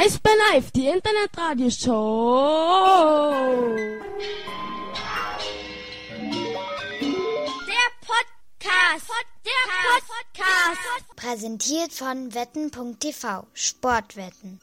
Eisbär 0.00 0.30
Live, 0.52 0.70
die 0.70 0.86
Internetradioshow. 0.86 3.74
Der 7.66 7.88
Podcast. 8.06 9.10
Der 9.44 9.64
Podcast. 10.06 11.16
Präsentiert 11.16 11.92
von 11.92 12.32
wetten.tv. 12.32 13.48
Sportwetten. 13.54 14.60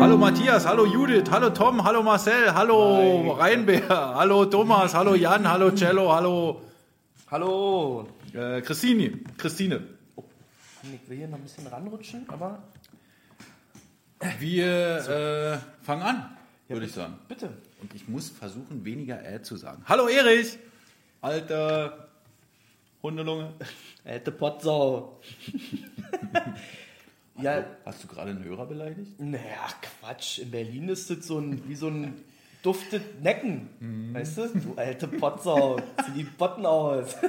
Hallo 0.00 0.16
Matthias, 0.16 0.66
hallo 0.66 0.84
Judith, 0.86 1.30
hallo 1.30 1.50
Tom, 1.50 1.84
hallo 1.84 2.02
Marcel, 2.02 2.52
hallo 2.52 3.30
Reinbär, 3.38 3.88
hallo 3.88 4.46
Thomas, 4.46 4.94
hallo 4.94 5.14
Jan, 5.14 5.48
hallo 5.48 5.70
Cello, 5.70 6.12
hallo 6.12 6.60
Hallo. 7.30 8.08
äh, 8.34 8.60
Christine. 8.62 9.20
Christine. 9.38 9.86
Ich 10.82 11.08
will 11.08 11.18
hier 11.18 11.28
noch 11.28 11.38
ein 11.38 11.42
bisschen 11.44 11.68
ranrutschen, 11.68 12.26
aber 12.28 12.58
Wir 14.38 15.58
äh, 15.58 15.84
fangen 15.84 16.02
an, 16.02 16.36
würde 16.68 16.86
ich 16.86 16.92
sagen. 16.92 17.18
bitte. 17.28 17.50
Und 17.80 17.92
ich 17.94 18.06
muss 18.08 18.30
versuchen, 18.30 18.84
weniger 18.84 19.24
äh 19.24 19.42
zu 19.42 19.56
sagen. 19.56 19.82
Hallo 19.86 20.06
Erich, 20.08 20.58
alter 21.20 22.08
Hundelunge. 23.02 23.52
Alte 24.04 24.30
Potsau. 24.30 25.20
ja, 27.40 27.64
Hast 27.84 28.04
du 28.04 28.08
gerade 28.08 28.30
einen 28.30 28.44
Hörer 28.44 28.66
beleidigt? 28.66 29.18
naja, 29.18 29.68
Quatsch. 30.00 30.38
In 30.38 30.50
Berlin 30.52 30.88
ist 30.88 31.10
das 31.10 31.26
so 31.26 31.38
ein, 31.38 31.68
wie 31.68 31.74
so 31.74 31.88
ein 31.88 32.14
duftet 32.62 33.20
Necken. 33.22 33.68
Mhm. 33.80 34.14
Weißt 34.14 34.38
du? 34.38 34.46
Du 34.48 34.74
alte 34.76 35.08
Potsau. 35.08 35.80
Zieh 36.04 36.12
die 36.18 36.24
Botten 36.24 36.64
aus. 36.64 37.16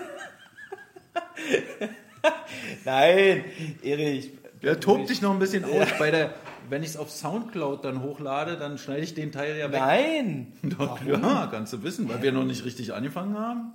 Nein, 2.85 3.45
Erich. 3.81 4.31
Der 4.63 4.79
tobt 4.79 5.09
dich 5.09 5.21
noch 5.21 5.31
ein 5.31 5.39
bisschen 5.39 5.65
aus. 5.65 5.89
Bei 5.99 6.09
der, 6.09 6.33
wenn 6.69 6.83
ich 6.83 6.89
es 6.91 6.97
auf 6.97 7.11
Soundcloud 7.11 7.83
dann 7.83 8.01
hochlade, 8.01 8.57
dann 8.57 8.77
schneide 8.77 9.01
ich 9.01 9.13
den 9.13 9.33
Teil 9.33 9.57
ja 9.57 9.71
weg. 9.71 9.79
Nein. 9.79 10.53
Doch, 10.63 11.03
ja, 11.03 11.47
kannst 11.51 11.73
du 11.73 11.83
wissen, 11.83 12.07
weil 12.07 12.21
wir 12.21 12.31
noch 12.31 12.45
nicht 12.45 12.63
richtig 12.63 12.93
angefangen 12.93 13.37
haben. 13.37 13.73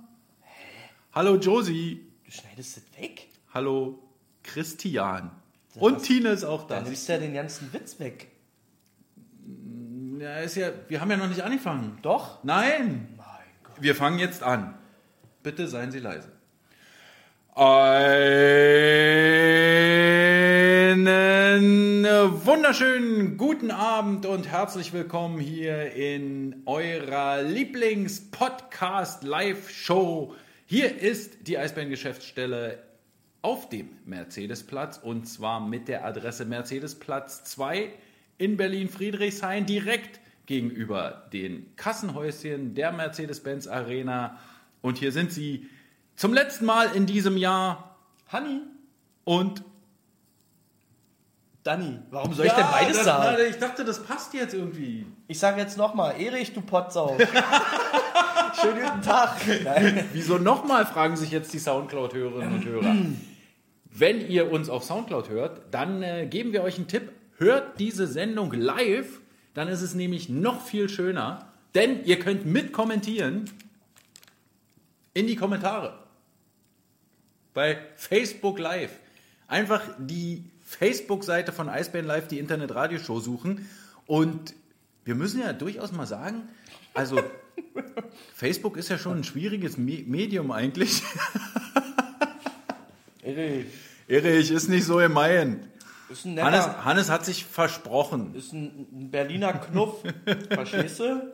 Hallo 1.13 1.35
Josie. 1.35 2.07
Du 2.25 2.31
schneidest 2.31 2.77
das 2.77 3.01
weg? 3.01 3.27
Hallo 3.53 3.99
Christian. 4.43 5.31
Und 5.75 6.01
Tine 6.01 6.29
ist 6.29 6.43
auch 6.43 6.65
da. 6.67 6.75
Dann 6.75 6.85
nimmst 6.85 7.07
du 7.07 7.13
ja 7.13 7.19
den 7.19 7.35
ganzen 7.35 7.71
Witz 7.71 7.99
weg. 7.99 8.31
Ja, 10.19 10.39
ist 10.39 10.55
ja, 10.55 10.71
wir 10.87 11.01
haben 11.01 11.11
ja 11.11 11.17
noch 11.17 11.29
nicht 11.29 11.41
angefangen. 11.41 11.99
Doch? 12.01 12.43
Nein. 12.43 13.09
Mein 13.15 13.25
Gott. 13.63 13.75
Wir 13.79 13.95
fangen 13.95 14.17
jetzt 14.17 14.41
an. 14.41 14.73
Bitte 15.43 15.67
seien 15.67 15.91
Sie 15.91 15.99
leise. 15.99 16.31
Einen 17.61 17.75
wunderschönen 22.45 23.35
guten 23.35 23.69
Abend 23.69 24.25
und 24.25 24.47
herzlich 24.47 24.93
willkommen 24.93 25.41
hier 25.41 25.91
in 25.91 26.63
eurer 26.65 27.41
Lieblings-Podcast-Live-Show. 27.41 30.33
Hier 30.67 31.01
ist 31.01 31.49
die 31.49 31.57
Eisbären-Geschäftsstelle 31.57 32.81
auf 33.41 33.67
dem 33.67 33.89
Mercedesplatz 34.05 34.97
und 34.97 35.27
zwar 35.27 35.59
mit 35.59 35.89
der 35.89 36.05
Adresse 36.05 36.45
Mercedesplatz 36.45 37.43
2 37.43 37.91
in 38.37 38.55
Berlin-Friedrichshain 38.55 39.65
direkt 39.65 40.21
gegenüber 40.45 41.27
den 41.33 41.75
Kassenhäuschen 41.75 42.73
der 42.73 42.93
Mercedes-Benz 42.93 43.67
Arena. 43.67 44.39
Und 44.81 44.97
hier 44.97 45.11
sind 45.11 45.33
sie 45.33 45.67
zum 46.19 46.33
letzten 46.33 46.65
Mal 46.65 46.93
in 46.95 47.05
diesem 47.05 47.37
Jahr 47.37 47.95
Hanni? 48.27 48.59
und 49.23 49.63
Danny. 51.63 51.97
Warum 52.11 52.33
soll 52.33 52.47
ich 52.47 52.51
denn 52.51 52.65
beides 52.69 52.97
das, 52.97 53.05
sagen? 53.05 53.35
na, 53.37 53.43
Ich 53.45 53.57
dachte, 53.57 53.85
das 53.85 54.03
passt 54.03 54.33
jetzt 54.33 54.53
irgendwie. 54.53 55.05
Ich 55.27 55.39
sage 55.39 55.61
jetzt 55.61 55.77
nochmal, 55.77 56.19
Erich, 56.19 56.53
du 56.53 56.59
Potsau. 56.61 57.17
Schönen 58.61 58.83
guten 58.83 59.01
Tag. 59.01 59.37
Nein. 59.63 60.09
Wieso 60.11 60.37
nochmal, 60.37 60.85
fragen 60.85 61.15
sich 61.15 61.31
jetzt 61.31 61.53
die 61.53 61.59
Soundcloud-Hörerinnen 61.59 62.53
und 62.53 62.65
Hörer. 62.65 62.95
Wenn 63.85 64.27
ihr 64.27 64.51
uns 64.51 64.69
auf 64.69 64.83
Soundcloud 64.83 65.29
hört, 65.29 65.61
dann 65.71 66.03
äh, 66.03 66.27
geben 66.27 66.51
wir 66.51 66.63
euch 66.63 66.75
einen 66.75 66.87
Tipp. 66.87 67.13
Hört 67.37 67.79
diese 67.79 68.07
Sendung 68.07 68.51
live, 68.51 69.21
dann 69.53 69.69
ist 69.69 69.81
es 69.81 69.95
nämlich 69.95 70.27
noch 70.27 70.65
viel 70.65 70.89
schöner, 70.89 71.47
denn 71.75 72.03
ihr 72.03 72.19
könnt 72.19 72.45
mitkommentieren 72.45 73.49
in 75.13 75.27
die 75.27 75.37
Kommentare. 75.37 75.98
Bei 77.59 77.77
Facebook 77.97 78.57
Live. 78.57 78.91
Einfach 79.49 79.81
die 79.97 80.45
Facebook-Seite 80.63 81.51
von 81.51 81.67
Eisbären 81.67 82.07
Live, 82.07 82.29
die 82.29 82.39
Internet-Radioshow 82.39 83.19
suchen. 83.19 83.67
Und 84.05 84.53
wir 85.03 85.13
müssen 85.13 85.41
ja 85.41 85.51
durchaus 85.51 85.91
mal 85.91 86.05
sagen, 86.05 86.43
also 86.93 87.21
Facebook 88.33 88.77
ist 88.77 88.87
ja 88.87 88.97
schon 88.97 89.17
ein 89.17 89.23
schwieriges 89.25 89.77
Me 89.77 90.05
Medium 90.07 90.51
eigentlich. 90.51 91.03
Erich, 93.23 93.65
Erich, 94.07 94.51
ist 94.51 94.69
nicht 94.69 94.85
so 94.85 94.95
gemeint. 94.95 95.67
ist 96.09 96.23
ein 96.23 96.35
netter, 96.35 96.45
Hannes, 96.45 96.85
Hannes 96.85 97.09
hat 97.09 97.25
sich 97.25 97.43
versprochen. 97.43 98.35
ist 98.35 98.53
ein 98.53 99.11
Berliner 99.11 99.51
Knuff. 99.51 100.01
Verstehst 100.49 101.01
du? 101.01 101.33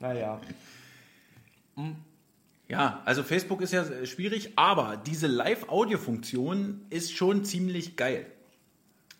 naja. 0.00 0.40
Ja, 2.68 3.02
also 3.04 3.22
Facebook 3.22 3.60
ist 3.60 3.72
ja 3.72 3.84
schwierig, 4.06 4.52
aber 4.56 4.96
diese 4.96 5.26
Live-Audio-Funktion 5.26 6.82
ist 6.90 7.12
schon 7.14 7.44
ziemlich 7.44 7.96
geil. 7.96 8.26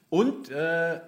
Und 0.09 0.51
äh, 0.51 1.01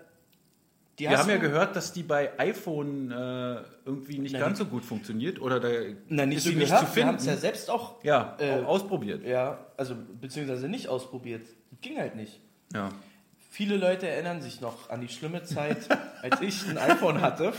wir 0.98 1.18
haben 1.18 1.30
ja 1.30 1.36
gehört, 1.36 1.76
dass 1.76 1.92
die 1.92 2.02
bei 2.02 2.38
iPhone 2.38 3.10
äh, 3.10 3.62
irgendwie 3.84 4.18
nicht 4.18 4.32
Na, 4.32 4.40
ganz 4.40 4.58
so 4.58 4.64
gut 4.64 4.84
funktioniert 4.84 5.40
oder 5.40 5.60
da 5.60 5.68
Na, 6.08 6.26
nicht 6.26 6.38
ist 6.38 6.44
so 6.44 6.50
sie 6.50 6.56
nicht 6.56 6.68
gehört. 6.70 6.88
zu 6.88 6.96
Wir 6.96 7.06
haben 7.06 7.16
es 7.16 7.22
finden. 7.22 7.36
ja 7.36 7.40
selbst 7.40 7.70
auch 7.70 8.02
ja, 8.02 8.36
äh, 8.40 8.60
auch 8.62 8.66
ausprobiert. 8.68 9.24
Ja, 9.24 9.66
also 9.76 9.94
beziehungsweise 10.20 10.68
nicht 10.68 10.88
ausprobiert. 10.88 11.46
Ging 11.80 11.98
halt 11.98 12.16
nicht. 12.16 12.40
Ja. 12.72 12.88
Viele 13.56 13.78
Leute 13.78 14.06
erinnern 14.06 14.42
sich 14.42 14.60
noch 14.60 14.90
an 14.90 15.00
die 15.00 15.08
schlimme 15.08 15.42
Zeit, 15.42 15.88
als 16.20 16.42
ich 16.42 16.68
ein 16.68 16.76
iPhone 16.76 17.22
hatte. 17.22 17.54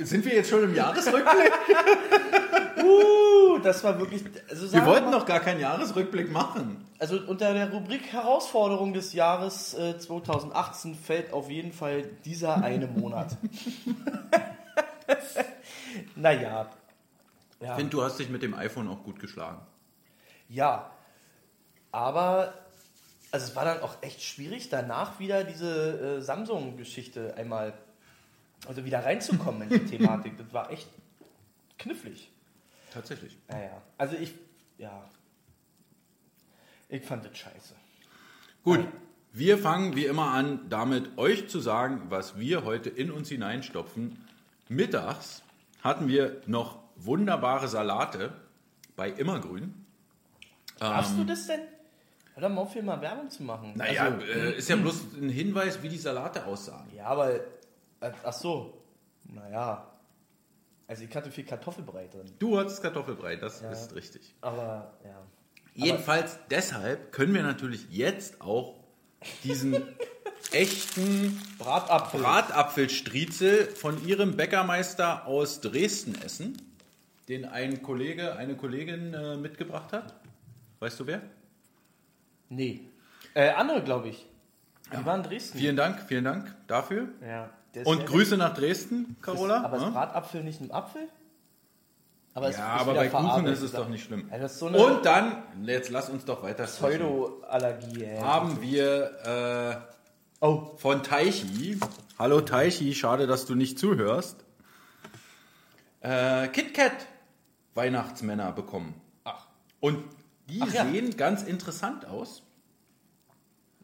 Sind 0.00 0.24
wir 0.24 0.34
jetzt 0.34 0.48
schon 0.48 0.64
im 0.64 0.74
Jahresrückblick? 0.74 1.52
Uh, 2.82 3.58
das 3.58 3.84
war 3.84 3.98
wirklich. 3.98 4.24
Also 4.48 4.72
Wir 4.72 4.86
wollten 4.86 5.10
mal- 5.10 5.18
noch 5.18 5.26
gar 5.26 5.40
keinen 5.40 5.60
Jahresrückblick 5.60 6.32
machen. 6.32 6.86
Also 6.98 7.18
unter 7.26 7.52
der 7.52 7.70
Rubrik 7.70 8.12
Herausforderung 8.14 8.94
des 8.94 9.12
Jahres 9.12 9.74
äh, 9.74 9.98
2018 9.98 10.94
fällt 10.94 11.34
auf 11.34 11.50
jeden 11.50 11.72
Fall 11.74 12.04
dieser 12.24 12.64
eine 12.64 12.86
Monat. 12.86 13.36
naja. 16.16 16.66
Ich 17.60 17.66
Ja. 17.66 17.74
finde, 17.76 17.90
du 17.90 18.02
hast 18.02 18.18
dich 18.18 18.30
mit 18.30 18.42
dem 18.42 18.54
iPhone 18.54 18.88
auch 18.88 19.02
gut 19.04 19.20
geschlagen. 19.20 19.60
ja. 20.48 20.90
Aber 21.92 22.54
also 23.34 23.46
es 23.48 23.56
war 23.56 23.64
dann 23.64 23.80
auch 23.80 24.00
echt 24.00 24.22
schwierig, 24.22 24.68
danach 24.68 25.18
wieder 25.18 25.42
diese 25.42 26.18
äh, 26.18 26.20
Samsung-Geschichte 26.20 27.34
einmal, 27.36 27.72
also 28.68 28.84
wieder 28.84 29.04
reinzukommen 29.04 29.62
in 29.62 29.70
die 29.70 29.84
Thematik. 29.98 30.38
Das 30.38 30.52
war 30.52 30.70
echt 30.70 30.86
knifflig. 31.76 32.30
Tatsächlich. 32.92 33.36
Naja. 33.48 33.82
Also 33.98 34.14
ich, 34.14 34.34
ja. 34.78 35.10
Ich 36.88 37.02
fand 37.02 37.24
das 37.24 37.36
scheiße. 37.36 37.74
Gut, 38.62 38.86
wir 39.32 39.58
fangen 39.58 39.96
wie 39.96 40.06
immer 40.06 40.30
an, 40.30 40.68
damit 40.68 41.18
euch 41.18 41.48
zu 41.48 41.58
sagen, 41.58 42.02
was 42.10 42.38
wir 42.38 42.62
heute 42.62 42.88
in 42.88 43.10
uns 43.10 43.30
hineinstopfen. 43.30 44.16
Mittags 44.68 45.42
hatten 45.82 46.06
wir 46.06 46.40
noch 46.46 46.78
wunderbare 46.94 47.66
Salate 47.66 48.32
bei 48.94 49.10
Immergrün. 49.10 49.74
Darfst 50.78 51.18
du 51.18 51.24
das 51.24 51.48
denn? 51.48 51.73
Hör 52.34 52.42
doch 52.48 52.54
mal 52.54 52.62
auf, 52.62 52.72
hier 52.72 52.82
mal 52.82 53.00
Werbung 53.00 53.30
zu 53.30 53.42
machen. 53.44 53.72
Naja, 53.76 54.04
Also, 54.04 54.20
äh, 54.26 54.56
ist 54.58 54.68
ja 54.68 54.76
bloß 54.76 55.02
ein 55.20 55.28
Hinweis, 55.28 55.82
wie 55.82 55.88
die 55.88 55.98
Salate 55.98 56.44
aussahen. 56.46 56.86
ja, 56.94 57.06
aber. 57.06 57.32
äh, 57.34 57.40
Ach 58.24 58.32
so. 58.32 58.82
Naja. 59.24 59.90
Also, 60.86 61.04
ich 61.04 61.14
hatte 61.16 61.30
viel 61.30 61.44
Kartoffelbrei 61.44 62.08
drin. 62.08 62.26
Du 62.38 62.58
hattest 62.58 62.82
Kartoffelbrei, 62.82 63.36
das 63.36 63.62
ist 63.62 63.94
richtig. 63.94 64.34
Aber, 64.40 64.92
ja. 65.04 65.22
Jedenfalls 65.74 66.38
deshalb 66.50 67.10
können 67.12 67.34
wir 67.34 67.42
natürlich 67.42 67.86
jetzt 67.90 68.40
auch 68.40 68.76
diesen 69.42 69.74
echten 70.52 71.40
Bratapfel. 71.58 72.20
Bratapfelstriezel 72.20 73.66
von 73.66 74.06
ihrem 74.06 74.36
Bäckermeister 74.36 75.26
aus 75.26 75.60
Dresden 75.60 76.14
essen, 76.22 76.60
den 77.28 77.44
ein 77.44 77.82
Kollege, 77.82 78.36
eine 78.36 78.54
Kollegin 78.56 79.14
äh, 79.14 79.36
mitgebracht 79.36 79.92
hat. 79.92 80.14
Weißt 80.80 81.00
du 81.00 81.06
wer? 81.06 81.22
Nee. 82.54 82.88
Äh, 83.34 83.50
andere, 83.50 83.82
glaube 83.82 84.08
ich. 84.08 84.26
Die 84.92 85.04
waren 85.04 85.22
in 85.22 85.28
Dresden. 85.30 85.58
Vielen 85.58 85.76
Dank, 85.76 86.02
vielen 86.06 86.24
Dank 86.24 86.54
dafür. 86.66 87.08
Ja. 87.26 87.50
Ist 87.72 87.86
Und 87.86 88.06
Grüße 88.06 88.36
nach 88.36 88.54
Dresden, 88.54 89.16
Carola. 89.20 89.64
Aber 89.64 89.76
ist 89.78 89.82
Ja? 89.82 89.90
Bratapfel 89.90 90.44
nicht 90.44 90.60
ein 90.60 90.70
Apfel? 90.70 91.08
Aber 92.34 92.48
es 92.48 92.56
ja, 92.56 92.76
ist 92.76 92.80
aber 92.82 92.94
bei 92.94 93.08
Kuchen 93.08 93.46
ist 93.46 93.62
es 93.62 93.72
doch 93.72 93.88
nicht 93.88 94.04
schlimm. 94.04 94.28
Ja, 94.30 94.36
ist 94.38 94.58
so 94.58 94.66
Und 94.66 95.04
dann, 95.06 95.42
jetzt 95.64 95.90
lass 95.90 96.10
uns 96.10 96.24
doch 96.24 96.42
weiter. 96.42 96.64
Pseudo-Allergie, 96.64 98.04
ey. 98.04 98.20
haben 98.20 98.60
wir 98.60 99.88
Oh. 100.40 100.72
von 100.76 101.02
Teichi. 101.02 101.78
Hallo 102.18 102.40
Teichi, 102.42 102.94
schade, 102.94 103.26
dass 103.26 103.46
du 103.46 103.54
nicht 103.54 103.78
zuhörst. 103.78 104.44
Äh, 106.00 106.48
KitKat 106.48 106.92
Weihnachtsmänner 107.74 108.52
bekommen. 108.52 109.00
Ach. 109.24 109.46
Und 109.80 110.04
die 110.48 110.60
Ach 110.62 110.72
ja. 110.72 110.84
sehen 110.84 111.16
ganz 111.16 111.42
interessant 111.42 112.06
aus. 112.06 112.42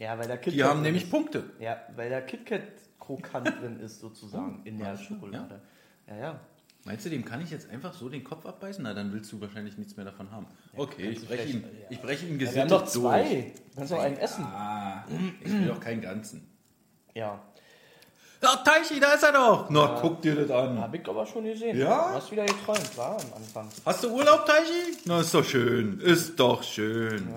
Ja, 0.00 0.18
weil 0.18 0.26
da 0.26 0.36
KitKat 0.36 0.54
Die 0.54 0.64
haben 0.64 0.82
nämlich 0.82 1.04
ist. 1.04 1.10
Punkte. 1.10 1.44
Ja, 1.60 1.76
weil 1.94 2.10
da 2.10 2.20
KitKat 2.20 2.62
krokant 2.98 3.46
drin 3.60 3.78
ist 3.78 4.00
sozusagen 4.00 4.62
in 4.64 4.78
der 4.78 4.96
Schokolade. 4.96 5.60
Ja, 6.08 6.16
ja. 6.16 6.40
Meinst 6.84 7.04
du, 7.04 7.10
dem 7.10 7.24
kann 7.26 7.42
ich 7.42 7.50
jetzt 7.50 7.68
einfach 7.68 7.92
so 7.92 8.08
den 8.08 8.24
Kopf 8.24 8.46
abbeißen? 8.46 8.82
Na, 8.82 8.94
dann 8.94 9.12
willst 9.12 9.30
du 9.30 9.40
wahrscheinlich 9.40 9.76
nichts 9.76 9.96
mehr 9.96 10.06
davon 10.06 10.30
haben. 10.30 10.46
Okay, 10.74 11.10
ich 11.10 11.20
du 11.20 11.26
breche 11.26 11.42
ihn, 11.48 11.60
vielleicht- 11.62 11.90
ich 11.92 12.00
breche 12.00 12.24
ihn 12.26 12.32
Wir 12.40 12.46
gesittet 12.46 12.62
haben 12.62 12.68
noch 12.70 12.80
durch. 12.80 12.92
zwei. 12.92 13.52
Du 13.70 13.76
kannst 13.76 13.92
noch 13.92 14.00
einen 14.00 14.16
essen. 14.16 14.44
Ah, 14.44 15.04
ich 15.44 15.52
will 15.52 15.66
doch 15.68 15.80
keinen 15.80 16.00
ganzen. 16.00 16.50
Ja. 17.14 17.38
Ja, 18.42 18.56
Teichi, 18.64 18.98
da 18.98 19.12
ist 19.12 19.22
er 19.22 19.32
doch. 19.32 19.68
Na, 19.68 19.98
guck 20.00 20.22
dir 20.22 20.34
das 20.34 20.50
an. 20.50 20.80
Hab 20.80 20.94
ich 20.94 21.06
aber 21.06 21.26
schon 21.26 21.44
gesehen. 21.44 21.76
Ja? 21.78 22.08
Du 22.08 22.14
hast 22.14 22.32
wieder 22.32 22.46
geträumt, 22.46 22.96
war 22.96 23.10
am 23.20 23.32
Anfang. 23.36 23.68
Hast 23.84 24.02
du 24.02 24.08
Urlaub, 24.14 24.46
Teichi? 24.46 24.96
Na, 25.04 25.20
ist 25.20 25.34
doch 25.34 25.44
schön. 25.44 26.00
Ist 26.00 26.40
doch 26.40 26.62
schön. 26.62 27.28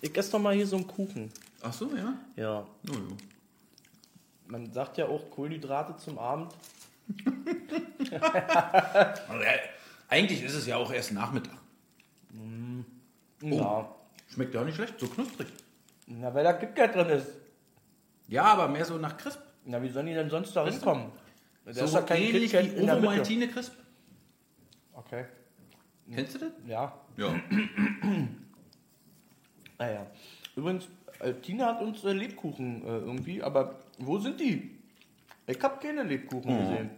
Ich 0.00 0.16
esse 0.16 0.30
doch 0.30 0.38
mal 0.38 0.54
hier 0.54 0.66
so 0.68 0.76
einen 0.76 0.86
Kuchen. 0.86 1.32
Ach 1.62 1.72
so, 1.72 1.88
ja? 1.94 2.14
Ja. 2.36 2.66
No, 2.82 2.92
jo. 2.92 3.16
Man 4.46 4.72
sagt 4.72 4.98
ja 4.98 5.06
auch 5.06 5.30
Kohlenhydrate 5.30 5.96
zum 5.96 6.18
Abend. 6.18 6.52
Eigentlich 10.08 10.42
ist 10.42 10.54
es 10.54 10.66
ja 10.66 10.76
auch 10.76 10.92
erst 10.92 11.12
Nachmittag. 11.12 11.56
Ja. 13.42 13.94
Schmeckt 14.28 14.54
ja 14.54 14.60
auch 14.60 14.64
nicht 14.64 14.74
schlecht, 14.74 14.98
so 14.98 15.06
knusprig. 15.06 15.46
Na, 16.06 16.34
weil 16.34 16.44
da 16.44 16.52
KitKat 16.52 16.94
drin 16.94 17.08
ist. 17.08 17.28
Ja, 18.28 18.44
aber 18.44 18.68
mehr 18.68 18.84
so 18.84 18.98
nach 18.98 19.16
Crisp. 19.16 19.40
Na, 19.64 19.82
wie 19.82 19.88
sollen 19.88 20.06
die 20.06 20.14
denn 20.14 20.30
sonst 20.30 20.54
da 20.54 20.66
hinkommen? 20.68 21.12
Da 21.64 21.72
So 21.72 21.84
ist 21.84 21.94
ja 21.94 22.02
kein 22.02 22.22
ähnlich 22.22 22.50
KitKat 22.50 22.64
wie 22.74 22.80
in 22.80 22.86
der 22.86 22.96
Ovo 22.96 23.02
Mitte. 23.02 23.16
Maltine 23.16 23.48
Crisp. 23.48 23.74
Okay. 24.92 25.26
Kennst 26.12 26.34
du 26.34 26.38
das? 26.40 26.52
Ja. 26.66 26.92
Ja. 27.16 27.34
Naja. 29.78 30.06
Übrigens, 30.54 30.86
äh, 31.22 31.34
Tina 31.34 31.66
hat 31.66 31.82
uns 31.82 32.04
äh, 32.04 32.12
Lebkuchen 32.12 32.82
äh, 32.84 32.98
irgendwie, 32.98 33.42
aber 33.42 33.76
wo 33.98 34.18
sind 34.18 34.40
die? 34.40 34.70
Ich 35.46 35.60
habe 35.62 35.78
keine 35.80 36.02
Lebkuchen 36.02 36.58
gesehen. 36.58 36.90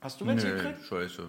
Hast 0.00 0.20
du 0.20 0.26
welche 0.26 0.54
gekriegt? 0.54 0.78
Nee, 0.80 0.86
scheiße. 0.86 1.28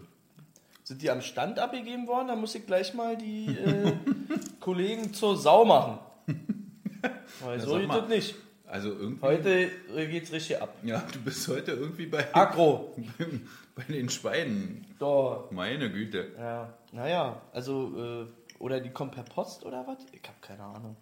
Sind 0.84 1.02
die 1.02 1.10
am 1.10 1.22
Stand 1.22 1.60
abgegeben 1.60 2.08
worden? 2.08 2.28
Da 2.28 2.36
muss 2.36 2.54
ich 2.56 2.66
gleich 2.66 2.94
mal 2.94 3.18
die 3.18 3.48
äh, 3.48 3.94
Kollegen 4.60 5.14
zur 5.14 5.38
Sau 5.38 5.66
machen. 5.66 6.00
Weil 7.42 7.60
so 7.60 7.80
geht 7.80 7.90
das 7.90 8.10
nicht. 8.10 8.36
Also 8.68 8.90
irgendwie. 8.90 9.22
Heute 9.22 9.72
äh, 9.96 10.08
geht's 10.08 10.32
richtig 10.32 10.62
ab. 10.62 10.76
Ja, 10.84 11.04
du 11.12 11.20
bist 11.22 11.48
heute 11.48 11.72
irgendwie 11.72 12.08
bei, 12.08 12.34
Agro. 12.36 12.96
bei 13.76 13.84
den 13.84 14.10
Schweinen. 14.10 14.86
Da. 15.00 15.46
Meine 15.52 15.92
Güte. 15.92 16.32
Ja. 16.38 16.74
Naja, 16.92 17.42
also, 17.54 18.24
äh, 18.24 18.60
oder 18.60 18.80
die 18.80 18.90
kommen 18.90 19.12
per 19.12 19.24
Post 19.24 19.66
oder 19.66 19.86
was? 19.88 19.98
Ich 20.12 20.28
habe 20.28 20.38
keine 20.42 20.64
Ahnung. 20.64 20.96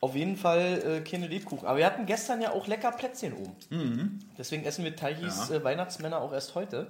Auf 0.00 0.14
jeden 0.14 0.36
Fall 0.36 0.82
äh, 0.86 1.00
keine 1.08 1.26
Lebkuchen. 1.26 1.66
Aber 1.66 1.78
wir 1.78 1.86
hatten 1.86 2.06
gestern 2.06 2.40
ja 2.40 2.52
auch 2.52 2.66
lecker 2.68 2.92
Plätzchen 2.92 3.32
oben. 3.32 4.20
Deswegen 4.38 4.64
essen 4.64 4.84
wir 4.84 4.94
Taichis 4.94 5.48
Ja. 5.48 5.56
äh, 5.56 5.64
Weihnachtsmänner 5.64 6.20
auch 6.20 6.32
erst 6.32 6.54
heute. 6.54 6.86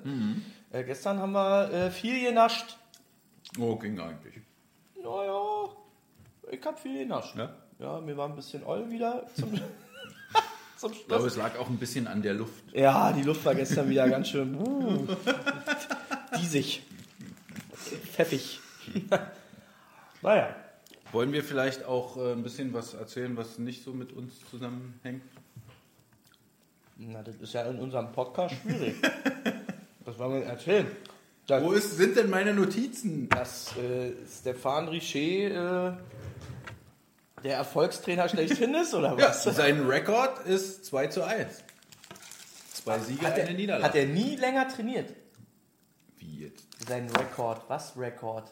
Äh, 0.70 0.84
gestern 0.84 1.18
haben 1.18 1.32
wir 1.32 1.72
äh, 1.72 1.90
viel 1.90 2.22
genascht. 2.22 2.76
Oh, 3.58 3.76
ging 3.76 3.98
eigentlich. 3.98 4.34
Naja, 5.02 5.70
ich 6.50 6.62
hab 6.66 6.78
viel 6.78 6.98
genascht. 6.98 7.34
Ja? 7.36 7.54
Ja, 7.78 8.00
mir 8.00 8.14
war 8.16 8.28
ein 8.28 8.36
bisschen 8.36 8.62
oll 8.64 8.90
wieder 8.90 9.24
zum, 9.34 9.54
zum 10.76 10.92
Ich 10.92 11.06
glaube, 11.06 11.22
Schluss. 11.22 11.32
es 11.32 11.38
lag 11.38 11.58
auch 11.58 11.68
ein 11.70 11.78
bisschen 11.78 12.06
an 12.06 12.20
der 12.20 12.34
Luft. 12.34 12.62
Ja, 12.74 13.10
die 13.12 13.22
Luft 13.22 13.42
war 13.46 13.54
gestern 13.54 13.88
wieder 13.88 14.06
ganz 14.10 14.28
schön 14.28 14.54
uh, 14.54 15.06
diesig. 16.38 16.82
Pfeffig. 18.12 18.60
naja. 20.22 20.54
Wollen 21.12 21.32
wir 21.32 21.42
vielleicht 21.42 21.84
auch 21.84 22.16
äh, 22.16 22.32
ein 22.32 22.42
bisschen 22.42 22.72
was 22.74 22.94
erzählen, 22.94 23.36
was 23.36 23.58
nicht 23.58 23.82
so 23.84 23.92
mit 23.92 24.12
uns 24.12 24.32
zusammenhängt? 24.50 25.22
Na, 26.96 27.22
das 27.22 27.36
ist 27.36 27.54
ja 27.54 27.62
in 27.62 27.78
unserem 27.78 28.12
Podcast 28.12 28.54
schwierig. 28.62 28.96
Was 30.04 30.18
wollen 30.18 30.40
wir 30.40 30.46
erzählen? 30.46 30.86
Das, 31.46 31.62
Wo 31.62 31.70
ist, 31.72 31.96
sind 31.96 32.16
denn 32.16 32.28
meine 32.30 32.52
Notizen? 32.54 33.28
dass 33.28 33.76
äh, 33.76 34.12
Stefan 34.26 34.88
Richer 34.88 35.90
äh, 35.90 35.96
der 37.44 37.56
Erfolgstrainer 37.56 38.28
schlechthin 38.28 38.74
ist, 38.74 38.94
oder 38.94 39.10
Ja, 39.18 39.28
was? 39.28 39.44
sein 39.44 39.86
Rekord 39.86 40.44
ist 40.46 40.86
2 40.86 41.06
zu 41.08 41.22
1. 41.24 41.62
Zwei 42.72 42.98
Siege, 42.98 43.26
hat, 43.26 43.34
eine 43.34 43.48
er, 43.50 43.54
Niederlage. 43.54 43.84
hat 43.84 43.94
er 43.94 44.06
nie 44.06 44.34
länger 44.36 44.66
trainiert? 44.66 45.14
Wie 46.16 46.40
jetzt? 46.40 46.66
Sein 46.88 47.08
Rekord. 47.10 47.62
Was 47.68 47.96
Rekord? 47.96 48.50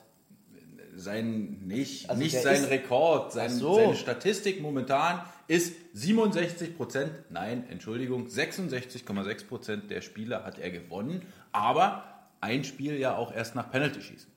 Sein, 0.98 1.58
nicht, 1.66 2.08
Also 2.08 2.22
nicht 2.22 2.40
sein 2.40 2.54
ist- 2.62 2.70
Rekord, 2.70 3.32
sein, 3.32 3.50
so. 3.50 3.74
seine 3.74 3.94
Statistik 3.96 4.62
momentan 4.62 5.22
ist 5.46 5.74
67 5.92 6.76
Prozent, 6.76 7.12
nein, 7.30 7.64
Entschuldigung, 7.68 8.26
66,6 8.28 9.44
Prozent 9.46 9.90
der 9.90 10.00
Spiele 10.00 10.42
hat 10.44 10.58
er 10.58 10.70
gewonnen, 10.70 11.22
aber 11.52 12.04
ein 12.40 12.64
Spiel 12.64 12.98
ja 12.98 13.14
auch 13.16 13.32
erst 13.32 13.54
nach 13.54 13.70
Penalty 13.70 14.00
schießen. 14.00 14.30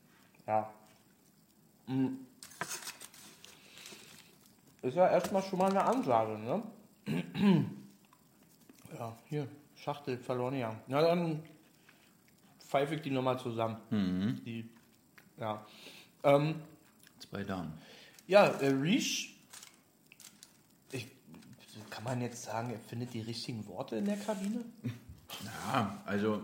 Ja. 0.48 0.70
Hm. 1.88 2.18
Ist 4.82 4.96
ja 4.96 5.08
erstmal 5.10 5.44
schon 5.44 5.60
mal 5.60 5.70
eine 5.70 5.84
Ansage, 5.84 6.38
ne? 6.38 6.64
Ja, 8.98 9.16
hier, 9.28 9.48
Schachtel 9.76 10.18
verloren 10.18 10.56
ja. 10.58 10.76
Na 10.88 11.02
dann 11.02 11.44
pfeife 12.68 12.96
ich 12.96 13.02
die 13.02 13.12
nochmal 13.12 13.38
zusammen. 13.40 13.78
Die, 14.44 14.68
ja. 15.40 15.64
Ähm, 16.24 16.56
Zwei 17.30 17.44
Damen. 17.44 17.74
ja, 18.28 18.48
äh, 18.48 18.68
Reach, 18.70 19.36
ich, 20.92 21.08
kann 21.90 22.04
man 22.04 22.22
jetzt 22.22 22.44
sagen, 22.44 22.72
er 22.72 22.80
findet 22.80 23.14
die 23.14 23.22
richtigen 23.22 23.66
Worte 23.68 23.98
in 23.98 24.06
der 24.06 24.18
Kabine? 24.18 24.64
Ja, 25.44 26.02
also, 26.06 26.44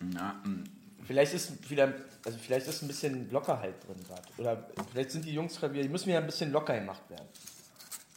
na, 0.00 0.34
mm, 0.44 0.64
Vielleicht 1.06 1.34
ist 1.34 1.68
wieder, 1.68 1.92
also 2.24 2.38
vielleicht 2.38 2.66
ist 2.66 2.80
ein 2.82 2.88
bisschen 2.88 3.30
Lockerheit 3.30 3.74
drin 3.86 4.02
gerade. 4.06 4.22
Oder 4.38 4.68
vielleicht 4.90 5.10
sind 5.10 5.26
die 5.26 5.34
Jungs 5.34 5.56
gerade 5.60 5.74
wieder, 5.74 5.82
die 5.82 5.90
müssen 5.90 6.06
wieder 6.06 6.18
ein 6.18 6.26
bisschen 6.26 6.50
locker 6.50 6.78
gemacht 6.78 7.02
werden. 7.10 7.28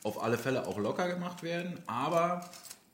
auf 0.03 0.23
alle 0.23 0.37
Fälle 0.37 0.65
auch 0.65 0.77
locker 0.77 1.09
gemacht 1.09 1.43
werden, 1.43 1.81
aber 1.85 2.49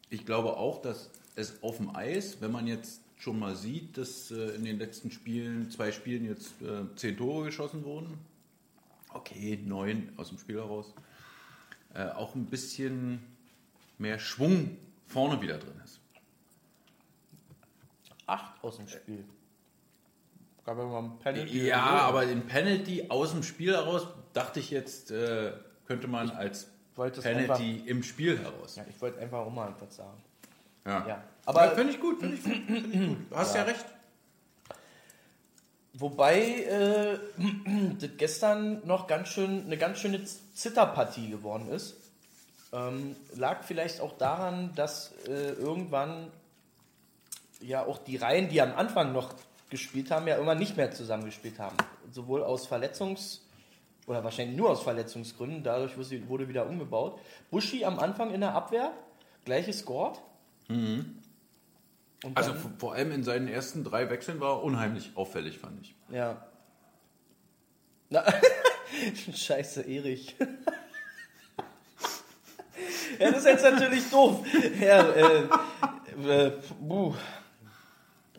ich 0.10 0.26
glaube 0.26 0.58
auch, 0.58 0.82
dass 0.82 1.12
es 1.36 1.62
auf 1.62 1.78
dem 1.78 1.96
Eis, 1.96 2.38
wenn 2.42 2.52
man 2.52 2.66
jetzt 2.66 3.02
schon 3.18 3.40
mal 3.40 3.56
sieht, 3.56 3.98
dass 3.98 4.32
äh, 4.32 4.56
in 4.56 4.66
den 4.66 4.80
letzten 4.80 5.12
Spielen, 5.12 5.70
zwei 5.72 5.92
Spielen 5.92 6.26
jetzt 6.26 6.62
äh, 6.62 6.84
zehn 6.96 7.18
Tore 7.18 7.46
geschossen 7.46 7.84
wurden, 7.84 8.18
okay, 9.14 9.60
neun 9.66 10.10
aus 10.18 10.30
dem 10.30 10.38
Spiel 10.38 10.58
heraus, 10.58 10.94
äh, 11.94 12.06
auch 12.10 12.36
ein 12.36 12.46
bisschen 12.46 13.24
mehr 13.98 14.20
Schwung 14.20 14.78
vorne 15.08 15.42
wieder 15.42 15.58
drin 15.58 15.80
ist. 15.84 16.00
Acht 18.26 18.64
aus 18.64 18.78
dem 18.78 18.88
Spiel. 18.88 19.24
Gab 20.66 20.78
ja 20.78 20.86
mal 20.86 21.04
ein 21.04 21.20
Penalty. 21.20 21.68
Ja, 21.68 21.84
aber 21.84 22.26
den 22.26 22.46
Penalty 22.48 23.10
aus 23.10 23.32
dem 23.32 23.44
Spiel 23.44 23.74
heraus 23.74 24.08
dachte 24.32 24.60
ich 24.60 24.72
jetzt, 24.72 25.12
äh, 25.12 25.54
könnte 25.86 26.08
man 26.08 26.30
als 26.32 26.68
Penalty 26.96 27.84
im 27.86 28.02
Spiel 28.02 28.40
heraus. 28.40 28.78
Ja, 28.78 28.86
ich 28.90 29.00
wollte 29.02 29.20
einfach 29.20 29.40
auch 29.40 29.52
mal 29.52 29.76
was 29.80 29.96
sagen. 29.96 30.22
Ja, 30.86 31.08
Ja, 31.08 31.24
aber- 31.46 31.66
Ja, 31.66 31.72
finde 31.72 31.94
ich 31.94 32.00
gut, 32.00 32.20
finde 32.20 32.36
ich, 32.36 32.44
gut, 32.44 32.54
find 32.54 32.94
ich 32.94 33.08
gut. 33.08 33.18
Du 33.30 33.36
hast 33.36 33.56
ja, 33.56 33.64
recht. 33.64 33.86
Wobei 35.94 36.42
äh, 36.42 37.20
das 38.00 38.10
gestern 38.18 38.82
noch 38.86 39.08
ganz 39.08 39.30
schön 39.30 39.66
eine 39.66 39.78
ganz 39.78 40.00
schöne 40.00 40.22
Zitterpartie 40.24 41.30
geworden 41.30 41.70
ist. 41.70 41.96
Ähm, 42.72 43.16
lag 43.36 43.64
vielleicht 43.64 44.02
auch 44.02 44.18
daran, 44.18 44.74
dass 44.76 45.14
äh, 45.28 45.52
irgendwann 45.52 46.32
ja 47.62 47.86
auch 47.86 48.00
die 48.00 48.18
Reihen, 48.18 48.50
die 48.50 48.60
am 48.62 48.74
Anfang 48.76 49.14
noch 49.14 49.36
gespielt 49.70 50.10
haben, 50.10 50.28
ja 50.28 50.38
immer 50.38 50.56
nicht 50.56 50.76
mehr 50.78 50.92
zusammengespielt 50.92 51.60
haben. 51.60 51.78
Sowohl 52.12 52.44
aus 52.44 52.68
Verletzungs- 52.68 53.40
oder 54.08 54.24
wahrscheinlich 54.24 54.58
nur 54.58 54.72
aus 54.72 54.82
Verletzungsgründen, 54.82 55.64
dadurch 55.64 55.96
wurde 55.96 56.06
sie- 56.06 56.28
wurde 56.28 56.50
wieder 56.50 56.68
umgebaut. 56.68 57.20
Buschi 57.52 57.86
am 57.86 58.00
Anfang 58.00 58.34
in 58.34 58.42
der 58.42 58.56
Abwehr, 58.56 58.92
gleiches 59.46 59.80
Scored. 59.80 60.20
Und 60.70 61.22
Also 62.36 62.54
dann- 62.54 62.78
vor 62.78 62.94
allem 62.94 63.12
in 63.12 63.24
seinen 63.24 63.48
ersten 63.48 63.84
drei 63.84 64.10
Wechseln 64.10 64.40
war 64.40 64.58
er 64.58 64.64
unheimlich 64.64 65.12
auffällig, 65.16 65.60
fand 65.60 65.82
ich. 65.82 65.96
Ja. 66.10 66.46
Na, 68.10 68.24
Scheiße, 69.34 69.82
Erich. 69.82 70.36
ja, 73.20 73.32
das 73.32 73.40
ist 73.40 73.46
jetzt 73.46 73.64
natürlich 73.64 74.10
doof. 74.10 74.46
Ja, 74.80 75.10
äh, 75.10 75.48
äh, 76.28 76.52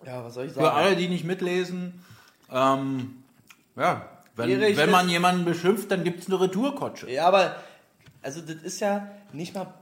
ja 0.06 0.24
was 0.24 0.34
soll 0.34 0.46
ich 0.46 0.52
Für 0.52 0.60
sagen? 0.60 0.76
alle, 0.76 0.96
die 0.96 1.08
nicht 1.08 1.24
mitlesen, 1.24 2.04
ähm, 2.50 3.22
ja, 3.76 4.08
wenn, 4.36 4.50
Erich, 4.50 4.76
wenn 4.76 4.90
man 4.90 5.08
jemanden 5.08 5.44
beschimpft, 5.44 5.90
dann 5.90 6.04
gibt 6.04 6.20
es 6.20 6.28
eine 6.28 6.40
Retourkotsche. 6.40 7.10
Ja, 7.10 7.26
aber, 7.26 7.56
also 8.22 8.40
das 8.40 8.56
ist 8.56 8.80
ja 8.80 9.10
nicht 9.32 9.54
mal 9.54 9.74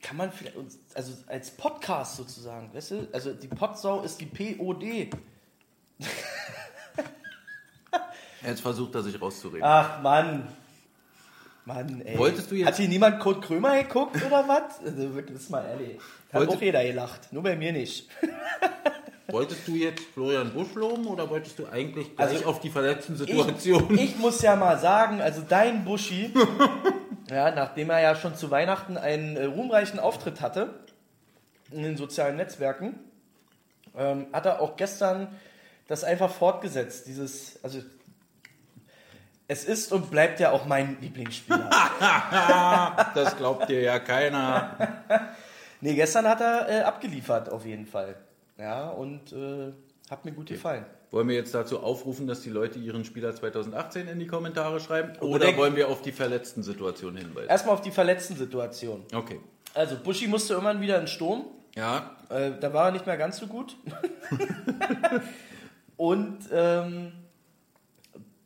kann 0.00 0.16
man 0.16 0.32
vielleicht, 0.32 0.56
also 0.98 1.12
als 1.28 1.50
Podcast 1.52 2.16
sozusagen, 2.16 2.74
weißt 2.74 2.90
du? 2.90 3.08
Also 3.12 3.32
die 3.32 3.46
Potsau 3.46 4.02
ist 4.02 4.20
die 4.20 4.26
POD. 4.26 5.08
Jetzt 8.44 8.60
versucht 8.62 8.94
er 8.96 9.02
sich 9.02 9.20
rauszureden. 9.20 9.62
Ach 9.64 10.02
Mann. 10.02 10.48
Mann, 11.64 12.00
ey. 12.04 12.18
Wolltest 12.18 12.50
du 12.50 12.56
jetzt- 12.56 12.66
Hat 12.68 12.76
hier 12.76 12.88
niemand 12.88 13.20
Kurt 13.20 13.42
Krömer 13.44 13.80
geguckt 13.82 14.16
oder 14.24 14.46
was? 14.48 14.80
Also 14.84 15.14
wirklich, 15.14 15.36
ist 15.38 15.50
mal 15.50 15.64
ehrlich. 15.66 15.98
Hat 16.32 16.40
Wollte- 16.40 16.56
auch 16.56 16.60
jeder 16.62 16.82
gelacht, 16.82 17.32
nur 17.32 17.42
bei 17.44 17.54
mir 17.56 17.72
nicht. 17.72 18.08
Wolltest 19.30 19.68
du 19.68 19.72
jetzt 19.76 20.02
Florian 20.14 20.50
Busch 20.54 20.72
loben 20.74 21.06
oder 21.06 21.28
wolltest 21.28 21.58
du 21.58 21.66
eigentlich 21.66 22.16
gleich 22.16 22.30
Also, 22.30 22.46
auf 22.46 22.60
die 22.60 22.70
verletzten 22.70 23.12
Ich, 23.12 23.18
Situationen? 23.18 23.98
ich 23.98 24.16
muss 24.16 24.40
ja 24.40 24.56
mal 24.56 24.78
sagen, 24.78 25.20
also 25.20 25.42
dein 25.46 25.84
Buschi, 25.84 26.32
ja, 27.30 27.50
nachdem 27.50 27.90
er 27.90 28.00
ja 28.00 28.14
schon 28.16 28.34
zu 28.34 28.50
Weihnachten 28.50 28.96
einen 28.96 29.36
äh, 29.36 29.44
ruhmreichen 29.44 30.00
Auftritt 30.00 30.40
hatte 30.40 30.70
in 31.70 31.82
den 31.82 31.96
sozialen 31.96 32.36
Netzwerken, 32.36 32.98
ähm, 33.96 34.26
hat 34.32 34.46
er 34.46 34.60
auch 34.60 34.76
gestern 34.76 35.28
das 35.86 36.04
einfach 36.04 36.30
fortgesetzt. 36.30 37.06
Dieses, 37.06 37.62
also 37.64 37.80
es 39.48 39.64
ist 39.64 39.92
und 39.92 40.10
bleibt 40.10 40.40
ja 40.40 40.52
auch 40.52 40.66
mein 40.66 40.98
Lieblingsspieler. 41.00 41.70
das 43.14 43.36
glaubt 43.36 43.68
dir 43.68 43.80
ja 43.80 43.98
keiner. 43.98 44.76
nee, 45.80 45.94
gestern 45.94 46.26
hat 46.26 46.40
er 46.40 46.68
äh, 46.68 46.80
abgeliefert 46.82 47.50
auf 47.50 47.64
jeden 47.64 47.86
Fall. 47.86 48.16
Ja, 48.58 48.88
und 48.90 49.32
äh, 49.32 49.72
hat 50.10 50.24
mir 50.24 50.32
gut 50.32 50.48
gefallen. 50.48 50.84
Wollen 51.10 51.28
wir 51.28 51.36
jetzt 51.36 51.54
dazu 51.54 51.80
aufrufen, 51.80 52.26
dass 52.26 52.42
die 52.42 52.50
Leute 52.50 52.78
ihren 52.78 53.04
Spieler 53.04 53.34
2018 53.34 54.08
in 54.08 54.18
die 54.18 54.26
Kommentare 54.26 54.78
schreiben? 54.78 55.16
Oder 55.20 55.56
wollen 55.56 55.74
wir 55.74 55.88
auf 55.88 56.02
die 56.02 56.12
verletzten 56.12 56.62
Situationen 56.62 57.16
hinweisen? 57.16 57.48
Erstmal 57.48 57.74
auf 57.74 57.80
die 57.80 57.90
verletzten 57.90 58.36
Situation. 58.36 59.04
Okay. 59.14 59.40
Also 59.72 59.96
Buschi 59.96 60.26
musste 60.26 60.52
irgendwann 60.52 60.82
wieder 60.82 60.96
in 60.96 61.02
den 61.02 61.08
Sturm. 61.08 61.46
Ja, 61.78 62.16
Äh, 62.28 62.58
da 62.60 62.72
war 62.72 62.86
er 62.86 62.92
nicht 62.92 63.06
mehr 63.06 63.16
ganz 63.16 63.38
so 63.38 63.46
gut. 63.46 63.76
Und 65.96 66.38
ähm, 66.52 67.12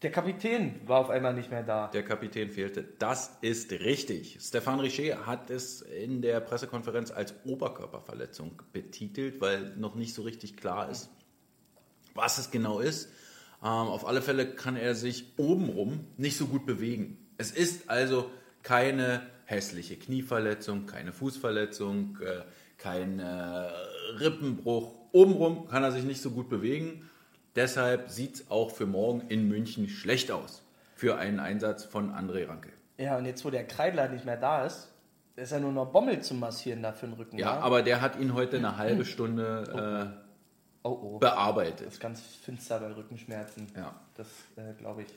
der 0.02 0.10
Kapitän 0.10 0.80
war 0.86 1.00
auf 1.00 1.10
einmal 1.10 1.32
nicht 1.32 1.50
mehr 1.50 1.62
da. 1.62 1.88
der 1.88 2.04
Kapitän 2.04 2.50
fehlte. 2.50 2.84
Das 2.98 3.38
ist 3.40 3.72
richtig. 3.72 4.38
Stefan 4.40 4.80
Richer 4.80 5.26
hat 5.26 5.48
es 5.50 5.80
in 5.80 6.20
der 6.22 6.40
Pressekonferenz 6.40 7.10
als 7.10 7.34
Oberkörperverletzung 7.44 8.60
betitelt, 8.72 9.40
weil 9.40 9.74
noch 9.76 9.94
nicht 9.94 10.14
so 10.14 10.22
richtig 10.22 10.56
klar 10.56 10.90
ist, 10.90 11.08
was 12.14 12.38
es 12.38 12.50
genau 12.50 12.80
ist. 12.80 13.06
Ähm, 13.62 13.68
auf 13.68 14.06
alle 14.06 14.22
Fälle 14.22 14.54
kann 14.54 14.76
er 14.76 14.94
sich 14.94 15.32
obenrum 15.38 16.04
nicht 16.18 16.36
so 16.36 16.46
gut 16.46 16.66
bewegen. 16.66 17.16
Es 17.38 17.50
ist 17.50 17.88
also 17.88 18.30
keine 18.62 19.22
hässliche 19.46 19.96
Knieverletzung, 19.96 20.86
keine 20.86 21.12
Fußverletzung, 21.12 22.18
äh, 22.20 22.42
kein 22.82 23.20
äh, 23.20 23.24
Rippenbruch. 24.18 24.92
Obenrum 25.12 25.68
kann 25.68 25.82
er 25.84 25.92
sich 25.92 26.04
nicht 26.04 26.20
so 26.20 26.30
gut 26.30 26.48
bewegen. 26.48 27.08
Deshalb 27.54 28.10
sieht 28.10 28.34
es 28.34 28.50
auch 28.50 28.70
für 28.70 28.86
morgen 28.86 29.22
in 29.28 29.48
München 29.48 29.88
schlecht 29.88 30.30
aus 30.30 30.62
für 30.94 31.16
einen 31.16 31.38
Einsatz 31.38 31.84
von 31.84 32.12
André 32.12 32.48
Ranke. 32.48 32.70
Ja, 32.98 33.18
und 33.18 33.24
jetzt, 33.24 33.44
wo 33.44 33.50
der 33.50 33.66
Kreidler 33.66 34.08
nicht 34.08 34.24
mehr 34.24 34.36
da 34.36 34.64
ist, 34.64 34.88
ist 35.36 35.52
er 35.52 35.60
nur 35.60 35.72
noch 35.72 35.86
Bommel 35.86 36.20
zu 36.20 36.34
massieren 36.34 36.82
da 36.82 36.92
für 36.92 37.06
den 37.06 37.14
Rücken. 37.14 37.38
Ja, 37.38 37.56
wa? 37.56 37.60
aber 37.60 37.82
der 37.82 38.00
hat 38.00 38.18
ihn 38.18 38.34
heute 38.34 38.58
eine 38.58 38.76
halbe 38.76 39.04
Stunde 39.04 40.10
oh, 40.82 40.88
oh. 40.88 41.16
äh, 41.16 41.18
bearbeitet. 41.18 41.86
Das 41.86 41.94
ist 41.94 42.00
ganz 42.00 42.20
finster 42.20 42.78
bei 42.78 42.92
Rückenschmerzen. 42.92 43.68
Ja. 43.76 43.94
Das 44.16 44.26
äh, 44.56 44.74
glaube 44.78 45.02
ich. 45.02 45.08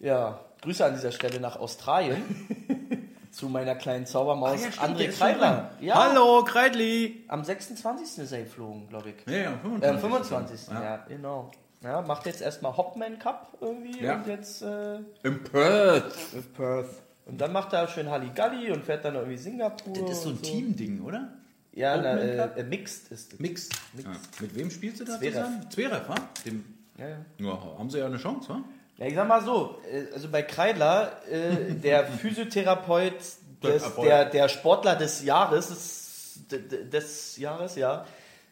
Ja, 0.00 0.40
Grüße 0.62 0.84
an 0.84 0.94
dieser 0.94 1.12
Stelle 1.12 1.40
nach 1.40 1.56
Australien. 1.56 2.22
zu 3.32 3.48
meiner 3.48 3.74
kleinen 3.74 4.06
Zaubermaus 4.06 4.62
André 4.78 5.08
Kreidler. 5.08 5.70
Ja, 5.80 5.94
Hallo, 5.94 6.44
Kreidli! 6.44 7.24
Am 7.28 7.42
26. 7.44 8.18
ist 8.24 8.32
er 8.32 8.42
geflogen, 8.42 8.88
glaube 8.88 9.10
ich. 9.10 9.16
Ja, 9.32 9.38
ja, 9.40 9.52
Äh, 9.80 9.86
am 9.88 9.98
25. 9.98 10.68
Ja. 10.68 10.82
Ja. 10.82 10.96
genau. 11.08 11.50
Ja, 11.82 12.00
macht 12.02 12.26
jetzt 12.26 12.42
erstmal 12.42 12.76
Hopman 12.76 13.18
Cup 13.18 13.56
irgendwie 13.60 14.00
Ja. 14.04 14.16
und 14.16 14.26
jetzt 14.28 14.62
äh, 14.62 14.98
Im 15.24 15.42
Perth. 15.42 16.34
with 16.34 16.46
Perth. 16.52 17.02
Und 17.26 17.40
dann 17.40 17.52
macht 17.52 17.72
er 17.72 17.88
schön 17.88 18.08
Halligalli 18.10 18.70
und 18.70 18.84
fährt 18.84 19.04
dann 19.04 19.14
irgendwie 19.14 19.36
Singapur. 19.38 19.92
Das 19.94 20.10
ist 20.12 20.22
so 20.22 20.28
ein 20.30 20.36
und 20.36 20.42
Teamding, 20.42 21.02
oder? 21.02 21.28
Ja, 21.72 21.96
na, 21.96 22.18
äh, 22.18 22.60
äh, 22.60 22.64
Mixed 22.64 23.10
ist 23.10 23.32
es. 23.32 23.38
Mix. 23.40 23.68
Mix. 23.94 24.04
Ja. 24.06 24.12
Mit 24.40 24.54
wem 24.54 24.70
spielst 24.70 25.00
du 25.00 25.04
da 25.04 25.14
Zverev. 25.18 25.32
zusammen? 25.34 25.70
Zverev, 25.70 26.08
wa? 26.08 26.14
Dem, 26.44 26.64
Ja, 26.98 27.08
ja. 27.08 27.16
ja, 27.38 27.78
haben 27.78 27.88
sie 27.90 27.98
ja 27.98 28.06
eine 28.06 28.18
Chance, 28.18 28.48
wa? 28.50 28.62
Ja, 29.02 29.08
ich 29.08 29.14
sag 29.16 29.26
mal 29.26 29.42
so, 29.42 29.80
äh, 29.90 30.14
also 30.14 30.28
bei 30.28 30.42
Kreidler, 30.42 31.20
äh, 31.28 31.74
der 31.74 32.06
Physiotherapeut, 32.20 33.14
des, 33.60 33.94
der, 33.96 34.26
der 34.26 34.48
Sportler 34.48 34.94
des 34.94 35.24
Jahres, 35.24 36.38
des, 36.48 36.88
des 36.88 37.36
Jahres, 37.36 37.74
ja, 37.74 38.06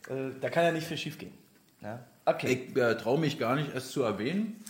äh, 0.08 0.30
da 0.40 0.50
kann 0.50 0.64
ja 0.64 0.72
nicht 0.72 0.88
viel 0.88 0.96
schief 0.96 1.18
gehen. 1.18 1.34
Ja? 1.80 2.00
Okay. 2.24 2.68
Ich 2.68 2.76
äh, 2.76 2.96
traue 2.96 3.20
mich 3.20 3.38
gar 3.38 3.54
nicht, 3.54 3.74
es 3.76 3.92
zu 3.92 4.02
erwähnen, 4.02 4.64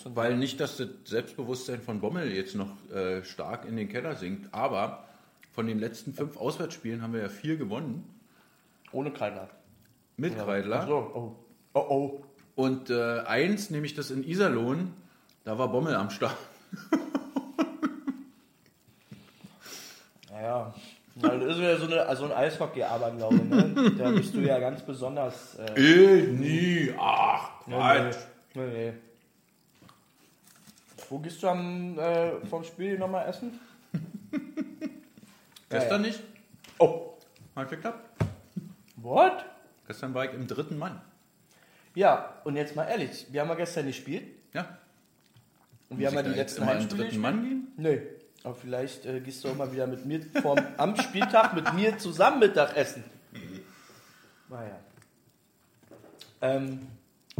so 0.00 0.14
weil 0.14 0.36
nicht, 0.36 0.60
dass 0.60 0.76
das 0.76 0.88
Selbstbewusstsein 1.04 1.80
von 1.80 2.00
Bommel 2.00 2.30
jetzt 2.32 2.54
noch 2.54 2.70
äh, 2.92 3.24
stark 3.24 3.64
in 3.66 3.76
den 3.76 3.88
Keller 3.88 4.14
sinkt, 4.14 4.54
aber 4.54 5.08
von 5.52 5.66
den 5.66 5.80
letzten 5.80 6.14
fünf 6.14 6.36
Auswärtsspielen 6.36 7.02
haben 7.02 7.14
wir 7.14 7.22
ja 7.22 7.28
vier 7.28 7.56
gewonnen 7.56 8.08
Ohne 8.92 9.10
Kreidler. 9.12 9.50
mit 10.16 10.38
Kreidler. 10.38 10.80
Ach 10.82 10.86
so, 10.86 10.94
oh. 10.94 11.36
Oh 11.72 11.86
oh. 11.88 12.24
Und 12.56 12.90
äh, 12.90 13.20
eins, 13.20 13.70
nämlich 13.70 13.94
das 13.94 14.10
in 14.10 14.22
Iserlohn, 14.24 14.92
da 15.44 15.58
war 15.58 15.68
Bommel 15.68 15.94
am 15.94 16.10
Start. 16.10 16.36
Naja. 20.30 20.72
Na, 21.16 21.36
das 21.36 21.56
ist 21.56 21.60
ja 21.62 21.76
so, 21.76 21.86
eine, 21.86 22.06
also 22.06 22.24
ein 22.24 22.32
Eishockey-Aberglaube, 22.32 23.36
ne? 23.44 23.92
Da 23.98 24.10
bist 24.10 24.32
du 24.34 24.40
ja 24.40 24.58
ganz 24.58 24.82
besonders. 24.82 25.56
Äh, 25.58 26.22
Ich 26.22 26.28
nie. 26.28 26.94
Ach, 26.98 27.60
Quatsch. 27.64 28.16
nee, 28.54 28.66
nee. 28.66 28.92
Wo 31.08 31.18
gehst 31.18 31.42
du 31.42 31.48
am, 31.48 31.98
äh, 31.98 32.46
vom 32.46 32.62
Spiel 32.62 32.96
nochmal 32.98 33.28
essen? 33.28 33.58
Gestern 35.68 36.04
Ja, 36.04 36.08
nicht? 36.08 36.20
Oh. 36.78 37.14
Hat 37.56 37.68
geklappt. 37.68 38.08
What? 38.96 39.44
Gestern 39.88 40.14
war 40.14 40.24
ich 40.26 40.32
im 40.34 40.46
dritten 40.46 40.78
Mann. 40.78 41.00
Ja, 42.00 42.32
und 42.44 42.56
jetzt 42.56 42.74
mal 42.74 42.84
ehrlich, 42.86 43.26
wir 43.30 43.42
haben 43.42 43.48
ja 43.50 43.54
gestern 43.56 43.84
gespielt 43.86 44.24
Ja. 44.54 44.78
und 45.90 45.98
wir 45.98 46.06
haben 46.06 46.14
ja 46.16 46.22
Muss 46.22 46.32
die 46.32 46.38
letzten 46.38 46.62
immer 46.62 46.72
im 46.72 46.78
Heimspiele 46.78 47.04
dritten 47.04 47.20
Mann 47.20 47.42
gehen? 47.44 47.68
Nee, 47.76 48.00
aber 48.42 48.54
vielleicht 48.54 49.04
äh, 49.04 49.20
gehst 49.20 49.44
du 49.44 49.50
auch 49.50 49.54
mal 49.56 49.70
wieder 49.70 49.86
mit 49.86 50.06
mir 50.06 50.22
vorm, 50.40 50.58
am 50.78 50.96
Spieltag 50.96 51.52
mit 51.52 51.70
mir 51.74 51.98
zusammen 51.98 52.38
Mittagessen. 52.38 53.04
Naja. 54.48 54.78
Ähm, 56.40 56.86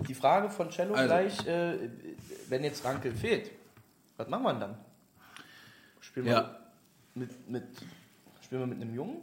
die 0.06 0.12
Frage 0.14 0.50
von 0.50 0.68
Cello 0.68 0.92
Also. 0.92 1.06
gleich, 1.08 1.46
äh, 1.46 1.78
wenn 2.50 2.62
jetzt 2.62 2.84
Rankel 2.84 3.14
fehlt, 3.14 3.50
was 4.18 4.28
machen 4.28 4.42
wir 4.42 4.52
dann? 4.54 4.76
Spielen 6.02 6.26
wir 6.26 6.32
Ja. 6.34 6.56
mit, 7.14 7.48
mit, 7.48 7.64
spielen 8.44 8.60
wir 8.60 8.66
mit 8.66 8.82
einem 8.82 8.94
Jungen? 8.94 9.22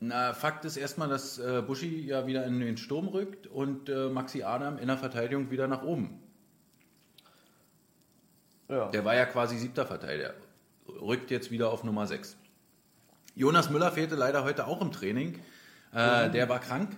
Na, 0.00 0.32
Fakt 0.32 0.64
ist 0.64 0.76
erstmal, 0.76 1.08
dass 1.08 1.38
äh, 1.38 1.62
Buschi 1.66 2.06
ja 2.06 2.26
wieder 2.26 2.44
in 2.46 2.60
den 2.60 2.76
Sturm 2.76 3.08
rückt 3.08 3.46
und 3.48 3.88
äh, 3.88 4.08
Maxi 4.08 4.42
Adam 4.44 4.78
in 4.78 4.86
der 4.86 4.96
Verteidigung 4.96 5.50
wieder 5.50 5.66
nach 5.66 5.82
oben. 5.82 6.20
Ja. 8.68 8.88
Der 8.90 9.04
war 9.04 9.14
ja 9.16 9.24
quasi 9.26 9.58
siebter 9.58 9.86
Verteidiger. 9.86 10.34
Rückt 10.86 11.30
jetzt 11.30 11.50
wieder 11.50 11.70
auf 11.70 11.84
Nummer 11.84 12.06
6. 12.06 12.36
Jonas 13.34 13.70
Müller 13.70 13.90
fehlte 13.92 14.14
leider 14.14 14.44
heute 14.44 14.66
auch 14.66 14.80
im 14.80 14.92
Training. 14.92 15.38
Äh, 15.92 16.30
Der 16.30 16.48
war 16.48 16.60
krank. 16.60 16.96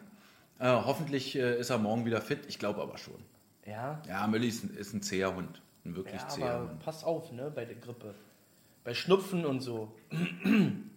Äh, 0.59 0.69
hoffentlich 0.69 1.37
äh, 1.37 1.59
ist 1.59 1.71
er 1.71 1.79
morgen 1.79 2.05
wieder 2.05 2.21
fit. 2.21 2.41
Ich 2.49 2.59
glaube 2.59 2.83
aber 2.83 2.99
schon. 2.99 3.23
Ja, 3.67 4.03
Ja, 4.09 4.27
Mülli 4.27 4.49
ist 4.49 4.65
ein, 4.65 4.75
ist 4.77 4.93
ein 4.93 5.03
zäher 5.03 5.35
Hund. 5.35 5.63
Ein 5.85 5.97
wirklich 5.97 6.21
ja 6.21 6.29
zäher 6.29 6.53
aber 6.55 6.71
Hund. 6.71 6.81
pass 6.85 7.05
auf, 7.05 7.31
ne, 7.33 7.51
bei 7.55 7.65
der 7.65 7.77
Grippe. 7.77 8.15
Bei 8.85 8.95
Schnupfen 8.95 9.47
und 9.47 9.61
so. 9.61 9.93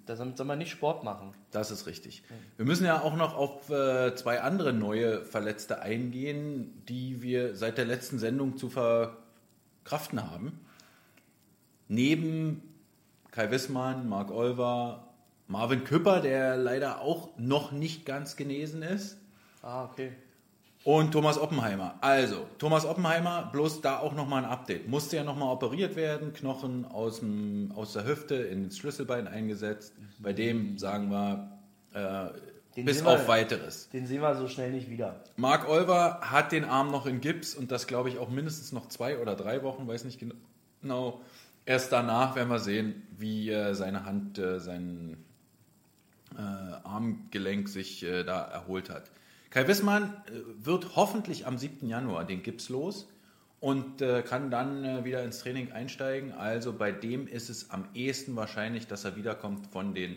Da 0.06 0.16
soll 0.16 0.36
soll 0.36 0.46
man 0.46 0.58
nicht 0.58 0.72
Sport 0.72 1.04
machen. 1.04 1.32
Das 1.52 1.72
ist 1.72 1.88
richtig. 1.88 2.24
Wir 2.58 2.66
müssen 2.66 2.86
ja 2.86 3.02
auch 3.02 3.16
noch 3.16 3.36
auf 3.36 3.70
äh, 3.70 4.16
zwei 4.16 4.42
andere 4.42 4.74
neue 4.74 5.24
Verletzte 5.26 5.82
eingehen, 5.82 6.84
die 6.88 7.22
wir 7.22 7.56
seit 7.56 7.78
der 7.78 7.86
letzten 7.86 8.20
Sendung 8.20 8.58
zu 8.58 8.70
verkraften 8.70 10.30
haben. 10.30 10.60
Neben 11.88 12.62
Kai 13.32 13.50
Wissmann, 13.52 14.10
Marc 14.10 14.32
Olver, 14.32 15.08
Marvin 15.48 15.84
Küpper, 15.84 16.22
der 16.22 16.58
leider 16.58 17.02
auch 17.02 17.30
noch 17.38 17.72
nicht 17.72 18.06
ganz 18.06 18.36
genesen 18.36 18.82
ist. 18.82 19.18
Ah, 19.62 19.86
okay. 19.86 20.12
Und 20.84 21.12
Thomas 21.12 21.38
Oppenheimer. 21.38 21.96
Also, 22.02 22.46
Thomas 22.58 22.86
Oppenheimer, 22.86 23.50
bloß 23.54 23.80
da 23.82 24.00
auch 24.00 24.13
nochmal 24.13 24.44
ein 24.44 24.50
Update. 24.50 24.88
Musste 24.90 25.16
ja 25.16 25.24
nochmal 25.24 25.54
operiert 25.54 25.96
werden, 25.96 26.34
Knochen 26.34 26.84
aus, 26.86 27.20
dem, 27.22 27.72
aus 27.74 27.94
der 27.94 28.06
Hüfte 28.06 28.36
ins 28.36 28.78
Schlüsselbein 28.78 29.28
eingesetzt. 29.30 29.94
Bei 30.20 30.34
dem 30.34 30.78
sagen 30.78 31.10
wir 31.10 31.52
äh, 31.94 32.82
bis 32.84 32.98
sehen 32.98 33.06
wir- 33.06 33.13
auf 33.13 33.28
weiteres. 33.30 33.88
Den 33.90 34.08
sehen 34.08 34.22
wir 34.22 34.36
so 34.36 34.50
schnell 34.50 34.72
nicht 34.72 34.90
wieder. 34.90 35.22
Marc 35.38 35.70
Olver 35.70 36.20
hat 36.22 36.52
den 36.52 36.66
Arm 36.66 36.92
noch 36.92 37.06
in 37.06 37.22
Gips 37.22 37.56
und 37.56 37.72
das 37.72 37.88
glaube 37.88 38.10
ich 38.10 38.18
auch 38.18 38.30
mindestens 38.30 38.74
noch 38.74 38.90
zwei 38.90 39.20
oder 39.20 39.36
drei 39.36 39.63
Wochen, 39.63 39.88
weiß 39.88 40.04
nicht 40.04 40.20
genau. 40.82 41.22
Erst 41.66 41.94
danach 41.94 42.36
werden 42.36 42.50
wir 42.50 42.60
sehen, 42.60 43.08
wie 43.18 43.50
äh, 43.50 43.74
seine 43.74 44.04
Hand, 44.06 44.38
äh, 44.38 44.60
sein, 44.60 45.16
äh, 46.36 46.42
Armgelenk 46.84 47.70
sich 47.70 48.04
äh, 48.04 48.24
da 48.25 48.42
erholt 48.42 48.90
hat. 48.90 49.10
Kai 49.54 49.68
Wissmann 49.68 50.06
äh, 50.26 50.66
wird 50.66 50.96
hoffentlich 50.96 51.46
am 51.46 51.60
7. 51.60 51.88
Januar 51.88 52.26
den 52.26 52.42
Gips 52.42 52.70
los 52.70 53.08
und 53.60 54.02
äh, 54.02 54.24
kann 54.24 54.50
dann 54.50 54.84
äh, 54.84 55.06
wieder 55.06 55.24
ins 55.24 55.42
Training 55.42 55.72
einsteigen. 55.72 56.32
Also 56.32 56.74
bei 56.74 56.92
dem 56.92 57.28
ist 57.28 57.52
es 57.52 57.70
am 57.70 57.86
ehesten 57.94 58.36
wahrscheinlich, 58.36 58.88
dass 58.88 59.06
er 59.06 59.16
wiederkommt 59.16 59.68
von 59.68 59.94
den 59.94 60.16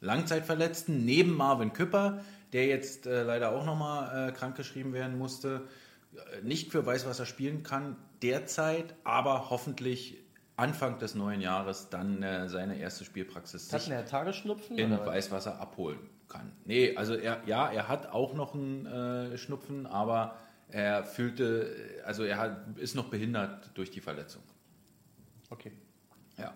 Langzeitverletzten, 0.00 1.04
neben 1.04 1.36
Marvin 1.36 1.72
Küpper, 1.72 2.24
der 2.52 2.66
jetzt 2.66 3.06
äh, 3.06 3.22
leider 3.22 3.52
auch 3.52 3.64
nochmal 3.64 4.30
äh, 4.30 4.32
krankgeschrieben 4.32 4.92
werden 4.92 5.18
musste. 5.18 5.62
Nicht 6.42 6.72
für 6.72 6.84
Weißwasser 6.84 7.26
spielen 7.26 7.62
kann 7.62 7.96
derzeit, 8.22 8.96
aber 9.04 9.50
hoffentlich 9.50 10.16
Anfang 10.56 10.98
des 10.98 11.14
neuen 11.14 11.40
Jahres 11.40 11.88
dann 11.90 12.48
seine 12.48 12.78
erste 12.78 13.04
Spielpraxis 13.04 13.72
Hat 13.72 13.88
er 13.88 14.04
Tagesschnupfen? 14.06 14.78
in 14.78 14.92
was? 14.92 15.06
Weißwasser 15.06 15.60
abholen 15.60 15.98
kann. 16.34 16.52
Nee, 16.64 16.96
also 16.96 17.14
er, 17.14 17.40
ja, 17.46 17.70
er 17.70 17.88
hat 17.88 18.10
auch 18.12 18.34
noch 18.34 18.54
einen 18.54 18.86
äh, 18.86 19.38
Schnupfen, 19.38 19.86
aber 19.86 20.36
er 20.68 21.04
fühlte, 21.04 21.74
also 22.04 22.24
er 22.24 22.38
hat, 22.38 22.78
ist 22.78 22.94
noch 22.94 23.06
behindert 23.08 23.70
durch 23.74 23.90
die 23.90 24.00
Verletzung. 24.00 24.42
Okay. 25.50 25.72
Ja. 26.36 26.54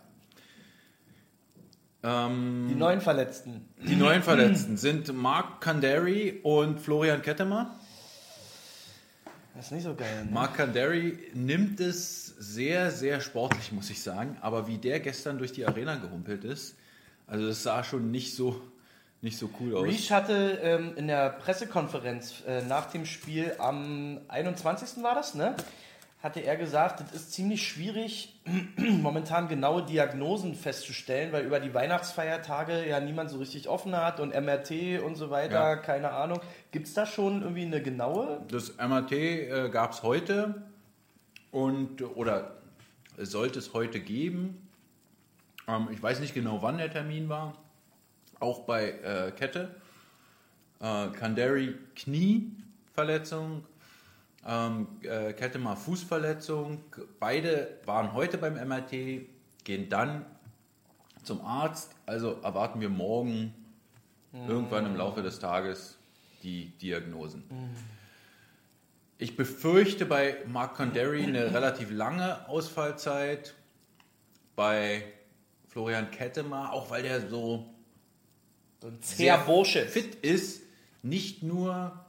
Ähm, 2.03 2.67
Die 2.69 2.75
neuen 2.75 3.01
Verletzten. 3.01 3.69
die 3.87 3.97
neuen 3.97 4.23
Verletzten 4.23 4.77
sind 4.77 5.13
Mark 5.15 5.61
Kandari 5.61 6.41
und 6.43 6.81
Florian 6.81 7.23
Kettemer. 7.23 7.75
Das 9.55 9.67
ist 9.67 9.73
nicht 9.73 9.85
so 9.85 9.95
geil. 9.95 10.25
Ne? 10.25 10.31
Mark 10.31 10.57
Kandari 10.57 11.19
nimmt 11.35 11.81
es 11.81 12.27
sehr, 12.27 12.91
sehr 12.93 13.21
sportlich, 13.21 13.73
muss 13.73 13.91
ich 13.91 14.01
sagen. 14.03 14.37
Aber 14.41 14.69
wie 14.69 14.79
der 14.79 15.01
gestern 15.01 15.39
durch 15.39 15.53
die 15.53 15.67
Arena 15.67 15.97
gehumpelt 15.97 16.45
ist, 16.45 16.77
also 17.27 17.47
das 17.47 17.63
sah 17.65 17.83
schon 17.85 18.11
nicht 18.13 18.35
so, 18.37 18.61
nicht 19.21 19.39
so 19.39 19.51
cool 19.61 19.75
aus. 19.77 19.85
Reach 19.85 20.11
hatte 20.13 20.59
ähm, 20.63 20.93
in 20.97 21.09
der 21.09 21.31
Pressekonferenz 21.31 22.43
äh, 22.47 22.63
nach 22.63 22.87
dem 22.87 23.05
Spiel 23.05 23.55
am 23.59 24.21
21. 24.29 25.03
war 25.03 25.15
das, 25.15 25.35
ne? 25.35 25.55
Hatte 26.23 26.41
er 26.41 26.57
gesagt, 26.57 27.01
es 27.01 27.15
ist 27.15 27.33
ziemlich 27.33 27.67
schwierig, 27.67 28.35
momentan 28.77 29.47
genaue 29.47 29.85
Diagnosen 29.85 30.55
festzustellen, 30.57 31.33
weil 31.33 31.45
über 31.45 31.61
die 31.61 31.73
Weihnachtsfeiertage 31.75 32.89
ja 32.89 32.99
niemand 32.99 33.31
so 33.31 33.39
richtig 33.39 33.69
offen 33.69 33.95
hat 33.97 34.19
und 34.19 34.31
MRT 34.35 35.01
und 35.05 35.15
so 35.15 35.31
weiter, 35.31 35.55
Ja. 35.55 35.77
keine 35.77 36.11
Ahnung. 36.11 36.41
Gibt 36.73 36.89
es 36.89 36.95
da 36.95 37.07
schon 37.07 37.43
irgendwie 37.43 37.63
eine 37.67 37.81
genaue? 37.83 38.41
Das 38.49 38.77
MRT 38.79 39.13
äh, 39.13 39.69
gab 39.71 39.93
es 39.93 40.03
heute 40.03 40.63
und 41.53 42.03
oder 42.17 42.53
sollte 43.17 43.59
es 43.61 43.73
heute 43.73 44.01
geben. 44.01 44.69
Ähm, 45.69 45.89
ich 45.93 46.03
weiß 46.03 46.19
nicht 46.21 46.35
genau, 46.35 46.63
wann 46.63 46.79
der 46.79 46.91
Termin 46.91 47.29
war. 47.29 47.55
Auch 48.41 48.61
bei 48.61 48.91
äh, 48.91 49.33
Kette. 49.33 49.75
Äh, 50.81 51.09
Kandari 51.09 51.75
Knieverletzung, 51.97 53.65
ähm, 54.47 54.87
äh, 55.03 55.33
Kette 55.33 55.59
mal 55.59 55.77
Fußverletzung. 55.77 56.83
Beide 57.19 57.79
waren 57.85 58.13
heute 58.13 58.39
beim 58.39 58.55
MRT, 58.55 59.27
gehen 59.65 59.89
dann 59.89 60.25
zum 61.25 61.41
Arzt. 61.45 61.95
Also 62.07 62.39
erwarten 62.43 62.81
wir 62.81 62.89
morgen 62.89 63.55
irgendwann 64.47 64.87
im 64.87 64.95
Laufe 64.95 65.23
des 65.23 65.39
Tages 65.39 65.99
die 66.43 66.67
Diagnosen. 66.79 67.45
Ich 69.19 69.37
befürchte 69.37 70.07
bei 70.07 70.37
Mark 70.47 70.77
Condary 70.77 71.25
eine 71.25 71.53
relativ 71.53 71.91
lange 71.91 72.49
Ausfallzeit. 72.49 73.55
Bei 74.55 75.03
Florian 75.69 76.11
Kettemar, 76.11 76.73
auch 76.73 76.91
weil 76.91 77.03
der 77.03 77.29
so 77.29 77.67
Ein 78.83 78.99
sehr 79.03 79.39
Bursche. 79.39 79.87
fit 79.87 80.15
ist, 80.17 80.63
nicht 81.03 81.43
nur 81.43 82.05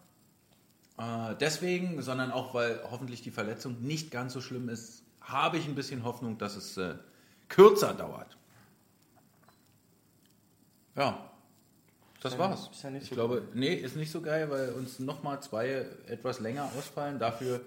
äh, 0.97 1.35
deswegen, 1.39 2.01
sondern 2.01 2.31
auch 2.31 2.53
weil 2.53 2.79
hoffentlich 2.91 3.21
die 3.21 3.31
Verletzung 3.31 3.81
nicht 3.81 4.11
ganz 4.11 4.33
so 4.33 4.41
schlimm 4.41 4.69
ist, 4.69 5.03
habe 5.21 5.57
ich 5.57 5.65
ein 5.67 5.75
bisschen 5.75 6.03
Hoffnung, 6.03 6.37
dass 6.37 6.55
es 6.55 6.77
äh, 6.77 6.95
kürzer 7.47 7.93
dauert. 7.93 8.37
Ja, 10.95 11.29
das 12.21 12.33
ja- 12.33 12.39
war's. 12.39 12.69
ja 12.83 12.91
ich 12.91 13.05
so 13.09 13.15
glaube, 13.15 13.47
nee, 13.53 13.73
ist 13.73 13.95
nicht 13.95 14.11
so 14.11 14.21
geil, 14.21 14.49
weil 14.49 14.73
uns 14.73 14.99
nochmal 14.99 15.41
zwei 15.41 15.85
etwas 16.07 16.39
länger 16.39 16.69
ausfallen. 16.77 17.19
Dafür 17.19 17.61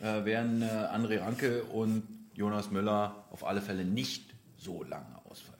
äh, 0.00 0.24
werden 0.24 0.62
äh, 0.62 0.66
André 0.66 1.20
Ranke 1.20 1.64
und 1.64 2.02
Jonas 2.34 2.70
Müller 2.70 3.24
auf 3.30 3.44
alle 3.44 3.60
Fälle 3.60 3.84
nicht 3.84 4.34
so 4.56 4.82
lange 4.82 5.20
ausfallen. 5.24 5.58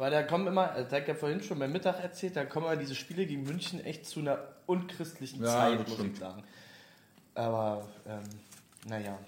Aber 0.00 0.08
da 0.08 0.22
kommen 0.22 0.46
immer, 0.46 0.68
das 0.68 0.90
hat 0.90 1.08
ja 1.08 1.14
vorhin 1.14 1.42
schon 1.42 1.58
beim 1.58 1.72
Mittag 1.72 2.02
erzählt, 2.02 2.34
da 2.34 2.46
kommen 2.46 2.64
immer 2.64 2.76
diese 2.76 2.94
Spiele 2.94 3.26
gegen 3.26 3.42
München 3.42 3.84
echt 3.84 4.06
zu 4.06 4.20
einer 4.20 4.38
unchristlichen 4.64 5.42
Ja, 5.42 5.48
Zeit, 5.50 5.78
muss 5.78 5.92
stimmt. 5.92 6.14
ich 6.14 6.18
sagen. 6.18 6.42
Aber, 7.34 7.86
ähm, 8.06 8.22
naja. 8.88 9.18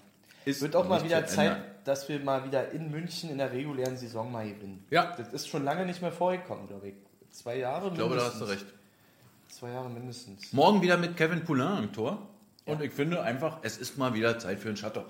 Ist 0.45 0.63
Wird 0.63 0.75
auch 0.75 0.87
mal 0.89 1.03
wieder 1.03 1.27
Zeit, 1.27 1.51
ändern. 1.51 1.63
dass 1.83 2.09
wir 2.09 2.19
mal 2.21 2.43
wieder 2.43 2.71
in 2.71 2.89
München 2.89 3.29
in 3.29 3.37
der 3.37 3.51
regulären 3.51 3.97
Saison 3.97 4.31
mal 4.31 4.49
gewinnen. 4.49 4.83
Ja. 4.89 5.13
Das 5.15 5.31
ist 5.31 5.47
schon 5.47 5.63
lange 5.63 5.85
nicht 5.85 6.01
mehr 6.01 6.11
vorgekommen, 6.11 6.67
glaube 6.67 6.87
ich. 6.87 6.95
Zwei 7.29 7.59
Jahre 7.59 7.89
Ich 7.89 7.93
glaube, 7.93 8.15
da 8.15 8.23
hast 8.25 8.41
du 8.41 8.45
recht. 8.45 8.65
Zwei 9.49 9.69
Jahre 9.69 9.91
mindestens. 9.91 10.51
Morgen 10.53 10.81
wieder 10.81 10.97
mit 10.97 11.15
Kevin 11.15 11.43
Poulain 11.43 11.83
im 11.83 11.93
Tor. 11.93 12.17
Und 12.65 12.81
ich 12.81 12.91
finde 12.91 13.21
einfach, 13.21 13.59
es 13.61 13.77
ist 13.77 13.99
mal 13.99 14.15
wieder 14.15 14.39
Zeit 14.39 14.57
für 14.57 14.69
einen 14.69 14.77
Shutter. 14.77 15.05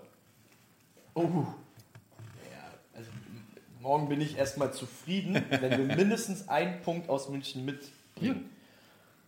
Oh. 1.13 1.45
Morgen 3.83 4.07
bin 4.07 4.21
ich 4.21 4.37
erstmal 4.37 4.71
zufrieden, 4.71 5.35
wenn 5.49 5.87
wir 5.89 5.95
mindestens 5.95 6.47
einen 6.47 6.81
Punkt 6.81 7.09
aus 7.09 7.27
München 7.27 7.65
mitbringen. 7.65 8.49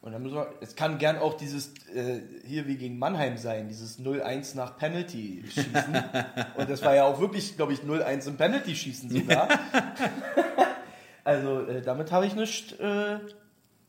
Und 0.02 0.14
dann 0.14 0.24
müssen 0.24 0.36
wir, 0.36 0.54
es 0.62 0.76
kann 0.76 0.98
gern 0.98 1.18
auch 1.18 1.34
dieses 1.34 1.74
äh, 1.94 2.22
hier 2.46 2.66
wie 2.66 2.78
gegen 2.78 2.98
Mannheim 2.98 3.38
sein, 3.38 3.68
dieses 3.68 4.00
0-1 4.00 4.56
nach 4.56 4.78
Penalty 4.78 5.44
schießen. 5.46 6.04
Und 6.58 6.70
das 6.70 6.84
war 6.84 6.96
ja 6.96 7.04
auch 7.04 7.20
wirklich, 7.20 7.58
glaube 7.58 7.74
ich, 7.74 7.80
0-1 7.80 8.28
im 8.28 8.38
Penalty 8.38 8.76
schießen 8.76 9.10
sogar. 9.10 9.50
also 11.26 11.68
äh, 11.68 11.82
damit 11.82 12.12
habe 12.14 12.26
ich 12.26 12.36
nichts 12.36 12.74
äh, 12.74 13.20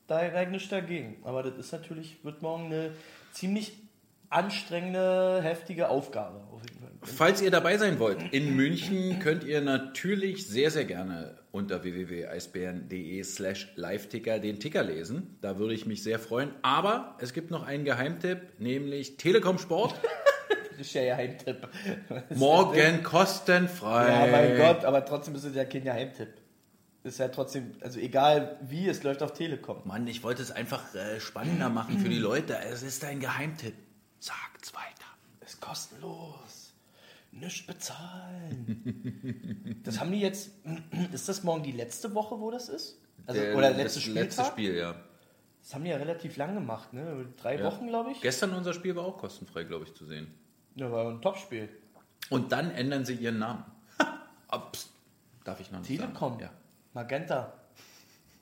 da 0.08 0.16
eigentlich 0.16 0.48
nichts 0.48 0.68
dagegen. 0.70 1.18
Aber 1.22 1.44
das 1.44 1.54
ist 1.58 1.72
natürlich, 1.72 2.24
wird 2.24 2.42
morgen 2.42 2.66
eine 2.66 2.90
ziemlich 3.32 3.74
anstrengende, 4.30 5.42
heftige 5.42 5.90
Aufgabe. 5.90 6.40
Auf 6.52 6.62
jeden 6.62 6.80
Fall. 6.80 6.90
Falls 7.06 7.40
ihr 7.40 7.50
dabei 7.50 7.78
sein 7.78 7.98
wollt 7.98 8.18
in 8.32 8.56
München, 8.56 9.20
könnt 9.20 9.44
ihr 9.44 9.60
natürlich 9.60 10.48
sehr, 10.48 10.70
sehr 10.70 10.84
gerne 10.84 11.38
unter 11.52 11.82
www.eisbären.de 11.82 13.22
slash 13.22 13.72
live-ticker 13.76 14.38
den 14.38 14.60
Ticker 14.60 14.82
lesen. 14.82 15.38
Da 15.40 15.58
würde 15.58 15.74
ich 15.74 15.86
mich 15.86 16.02
sehr 16.02 16.18
freuen. 16.18 16.50
Aber 16.62 17.16
es 17.20 17.32
gibt 17.32 17.50
noch 17.50 17.64
einen 17.64 17.84
Geheimtipp, 17.84 18.58
nämlich 18.58 19.16
Telekom 19.16 19.58
Sport. 19.58 19.94
Das 20.78 20.88
ist 20.88 20.92
ja 20.92 21.04
ihr 21.04 21.16
Heimtipp. 21.16 21.68
Morgen 22.34 23.02
kostenfrei. 23.02 24.10
Ja, 24.10 24.26
mein 24.30 24.58
Gott, 24.58 24.84
aber 24.84 25.06
trotzdem 25.06 25.34
ist 25.34 25.44
es 25.44 25.56
ja 25.56 25.64
kein 25.64 25.82
Geheimtipp. 25.82 26.28
Ist 27.02 27.18
ja 27.18 27.28
trotzdem, 27.28 27.72
also 27.80 27.98
egal 27.98 28.58
wie, 28.60 28.86
es 28.86 29.02
läuft 29.02 29.22
auf 29.22 29.32
Telekom. 29.32 29.80
Mann, 29.86 30.06
ich 30.06 30.22
wollte 30.22 30.42
es 30.42 30.50
einfach 30.50 30.94
äh, 30.94 31.18
spannender 31.18 31.70
machen 31.70 31.98
für 31.98 32.10
die 32.10 32.18
Leute. 32.18 32.58
Es 32.58 32.82
ist 32.82 33.02
ein 33.06 33.20
Geheimtipp. 33.20 33.72
Sagt's 34.18 34.74
weiter. 34.74 35.06
Ist 35.46 35.62
kostenlos. 35.62 36.45
Nicht 37.40 37.66
bezahlen. 37.66 39.80
das 39.84 40.00
haben 40.00 40.12
die 40.12 40.20
jetzt, 40.20 40.50
ist 41.12 41.28
das 41.28 41.42
morgen 41.42 41.62
die 41.62 41.72
letzte 41.72 42.14
Woche, 42.14 42.38
wo 42.40 42.50
das 42.50 42.68
ist? 42.68 43.00
Also, 43.26 43.40
Der- 43.40 43.56
oder 43.56 43.68
das 43.70 43.76
letzte 43.78 44.00
Spieltag? 44.00 44.22
letzte 44.24 44.44
Spiel, 44.44 44.76
ja. 44.76 44.94
Das 45.62 45.74
haben 45.74 45.84
die 45.84 45.90
ja 45.90 45.96
relativ 45.96 46.36
lang 46.36 46.54
gemacht, 46.54 46.92
ne? 46.92 47.26
Drei 47.36 47.58
Ja. 47.58 47.64
Wochen, 47.64 47.88
glaube 47.88 48.12
ich. 48.12 48.20
Gestern 48.20 48.52
unser 48.54 48.72
Spiel 48.72 48.94
war 48.94 49.04
auch 49.04 49.18
kostenfrei, 49.18 49.64
glaube 49.64 49.84
ich, 49.84 49.94
zu 49.94 50.06
sehen. 50.06 50.32
Ja, 50.76 50.90
war 50.92 51.10
ein 51.10 51.20
Topspiel. 51.20 51.68
Und 52.30 52.52
dann 52.52 52.70
ändern 52.70 53.04
sie 53.04 53.14
ihren 53.14 53.38
Namen. 53.38 53.64
Ups. 54.52 54.90
Darf 55.44 55.60
ich 55.60 55.70
noch 55.72 55.80
nicht 55.80 55.88
Telekom. 55.88 56.32
sagen? 56.34 56.42
Ja. 56.42 56.50
Magenta. 56.92 57.52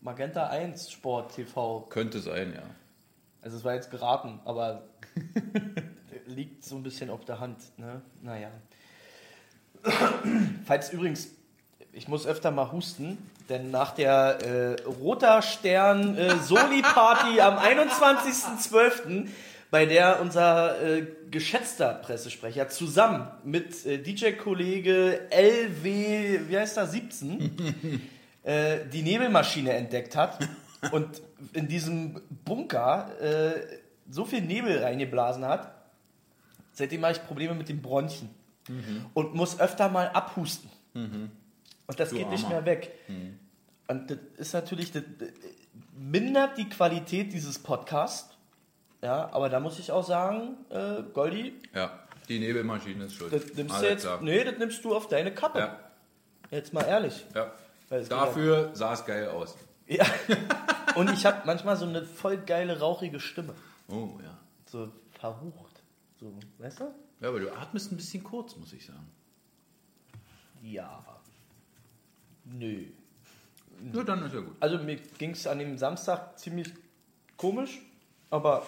Magenta 0.02 0.48
1 0.48 0.90
Sport 0.90 1.34
TV. 1.34 1.80
Könnte 1.88 2.20
sein, 2.20 2.52
ja. 2.54 2.62
Also 3.40 3.56
es 3.56 3.64
war 3.64 3.74
jetzt 3.74 3.90
geraten, 3.90 4.40
aber 4.44 4.86
liegt 6.26 6.64
so 6.64 6.76
ein 6.76 6.82
bisschen 6.82 7.08
auf 7.10 7.24
der 7.24 7.40
Hand. 7.40 7.58
Ne? 7.78 8.02
Naja. 8.22 8.50
Falls 10.64 10.92
übrigens, 10.92 11.28
ich 11.92 12.08
muss 12.08 12.26
öfter 12.26 12.50
mal 12.50 12.72
husten, 12.72 13.18
denn 13.48 13.70
nach 13.70 13.92
der 13.92 14.38
äh, 14.42 14.82
Roter 14.82 15.42
Stern 15.42 16.16
äh, 16.16 16.36
Soli-Party 16.38 17.40
am 17.40 17.58
21.12., 17.58 19.28
bei 19.70 19.86
der 19.86 20.20
unser 20.20 20.80
äh, 20.80 21.06
geschätzter 21.32 21.94
Pressesprecher 21.94 22.68
zusammen 22.68 23.26
mit 23.42 23.84
äh, 23.86 23.98
DJ-Kollege 23.98 25.28
LW, 25.30 26.40
wie 26.48 26.56
heißt 26.56 26.76
er, 26.76 26.86
17, 26.86 28.00
äh, 28.44 28.78
die 28.92 29.02
Nebelmaschine 29.02 29.72
entdeckt 29.72 30.14
hat 30.14 30.38
und 30.92 31.22
in 31.52 31.66
diesem 31.66 32.20
Bunker 32.44 33.10
äh, 33.20 33.52
so 34.08 34.24
viel 34.24 34.42
Nebel 34.42 34.78
reingeblasen 34.78 35.44
hat, 35.44 35.74
seitdem 36.72 37.02
habe 37.02 37.14
ich 37.14 37.26
Probleme 37.26 37.54
mit 37.54 37.68
den 37.68 37.82
Bronchien 37.82 38.30
und 39.14 39.34
muss 39.34 39.58
öfter 39.60 39.88
mal 39.88 40.08
abhusten. 40.08 40.70
Und 40.94 41.30
das 42.00 42.10
Du 42.10 42.16
geht 42.16 42.30
nicht 42.30 42.44
Armer. 42.44 42.56
mehr 42.62 42.66
weg. 42.66 42.92
Und 43.88 44.10
das 44.10 44.18
ist 44.38 44.52
natürlich, 44.54 44.92
das 44.92 45.02
das 45.18 45.28
mindert 45.96 46.56
die 46.58 46.68
Qualität 46.68 47.32
dieses 47.32 47.58
Podcasts. 47.58 48.30
Ja, 49.02 49.28
aber 49.32 49.48
da 49.50 49.60
muss 49.60 49.78
ich 49.78 49.92
auch 49.92 50.04
sagen, 50.06 50.56
äh, 50.70 51.02
Goldi, 51.12 51.52
Ja, 51.74 51.98
die 52.28 52.38
Nebelmaschine 52.38 53.04
ist 53.04 53.14
schuld. 53.16 53.32
das 53.34 53.52
nimmst 53.54 53.82
du 53.82 53.86
jetzt, 53.86 54.02
klar. 54.02 54.18
nee, 54.22 54.42
das 54.44 54.56
nimmst 54.58 54.82
du 54.82 54.94
auf 54.96 55.08
deine 55.08 55.34
Kappe. 55.34 55.58
Ja, 55.58 55.78
Jetzt 56.50 56.72
mal 56.72 56.82
ehrlich. 56.84 57.26
ja. 57.34 57.52
Dafür 58.08 58.70
sah 58.72 58.94
es 58.94 59.04
geil 59.04 59.28
aus. 59.28 59.56
Ja. 59.86 60.06
Und 60.96 61.10
ich 61.12 61.26
habe 61.26 61.42
manchmal 61.44 61.76
so 61.76 61.84
eine 61.84 62.02
voll 62.02 62.38
geile, 62.38 62.80
rauchige 62.80 63.20
Stimme. 63.20 63.52
Oh, 63.88 64.08
ja. 64.22 64.36
So 64.64 64.88
verrucht. 65.20 65.82
So, 66.18 66.32
weißt 66.58 66.80
du? 66.80 66.84
Ja, 67.24 67.30
aber 67.30 67.40
du 67.40 67.50
atmest 67.56 67.90
ein 67.90 67.96
bisschen 67.96 68.22
kurz, 68.22 68.54
muss 68.56 68.74
ich 68.74 68.84
sagen. 68.84 69.08
Ja. 70.62 71.02
Nö. 72.44 72.84
Ja, 73.94 74.02
dann 74.02 74.26
ist 74.26 74.34
ja 74.34 74.40
gut. 74.40 74.54
Also 74.60 74.76
mir 74.76 74.96
ging 74.96 75.30
es 75.30 75.46
an 75.46 75.58
dem 75.58 75.78
Samstag 75.78 76.38
ziemlich 76.38 76.74
komisch, 77.38 77.80
aber 78.28 78.66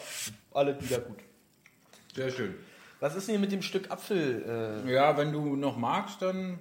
alle 0.55 0.83
wieder 0.83 1.01
gut. 1.01 1.19
Sehr 2.15 2.31
schön. 2.31 2.55
Was 2.99 3.15
ist 3.15 3.29
denn 3.29 3.35
hier 3.35 3.41
mit 3.41 3.53
dem 3.53 3.61
Stück 3.61 3.91
Apfel? 3.91 4.83
Ja, 4.87 5.19
wenn 5.19 5.33
du 5.33 5.55
noch 5.55 5.77
magst, 5.77 6.23
dann 6.23 6.59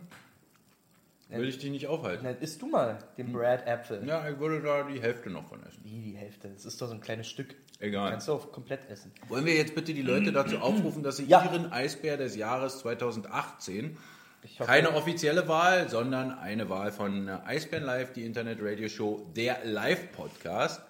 will 1.29 1.47
ich 1.49 1.57
dich 1.57 1.71
nicht 1.71 1.87
aufhalten. 1.87 2.23
na, 2.23 2.31
isst 2.31 2.61
du 2.61 2.67
mal 2.67 2.99
den 3.17 3.31
Brad 3.33 3.67
Apfel. 3.67 4.05
Ja, 4.07 4.27
ich 4.29 4.39
würde 4.39 4.61
da 4.61 4.83
die 4.83 5.01
Hälfte 5.01 5.29
noch 5.29 5.47
von 5.47 5.61
essen. 5.63 5.81
Wie 5.83 6.01
die 6.01 6.15
Hälfte? 6.17 6.49
Das 6.49 6.65
ist 6.65 6.81
doch 6.81 6.87
so 6.87 6.93
ein 6.93 7.01
kleines 7.01 7.27
Stück. 7.27 7.55
Egal. 7.79 8.11
Kannst 8.11 8.27
du 8.27 8.33
auch 8.33 8.51
komplett 8.51 8.89
essen. 8.89 9.11
Wollen 9.27 9.45
wir 9.45 9.55
jetzt 9.55 9.75
bitte 9.75 9.93
die 9.93 10.01
Leute 10.01 10.31
dazu 10.31 10.59
aufrufen, 10.59 11.03
dass 11.03 11.17
sie 11.17 11.25
Ja. 11.25 11.43
ihren 11.43 11.71
Eisbär 11.71 12.17
des 12.17 12.35
Jahres 12.35 12.79
2018, 12.79 13.97
Ich 14.43 14.59
hoffe- 14.59 14.69
keine 14.69 14.93
offizielle 14.95 15.47
Wahl, 15.47 15.89
sondern 15.89 16.31
eine 16.37 16.69
Wahl 16.69 16.91
von 16.91 17.27
äh, 17.27 17.37
Eisbären 17.45 17.85
Live, 17.85 18.13
die 18.13 18.25
Internet-Radio-Show, 18.25 19.31
der 19.35 19.65
Live-Podcast, 19.65 20.81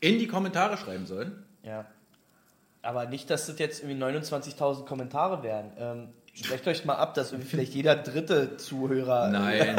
in 0.00 0.18
die 0.18 0.26
Kommentare 0.28 0.76
schreiben 0.78 1.06
sollen. 1.06 1.44
Ja. 1.64 1.84
Aber 2.82 3.06
nicht, 3.06 3.30
dass 3.30 3.46
das 3.46 3.58
jetzt 3.58 3.82
irgendwie 3.82 4.02
29.000 4.02 4.84
Kommentare 4.86 5.42
wären. 5.42 5.72
Ähm, 5.78 6.08
sprecht 6.32 6.66
euch 6.66 6.84
mal 6.84 6.94
ab, 6.96 7.14
dass 7.14 7.34
vielleicht 7.46 7.74
jeder 7.74 7.96
dritte 7.96 8.56
Zuhörer. 8.56 9.28
Nein, 9.28 9.76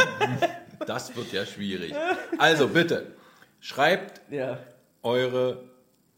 das 0.86 1.16
wird 1.16 1.32
ja 1.34 1.46
schwierig. 1.46 1.94
Also 2.38 2.68
bitte, 2.68 3.08
schreibt 3.60 4.22
Ja. 4.32 4.60
eure, 5.02 5.64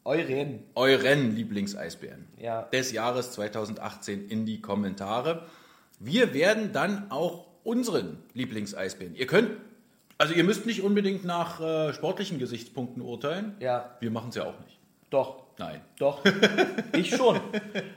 Euren. 0.04 0.64
euren 0.76 1.36
Lieblingseisbären 1.36 2.28
Ja. 2.38 2.64
des 2.64 2.92
Jahres 2.92 3.32
2018 3.32 4.28
in 4.30 4.46
die 4.46 4.62
Kommentare. 4.62 5.46
Wir 6.00 6.34
werden 6.34 6.72
dann 6.74 7.10
auch 7.12 7.48
unseren 7.64 8.18
Lieblingseisbären. 8.34 9.16
Ihr 9.16 9.26
könnt, 9.28 9.52
also 10.18 10.34
ihr 10.34 10.44
müsst 10.44 10.66
nicht 10.66 10.82
unbedingt 10.84 11.26
nach 11.26 11.60
äh, 11.62 11.94
sportlichen 11.94 12.38
Gesichtspunkten 12.38 13.02
urteilen. 13.02 13.56
Ja. 13.60 13.96
Wir 14.02 14.12
machen 14.12 14.30
es 14.30 14.36
ja 14.36 14.44
auch 14.44 14.60
nicht. 14.60 14.78
Doch. 15.10 15.44
Nein. 15.58 15.82
Doch. 15.98 16.22
ich 16.94 17.16
schon. 17.16 17.40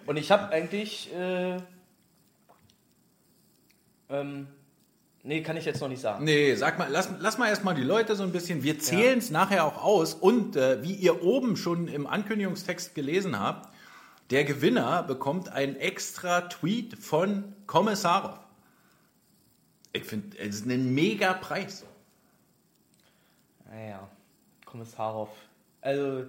Und 0.07 0.16
ich 0.16 0.31
habe 0.31 0.51
eigentlich. 0.53 1.12
Äh, 1.14 1.57
ähm, 4.11 4.47
nee, 5.23 5.42
kann 5.42 5.57
ich 5.57 5.64
jetzt 5.64 5.81
noch 5.81 5.88
nicht 5.88 6.01
sagen. 6.01 6.25
Nee, 6.25 6.55
sag 6.55 6.79
mal, 6.79 6.88
lass, 6.90 7.11
lass 7.18 7.38
mal 7.38 7.49
erstmal 7.49 7.75
die 7.75 7.83
Leute 7.83 8.16
so 8.16 8.23
ein 8.23 8.33
bisschen. 8.33 8.62
Wir 8.62 8.79
zählen 8.79 9.18
es 9.18 9.31
nachher 9.31 9.64
auch 9.64 9.83
aus. 9.83 10.14
Und 10.14 10.57
äh, 10.57 10.83
wie 10.83 10.94
ihr 10.94 11.23
oben 11.23 11.57
schon 11.57 11.88
im 11.88 12.07
Ankündigungstext 12.07 12.94
gelesen 12.94 13.38
habt, 13.38 13.68
der 14.31 14.44
Gewinner 14.44 15.03
bekommt 15.03 15.51
einen 15.51 15.77
extra 15.77 16.42
Tweet 16.42 16.99
von 16.99 17.55
Kommissarov. 17.66 18.38
Ich 19.92 20.05
finde, 20.05 20.37
es 20.38 20.57
ist 20.57 20.66
ein 20.66 20.94
mega 20.94 21.33
Preis. 21.33 21.85
Naja, 23.71 24.09
Kommissarov. 24.66 25.31
Also, 25.81 26.25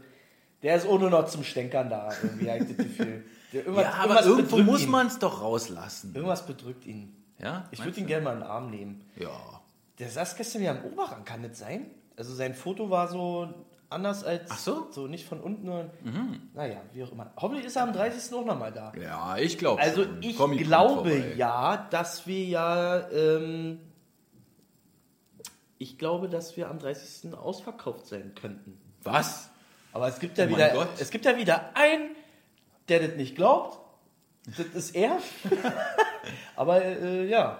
der 0.63 0.76
ist 0.76 0.88
ohne 0.88 1.10
noch 1.10 1.26
zum 1.28 1.44
Stänkern 1.44 1.89
da, 1.89 2.10
irgendwie, 2.22 2.50
habe 2.50 2.63
ich 2.63 2.76
das 2.76 2.78
Gefühl. 2.78 3.26
Ja, 3.52 3.62
aber 3.63 4.24
irgendwas 4.24 4.26
irgendwo 4.28 4.58
muss 4.60 4.86
man 4.86 5.08
es 5.08 5.18
doch 5.18 5.42
rauslassen. 5.42 6.13
Irgendwas 6.13 6.46
bedrückt 6.46 6.86
ihn. 6.86 7.18
Ja? 7.41 7.67
Ich 7.71 7.84
würde 7.84 7.99
ihn 7.99 8.08
gerne 8.08 8.23
mal 8.23 8.34
in 8.34 8.39
den 8.39 8.47
Arm 8.47 8.69
nehmen. 8.69 9.06
Ja. 9.15 9.62
Der 9.99 10.10
saß 10.10 10.36
gestern 10.36 10.62
ja 10.62 10.71
am 10.71 10.84
Oberrang, 10.86 11.25
kann 11.25 11.43
das 11.43 11.60
sein? 11.60 11.88
Also 12.15 12.34
sein 12.34 12.54
Foto 12.54 12.89
war 12.89 13.08
so 13.08 13.47
anders 13.89 14.23
als. 14.23 14.49
Ach 14.49 14.58
so? 14.58 14.75
Mhm. 14.75 14.91
So 14.91 15.08
nicht 15.08 15.25
von 15.28 15.41
unten. 15.41 15.65
Nur, 15.65 15.89
Naja, 16.54 16.82
wie 16.93 17.04
auch 17.04 17.12
immer. 17.12 17.32
Hoffentlich 17.38 17.65
ist 17.65 17.75
er 17.75 17.84
am 17.84 17.93
30. 17.93 18.34
auch 18.36 18.45
nochmal 18.45 18.71
da. 18.71 18.93
Ja, 19.02 19.38
ich 19.38 19.58
glaube. 19.58 19.82
Also 19.82 20.06
ich 20.21 20.38
glaube 20.38 21.34
ja, 21.38 21.88
dass 21.89 22.28
wir 22.28 22.45
ja. 22.45 23.10
Ähm, 23.10 23.80
ich 25.78 25.97
glaube, 25.97 26.28
dass 26.28 26.58
wir 26.58 26.69
am 26.69 26.78
30. 26.80 27.34
ausverkauft 27.34 28.06
sein 28.06 28.34
könnten. 28.36 28.80
Was? 29.04 29.49
Aber 29.93 30.08
es 30.08 30.19
gibt 30.19 30.38
ja 30.38 30.45
Oh 30.45 30.49
wieder. 30.49 30.88
Es 30.99 31.10
gibt 31.10 31.25
ja 31.25 31.38
wieder 31.38 31.75
einen, 31.75 32.15
der 32.89 33.08
das 33.08 33.15
nicht 33.15 33.36
glaubt. 33.36 33.80
Das 34.57 34.67
ist 34.67 34.95
er. 34.95 35.17
Aber 36.55 36.83
äh, 36.83 37.27
ja, 37.27 37.59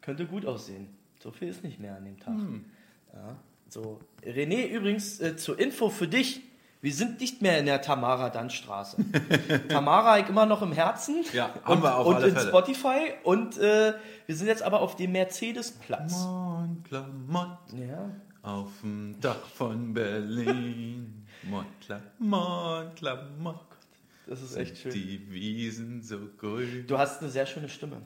könnte 0.00 0.26
gut 0.26 0.46
aussehen. 0.46 0.88
So 1.22 1.30
viel 1.30 1.48
ist 1.48 1.62
nicht 1.64 1.78
mehr 1.80 1.96
an 1.96 2.04
dem 2.04 2.18
Tag. 2.18 2.34
Hm. 2.34 2.64
Ja, 3.12 3.36
so. 3.68 4.00
René, 4.24 4.66
übrigens 4.68 5.20
äh, 5.20 5.36
zur 5.36 5.58
Info 5.58 5.88
für 5.90 6.08
dich. 6.08 6.42
Wir 6.82 6.94
sind 6.94 7.20
nicht 7.20 7.42
mehr 7.42 7.58
in 7.58 7.66
der 7.66 7.82
Tamara-Dann-Straße. 7.82 9.04
Tamara 9.68 10.18
ich 10.20 10.28
immer 10.30 10.46
noch 10.46 10.62
im 10.62 10.72
Herzen. 10.72 11.24
Ja, 11.34 11.50
haben 11.62 11.74
und, 11.74 11.82
wir 11.82 11.94
auf 11.96 12.06
und 12.06 12.14
alle 12.16 12.28
in 12.28 12.34
Fälle. 12.34 12.48
Spotify. 12.48 13.12
Und 13.22 13.58
äh, 13.58 13.92
wir 14.24 14.34
sind 14.34 14.46
jetzt 14.46 14.62
aber 14.62 14.80
auf 14.80 14.96
dem 14.96 15.12
Mercedes-Platz. 15.12 16.12
Mon 16.24 16.82
Clamont 16.88 17.58
Ja. 17.76 18.10
auf 18.42 18.70
dem 18.80 19.20
Dach 19.20 19.44
von 19.54 19.92
Berlin. 19.92 21.26
Mon 21.42 21.66
Clamont, 21.84 22.96
Clamont. 22.96 23.58
Das 24.30 24.40
ist 24.42 24.56
echt 24.56 24.78
schön. 24.78 24.92
Die 24.92 25.30
Wiesen 25.32 26.02
so 26.02 26.18
grün. 26.38 26.84
Du 26.86 26.96
hast 26.98 27.20
eine 27.20 27.30
sehr 27.30 27.46
schöne 27.46 27.68
Stimme. 27.68 28.00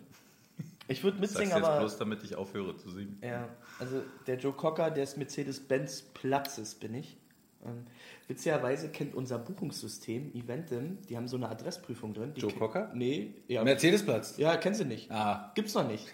Ich 0.88 1.04
würde 1.04 1.18
Sag's 1.20 1.32
mitsingen, 1.34 1.56
jetzt 1.58 1.68
aber. 1.68 1.78
bloß, 1.80 1.98
damit 1.98 2.24
ich 2.24 2.34
aufhöre 2.34 2.76
zu 2.76 2.90
singen. 2.90 3.18
Ja, 3.22 3.48
also 3.78 4.00
der 4.26 4.38
Joe 4.38 4.52
Cocker 4.54 4.90
des 4.90 5.16
Mercedes-Benz 5.18 6.02
Platzes 6.14 6.74
bin 6.76 6.94
ich. 6.94 7.16
Ähm, 7.64 7.84
witzigerweise 8.28 8.88
kennt 8.88 9.14
unser 9.14 9.38
Buchungssystem 9.38 10.32
Eventim, 10.34 10.98
die 11.08 11.16
haben 11.16 11.28
so 11.28 11.36
eine 11.36 11.48
Adressprüfung 11.48 12.12
drin. 12.14 12.32
Die 12.34 12.40
Joe 12.40 12.52
ke- 12.52 12.58
Cocker? 12.58 12.90
Nee, 12.94 13.34
ja. 13.48 13.62
Mercedesplatz. 13.64 14.36
Ja, 14.38 14.56
kennen 14.56 14.74
sie 14.74 14.84
nicht. 14.84 15.10
Ah. 15.10 15.50
Gibt's 15.54 15.74
noch 15.74 15.86
nicht. 15.86 16.06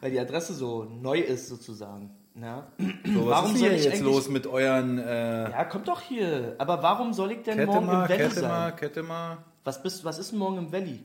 Weil 0.00 0.10
die 0.10 0.20
Adresse 0.20 0.54
so 0.54 0.84
neu 0.84 1.18
ist 1.20 1.48
sozusagen. 1.48 2.10
Ja. 2.34 2.70
So, 2.78 3.26
was 3.26 3.30
Warum 3.30 3.52
ist 3.54 3.60
soll 3.60 3.68
hier 3.70 3.78
ich 3.78 3.84
jetzt 3.84 4.00
los 4.02 4.28
mit 4.28 4.46
euren 4.46 4.98
äh, 4.98 5.50
ja, 5.50 5.64
kommt 5.64 5.88
doch 5.88 6.00
hier. 6.00 6.54
Aber 6.58 6.82
warum 6.82 7.12
soll 7.12 7.32
ich 7.32 7.42
denn 7.42 7.56
Kette 7.56 7.66
morgen 7.66 7.86
im 7.88 7.92
Valley 7.92 8.16
Kette 8.16 8.40
mal, 8.42 8.68
sein? 8.70 8.76
Kette 8.76 9.02
mal. 9.02 9.38
Was, 9.64 9.82
bist, 9.82 10.04
was 10.04 10.18
ist 10.18 10.32
denn 10.32 10.38
morgen 10.38 10.58
im 10.58 10.72
Valley? 10.72 11.00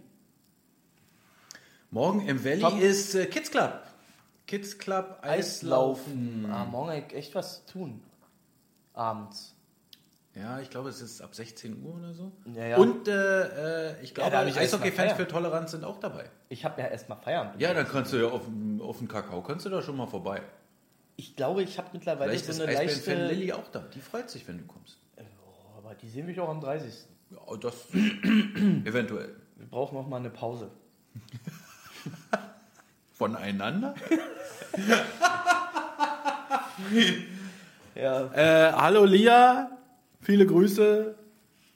Morgen 1.92 2.28
im 2.28 2.44
Valley 2.44 2.62
Tom- 2.62 2.80
ist 2.82 3.16
äh, 3.16 3.26
Kids 3.26 3.52
Club. 3.52 3.82
Kids 4.48 4.78
Club 4.78 5.20
Eislaufen. 5.22 6.48
Ah, 6.52 6.66
morgen 6.66 6.92
echt 6.92 7.34
was 7.36 7.66
zu 7.66 7.74
tun. 7.74 8.04
Abends. 8.94 9.54
Ja, 10.36 10.60
ich 10.60 10.70
glaube, 10.70 10.90
es 10.90 11.02
ist 11.02 11.22
ab 11.22 11.34
16 11.34 11.82
Uhr 11.82 11.96
oder 11.96 12.14
so. 12.14 12.32
Ja, 12.54 12.66
ja. 12.66 12.78
Und 12.78 13.08
äh, 13.08 13.92
äh, 13.94 14.04
ich 14.04 14.14
glaube, 14.14 14.32
mal 14.32 14.46
Eishockey-Fans 14.48 15.14
für 15.14 15.28
Toleranz 15.28 15.72
sind 15.72 15.86
auch 15.86 15.98
dabei. 15.98 16.30
Ich 16.50 16.66
habe 16.66 16.82
ja 16.82 16.88
erstmal 16.88 17.18
Feierabend. 17.22 17.62
Ja, 17.62 17.74
dann 17.74 17.88
kannst 17.88 18.12
du 18.12 18.18
ja 18.18 18.28
auf, 18.28 18.44
dem- 18.46 18.82
auf 18.82 18.98
den 18.98 19.08
Kakao, 19.08 19.42
kannst 19.42 19.66
du 19.66 19.70
da 19.70 19.82
schon 19.82 19.96
mal 19.96 20.08
vorbei. 20.08 20.42
Ich 21.16 21.38
glaube, 21.38 21.64
ich 21.64 21.78
habe 21.78 21.88
mittlerweile 21.94 22.32
Vielleicht 22.32 22.46
so 22.46 22.52
ist 22.52 22.60
eine 22.62 22.78
Eisbären-Fan 22.78 23.18
leichte... 23.20 23.34
Lilly 23.34 23.54
auch 23.54 23.68
da. 23.70 23.80
Die 23.80 24.02
freut 24.02 24.30
sich, 24.30 24.46
wenn 24.50 24.58
du 24.58 24.66
kommst. 24.66 24.98
Oh, 25.18 25.78
aber 25.78 25.96
die 25.96 26.10
sehen 26.10 26.26
mich 26.26 26.38
auch 26.42 26.50
am 26.50 26.60
30. 26.60 26.94
Ja, 27.32 27.58
das 27.58 27.88
eventuell. 27.94 29.36
Wir 29.58 29.68
brauchen 29.68 29.96
noch 29.96 30.08
mal 30.08 30.18
eine 30.18 30.30
Pause. 30.30 30.70
Voneinander? 33.14 33.96
Ja. 37.96 38.26
Äh, 38.34 38.74
hallo 38.74 39.06
Lia, 39.06 39.72
viele 40.22 40.46
Grüße. 40.46 41.16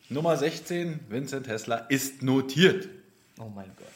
Nummer 0.10 0.36
16, 0.36 1.00
Vincent 1.08 1.48
Hessler, 1.48 1.86
ist 1.90 2.24
notiert. 2.24 2.90
Oh 3.40 3.50
mein 3.56 3.72
Gott. 3.78 3.88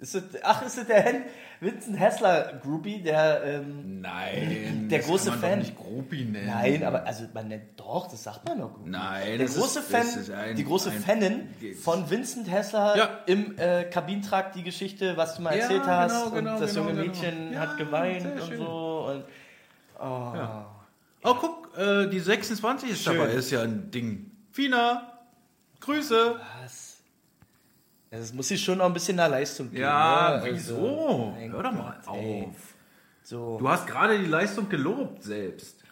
Ist 0.00 0.14
es, 0.14 0.22
ach, 0.42 0.62
ist 0.64 0.78
es 0.78 0.86
der 0.86 1.02
Hen 1.02 1.22
Vincent 1.60 2.00
Hessler 2.00 2.58
Groupie, 2.62 3.02
der... 3.02 3.42
Ähm, 3.44 4.00
Nein, 4.00 4.88
Der 4.90 5.00
das 5.00 5.06
große 5.08 5.30
Fan. 5.32 5.58
Nicht 5.58 5.76
Groupie 5.76 6.24
nennen. 6.24 6.46
nein, 6.46 6.82
aber 6.84 7.04
also 7.06 7.24
man 7.34 7.48
nennt 7.48 7.78
doch, 7.78 8.08
das 8.10 8.22
sagt 8.22 8.48
man 8.48 8.58
doch. 8.60 8.72
Groupie. 8.72 8.88
Nein, 8.88 9.36
der 9.38 9.46
das 9.46 9.56
große 9.58 9.80
ist- 9.80 9.90
Fan, 9.90 10.06
das 10.16 10.30
ein- 10.30 10.56
die 10.56 10.64
große 10.64 10.90
ein- 10.90 11.00
Fanin 11.02 11.48
von 11.82 12.08
Vincent 12.08 12.50
Hessler 12.50 12.96
Ja. 12.96 13.18
im 13.26 13.58
äh, 13.58 13.84
Kabinentrakt, 13.84 14.54
die 14.56 14.62
Geschichte, 14.62 15.18
was 15.18 15.36
du 15.36 15.42
mal 15.42 15.54
Ja, 15.54 15.64
erzählt 15.64 15.82
hast. 15.86 16.12
genau, 16.14 16.30
genau, 16.34 16.54
und 16.54 16.60
das 16.62 16.74
genau, 16.74 16.88
junge 16.88 17.02
genau. 17.02 17.12
Mädchen 17.14 17.58
hat 17.60 17.76
geweint 17.76 18.40
und 18.40 18.56
so. 18.56 19.06
Und, 19.10 19.24
oh. 20.00 20.32
Oh, 21.22 21.34
guck, 21.34 21.76
äh, 21.76 22.06
die 22.08 22.20
26 22.20 22.90
ist 22.92 23.02
Schön. 23.02 23.18
dabei, 23.18 23.32
ist 23.32 23.50
ja 23.50 23.60
ein 23.60 23.90
Ding. 23.90 24.30
Fina, 24.50 25.12
Grüße. 25.80 26.36
Was? 26.62 26.89
Ja, 28.10 28.18
Das 28.18 28.32
muss 28.32 28.48
sich 28.48 28.62
schon 28.62 28.78
noch 28.78 28.86
ein 28.86 28.92
bisschen 28.92 29.16
nach 29.16 29.28
Leistung 29.28 29.70
gehen. 29.70 29.82
Ja, 29.82 30.40
ne? 30.42 30.50
wieso? 30.52 31.32
mein 31.36 31.52
Hör 31.52 31.62
doch 31.62 31.72
mal 31.72 32.00
ey. 32.12 32.46
auf. 32.46 32.74
So. 33.22 33.58
Du 33.58 33.68
hast 33.68 33.86
gerade 33.86 34.18
die 34.18 34.26
Leistung 34.26 34.68
gelobt 34.68 35.22
selbst. 35.22 35.84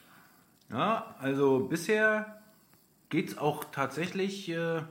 Ja, 0.71 1.15
also 1.21 1.61
bisher 1.61 2.41
geht 3.09 3.29
es 3.29 3.39
auch 3.39 3.65
tatsächlich 3.73 4.49
äh, 4.49 4.83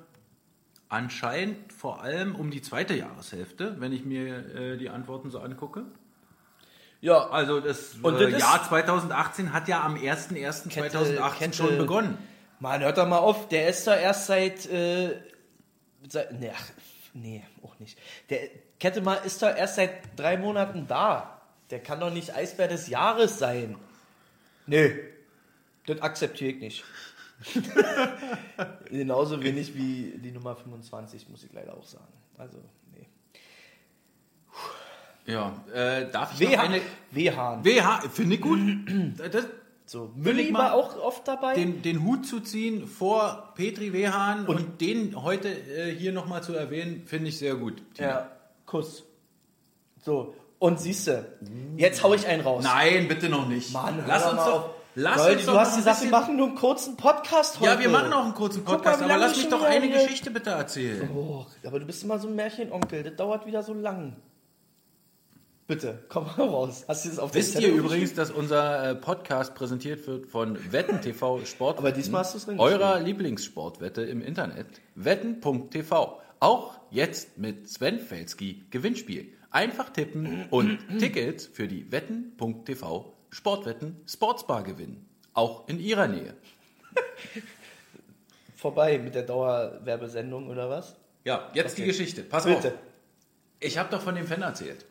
anscheinend 0.89 1.73
vor 1.73 2.01
allem 2.01 2.35
um 2.35 2.49
die 2.49 2.61
zweite 2.61 2.95
Jahreshälfte, 2.95 3.75
wenn 3.79 3.91
ich 3.91 4.05
mir 4.05 4.55
äh, 4.55 4.77
die 4.77 4.89
Antworten 4.89 5.29
so 5.29 5.39
angucke. 5.39 5.83
ja, 7.01 7.29
Also 7.29 7.59
das, 7.59 7.95
Und 8.01 8.15
äh, 8.19 8.31
das 8.31 8.41
Jahr 8.41 8.63
2018 8.67 9.53
hat 9.53 9.67
ja 9.67 9.83
am 9.83 9.95
01.01.2018 9.95 11.53
schon 11.53 11.77
begonnen. 11.77 12.17
Mann, 12.59 12.81
hört 12.81 12.97
doch 12.97 13.07
mal 13.07 13.19
auf, 13.19 13.49
der 13.49 13.69
ist 13.69 13.85
doch 13.85 13.95
erst 13.95 14.27
seit, 14.27 14.65
äh, 14.67 15.15
seit 16.07 16.29
ach, 16.33 16.65
nee, 17.21 17.43
auch 17.63 17.77
nicht. 17.80 17.97
Der 18.30 18.39
Kette 18.80 19.01
mal 19.01 19.15
ist 19.15 19.41
doch 19.41 19.56
erst 19.56 19.75
seit 19.75 20.17
drei 20.17 20.38
Monaten 20.38 20.88
da. 20.88 21.41
Der 21.69 21.80
kann 21.80 21.99
doch 21.99 22.12
nicht 22.12 22.34
Eisbär 22.34 22.67
des 22.67 22.88
Jahres 22.88 23.39
sein. 23.39 23.75
Nee, 24.65 24.95
das 25.86 26.01
akzeptiere 26.01 26.51
ich 26.51 26.60
nicht. 26.60 26.84
Genauso 28.89 29.41
wenig 29.43 29.75
wie 29.75 30.17
die 30.17 30.32
Nummer 30.32 30.56
25, 30.56 31.30
muss 31.30 31.43
ich 31.43 31.53
leider 31.53 31.75
auch 31.75 31.86
sagen. 31.86 32.13
Also, 32.38 32.58
nee. 32.93 33.08
Ja, 35.25 35.63
äh, 35.73 36.10
darf 36.12 36.39
ich 36.39 36.47
noch 36.47 36.58
WH, 36.58 36.62
eine... 36.62 36.82
WH. 37.12 37.63
WH, 37.63 38.10
finde 38.10 38.36
ich 38.36 38.41
gut. 38.41 38.60
Das, 39.32 39.45
So, 39.89 40.12
Will 40.15 40.38
ich 40.38 40.47
Mülli 40.47 40.52
mal 40.52 40.60
war 40.60 40.73
auch 40.73 41.00
oft 41.02 41.26
dabei. 41.30 41.56
den, 41.56 41.82
den 41.82 42.04
Hut 42.04 42.28
zu 42.28 42.41
ziehen 42.41 42.88
vor 42.88 43.54
Petri 43.56 43.93
Wehan 43.93 44.45
und, 44.45 44.82
den 44.82 45.23
heute 45.23 45.47
äh, 45.47 45.95
hier 45.95 46.12
nochmal 46.12 46.43
zu 46.43 46.54
erwähnen, 46.54 47.04
finde 47.06 47.30
ich 47.30 47.38
sehr 47.39 47.56
gut. 47.56 47.82
Tina. 47.93 48.08
ja, 48.08 48.32
Kuss. 48.65 49.06
So, 50.04 50.36
und 50.60 50.82
siehste, 50.82 51.38
jetzt 51.78 52.04
hau 52.04 52.13
ich 52.13 52.28
einen 52.28 52.41
raus. 52.41 52.65
Nein, 52.65 53.08
bitte 53.08 53.30
noch 53.30 53.47
nicht. 53.47 53.71
Mann, 53.71 54.04
lass 54.06 54.26
uns 54.26 54.43
doch. 54.43 54.54
auf. 54.54 54.69
Lass 55.00 55.17
Leute, 55.17 55.34
uns 55.34 55.45
du 55.45 55.52
doch 55.52 55.60
hast 55.60 55.76
gesagt, 55.78 56.02
wir 56.02 56.10
machen 56.10 56.36
nur 56.38 56.47
einen 56.47 56.56
kurzen 56.56 56.97
Podcast 56.97 57.60
heute. 57.60 57.71
Ja, 57.71 57.80
wir 57.80 57.89
machen 57.89 58.12
auch 58.12 58.26
einen 58.26 58.34
kurzen 58.34 58.65
Podcast, 58.65 59.00
mal, 59.00 59.12
aber 59.12 59.19
lass 59.19 59.38
mich 59.38 59.47
doch 59.47 59.62
eine 59.62 59.89
Geschichte 59.89 60.32
bitte 60.32 60.50
erzählen. 60.50 61.08
Oh, 61.15 61.45
aber 61.63 61.80
du 61.80 61.86
bist 61.86 62.04
immer 62.04 62.17
so 62.17 62.28
ein 62.28 62.36
Märchenonkel, 62.36 63.04
das 63.04 63.15
dauert 63.15 63.45
wieder 63.45 63.62
so 63.62 63.73
lang. 63.73 64.17
Bitte, 65.67 65.99
komm 66.08 66.23
mal 66.25 66.47
raus. 66.47 66.86
Hast 66.88 67.03
du 67.03 67.10
das 67.10 67.19
auf 67.19 67.34
Wisst 67.34 67.60
ihr 67.60 67.67
übrigens, 67.73 68.13
dass 68.13 68.32
unser 68.32 68.91
äh, 68.91 68.95
Podcast 68.95 69.53
präsentiert 69.53 70.08
wird 70.08 70.25
von 70.27 70.58
Wetten 70.71 71.01
TV 71.01 71.43
Sport? 71.43 71.77
Aber 71.77 71.91
diesmal 71.91 72.21
hast 72.21 72.36
du's 72.36 72.45
drin 72.45 72.58
Eurer 72.58 73.01
Lieblingssportwette 73.01 74.01
im 74.03 74.21
Internet. 74.21 74.67
Wetten.tv. 74.95 76.21
Auch 76.39 76.80
jetzt 76.89 77.38
mit 77.38 77.67
Sven 77.69 77.99
Felski 77.99 78.63
Gewinnspiel. 78.71 79.34
Einfach 79.51 79.89
tippen 79.89 80.45
und 80.51 80.80
Tickets 80.99 81.47
für 81.47 81.67
die 81.67 81.91
Wetten.tv 81.91 83.13
Sportwetten 83.30 83.97
Sportsbar 84.08 84.63
gewinnen. 84.63 85.06
Auch 85.34 85.67
in 85.67 85.80
ihrer 85.82 86.08
Nähe. 86.08 86.34
Vorbei 88.56 88.97
mit 88.99 89.15
der 89.15 89.23
Dauerwerbesendung 89.23 90.47
oder 90.47 90.69
was? 90.69 90.95
Ja, 91.25 91.49
jetzt 91.53 91.73
Okay. 91.73 91.82
die 91.82 91.88
Geschichte. 91.88 92.21
Pass 92.23 92.45
Bitte. 92.45 92.69
auf. 92.69 92.73
Ich 93.60 93.77
habe 93.77 93.89
doch 93.91 94.01
von 94.01 94.15
dem 94.15 94.25
Fan 94.25 94.41
erzählt. 94.41 94.86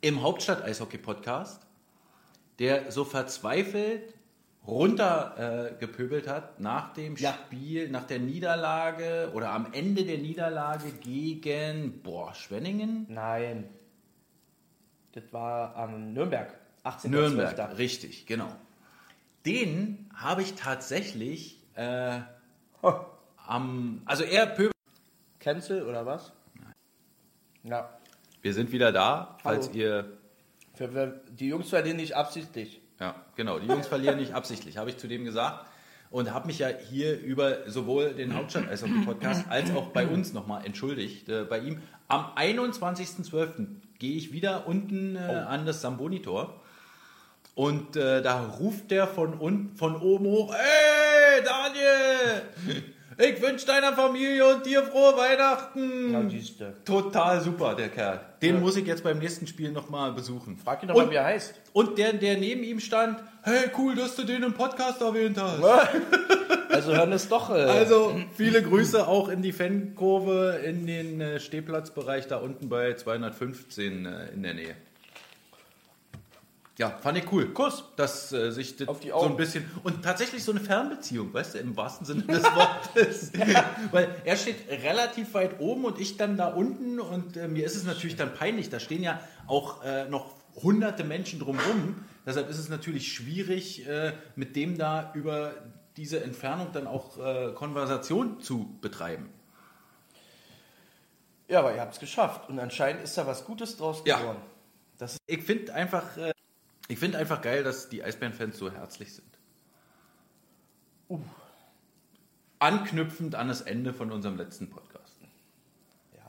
Im 0.00 0.22
Hauptstadt-Eishockey-Podcast, 0.22 1.66
der 2.58 2.92
so 2.92 3.04
verzweifelt 3.04 4.14
runtergepöbelt 4.66 6.26
äh, 6.26 6.30
hat 6.30 6.60
nach 6.60 6.92
dem 6.92 7.16
Ja. 7.16 7.32
Spiel, 7.32 7.88
nach 7.88 8.04
der 8.04 8.18
Niederlage 8.18 9.30
oder 9.34 9.50
am 9.50 9.72
Ende 9.72 10.04
der 10.04 10.18
Niederlage 10.18 10.92
gegen, 10.92 12.00
boah, 12.02 12.34
Schwenningen? 12.34 13.06
Nein. 13.08 13.68
Das 15.12 15.24
war 15.32 15.74
am 15.74 16.12
Nürnberg. 16.12 16.54
18. 16.84 17.10
Nürnberg, 17.10 17.78
richtig, 17.78 18.26
genau. 18.26 18.54
Den 19.46 20.10
habe 20.14 20.42
ich 20.42 20.54
tatsächlich 20.54 21.60
äh, 21.74 22.20
am, 23.46 24.02
also 24.04 24.22
er 24.22 24.46
pöbelt. 24.46 24.72
Cancel 25.40 25.82
oder 25.82 26.04
was? 26.06 26.32
Ja. 27.64 27.97
Wir 28.42 28.54
sind 28.54 28.72
wieder 28.72 28.92
da, 28.92 29.36
falls 29.42 29.68
Hallo. 29.68 29.78
ihr 29.78 30.04
Für, 30.74 30.88
für, 30.88 31.20
die 31.30 31.48
Jungs 31.48 31.68
verlieren 31.68 31.96
nicht 31.96 32.14
absichtlich. 32.14 32.80
Ja, 33.00 33.14
genau. 33.36 33.58
Die 33.58 33.66
Jungs 33.66 33.86
verlieren 33.86 34.18
nicht 34.18 34.34
absichtlich, 34.34 34.76
habe 34.76 34.90
ich 34.90 34.98
zu 34.98 35.08
dem 35.08 35.24
gesagt. 35.24 35.66
Und 36.10 36.32
habe 36.32 36.46
mich 36.46 36.60
ja 36.60 36.68
hier 36.68 37.20
über 37.20 37.68
sowohl 37.70 38.14
den 38.14 38.34
Hauptstadt 38.34 38.66
als 38.68 38.82
auch 38.82 38.86
den 38.86 39.04
Podcast 39.04 39.44
als 39.50 39.70
auch 39.72 39.88
bei 39.88 40.06
uns 40.06 40.32
nochmal 40.32 40.64
entschuldigt. 40.64 41.28
Äh, 41.28 41.44
bei 41.44 41.58
ihm 41.58 41.82
am 42.06 42.32
21.12. 42.34 43.66
gehe 43.98 44.16
ich 44.16 44.32
wieder 44.32 44.66
unten 44.66 45.16
äh, 45.16 45.18
an 45.18 45.66
das 45.66 45.82
Samboni-Tor. 45.82 46.62
Und 47.54 47.96
äh, 47.96 48.22
da 48.22 48.46
ruft 48.46 48.90
der 48.90 49.06
von, 49.06 49.38
un 49.38 49.72
von 49.74 49.96
oben 49.96 50.26
hoch, 50.26 50.54
ey 50.54 51.44
Daniel, 51.44 52.84
ich 53.18 53.42
wünsche 53.42 53.66
deiner 53.66 53.92
Familie 53.92 54.46
und 54.54 54.64
dir 54.64 54.82
frohe 54.84 55.16
Weihnachten. 55.16 56.12
Ja, 56.12 56.28
siehste. 56.28 56.74
Total 56.84 57.40
super, 57.40 57.74
der 57.74 57.88
Kerl. 57.88 58.20
Den 58.42 58.60
muss 58.60 58.76
ich 58.76 58.86
jetzt 58.86 59.02
beim 59.02 59.18
nächsten 59.18 59.46
Spiel 59.46 59.72
nochmal 59.72 60.12
besuchen. 60.12 60.56
Frag 60.56 60.82
ihn 60.82 60.88
doch 60.88 60.94
Und- 60.94 61.06
mal, 61.06 61.10
wie 61.10 61.16
er 61.16 61.24
heißt. 61.24 61.54
und 61.72 61.98
der, 61.98 62.12
der 62.12 62.36
neben 62.38 62.62
ihm 62.62 62.78
stand, 62.80 63.18
hey, 63.42 63.70
cool, 63.76 63.94
dass 63.96 64.14
du 64.16 64.22
den 64.24 64.42
im 64.44 64.54
Podcast 64.54 65.00
erwähnt 65.00 65.36
hast. 65.40 65.60
Also 66.70 66.94
hören 66.94 67.12
es 67.12 67.28
doch. 67.28 67.50
Äh, 67.50 67.54
Also 67.62 68.14
viele 68.36 68.62
Grüße 68.62 69.06
auch 69.08 69.28
in 69.28 69.42
die 69.42 69.52
Fankurve, 69.52 70.60
in 70.64 70.86
den 70.86 71.20
äh, 71.20 71.40
Stehplatzbereich 71.40 72.26
da 72.28 72.36
unten 72.36 72.68
bei 72.68 72.94
215 72.94 74.06
äh, 74.06 74.28
in 74.34 74.42
der 74.42 74.54
Nähe. 74.54 74.74
Ja, 76.78 76.90
fand 76.90 77.18
ich 77.18 77.30
cool. 77.32 77.52
Kuss. 77.52 77.84
Dass 77.96 78.32
äh, 78.32 78.52
sich 78.52 78.76
das 78.76 78.86
Auf 78.88 79.00
die 79.00 79.08
so 79.08 79.22
ein 79.24 79.36
bisschen 79.36 79.68
und 79.82 80.02
tatsächlich 80.04 80.44
so 80.44 80.52
eine 80.52 80.60
Fernbeziehung, 80.60 81.34
weißt 81.34 81.54
du, 81.54 81.58
im 81.58 81.76
wahrsten 81.76 82.06
Sinne 82.06 82.22
des 82.22 82.44
Wortes. 82.44 83.32
Weil 83.90 84.14
er 84.24 84.36
steht 84.36 84.68
relativ 84.68 85.34
weit 85.34 85.58
oben 85.60 85.84
und 85.84 85.98
ich 86.00 86.16
dann 86.16 86.36
da 86.36 86.48
unten 86.48 87.00
und 87.00 87.36
äh, 87.36 87.48
mir 87.48 87.66
ist 87.66 87.74
es 87.74 87.84
natürlich 87.84 88.14
dann 88.14 88.32
peinlich. 88.32 88.70
Da 88.70 88.78
stehen 88.78 89.02
ja 89.02 89.20
auch 89.48 89.82
äh, 89.84 90.08
noch 90.08 90.34
hunderte 90.54 91.02
Menschen 91.02 91.40
drumherum. 91.40 91.96
Deshalb 92.24 92.48
ist 92.48 92.58
es 92.58 92.68
natürlich 92.68 93.12
schwierig, 93.12 93.86
äh, 93.88 94.12
mit 94.36 94.54
dem 94.54 94.78
da 94.78 95.10
über 95.14 95.52
diese 95.96 96.22
Entfernung 96.22 96.68
dann 96.72 96.86
auch 96.86 97.18
äh, 97.18 97.52
Konversation 97.54 98.40
zu 98.40 98.78
betreiben. 98.80 99.30
ja, 101.48 101.58
aber 101.58 101.74
ihr 101.74 101.80
habt 101.80 101.94
es 101.94 101.98
geschafft. 101.98 102.48
Und 102.48 102.60
anscheinend 102.60 103.02
ist 103.02 103.18
da 103.18 103.26
was 103.26 103.44
Gutes 103.44 103.76
draus 103.76 104.02
Ja. 104.04 104.18
geworden. 104.20 104.38
Das 104.98 105.14
ist 105.14 105.20
Ich 105.26 105.42
finde 105.42 105.74
einfach, 105.74 106.16
äh, 106.18 106.32
ich 106.88 106.98
finde 106.98 107.18
einfach 107.18 107.40
geil, 107.42 107.62
dass 107.62 107.88
die 107.88 108.02
Eisbären-Fans 108.02 108.56
so 108.58 108.70
herzlich 108.72 109.14
sind. 109.14 109.26
Anknüpfend 112.58 113.34
an 113.34 113.48
das 113.48 113.60
Ende 113.60 113.92
von 113.94 114.10
unserem 114.10 114.36
letzten 114.36 114.68
Podcast. 114.68 115.14
ja, 116.16 116.22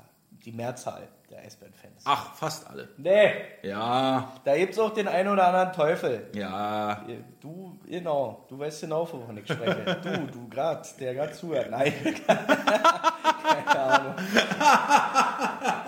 die 0.45 0.51
Mehrzahl 0.51 1.07
der 1.31 1.39
Eisbären-Fans. 1.39 2.03
Ach, 2.05 2.33
fast 2.35 2.67
alle. 2.67 2.89
Nee, 2.97 3.31
Ja, 3.63 4.31
da 4.45 4.57
gibt 4.57 4.73
es 4.73 4.79
auch 4.79 4.93
den 4.93 5.07
einen 5.07 5.29
oder 5.29 5.47
anderen 5.47 5.73
Teufel. 5.73 6.27
ja. 6.33 7.03
Du, 7.41 7.79
genau, 7.87 8.45
du 8.49 8.59
weißt 8.59 8.81
genau, 8.81 9.01
wovon 9.11 9.37
ich 9.37 9.45
spreche. 9.51 9.97
Du, 10.03 10.27
du 10.27 10.49
grad, 10.49 10.99
der 10.99 11.13
gerade 11.15 11.31
zuhört. 11.33 11.69
Nein. 11.71 11.93
Keine 12.27 13.79
Ahnung. 13.79 14.15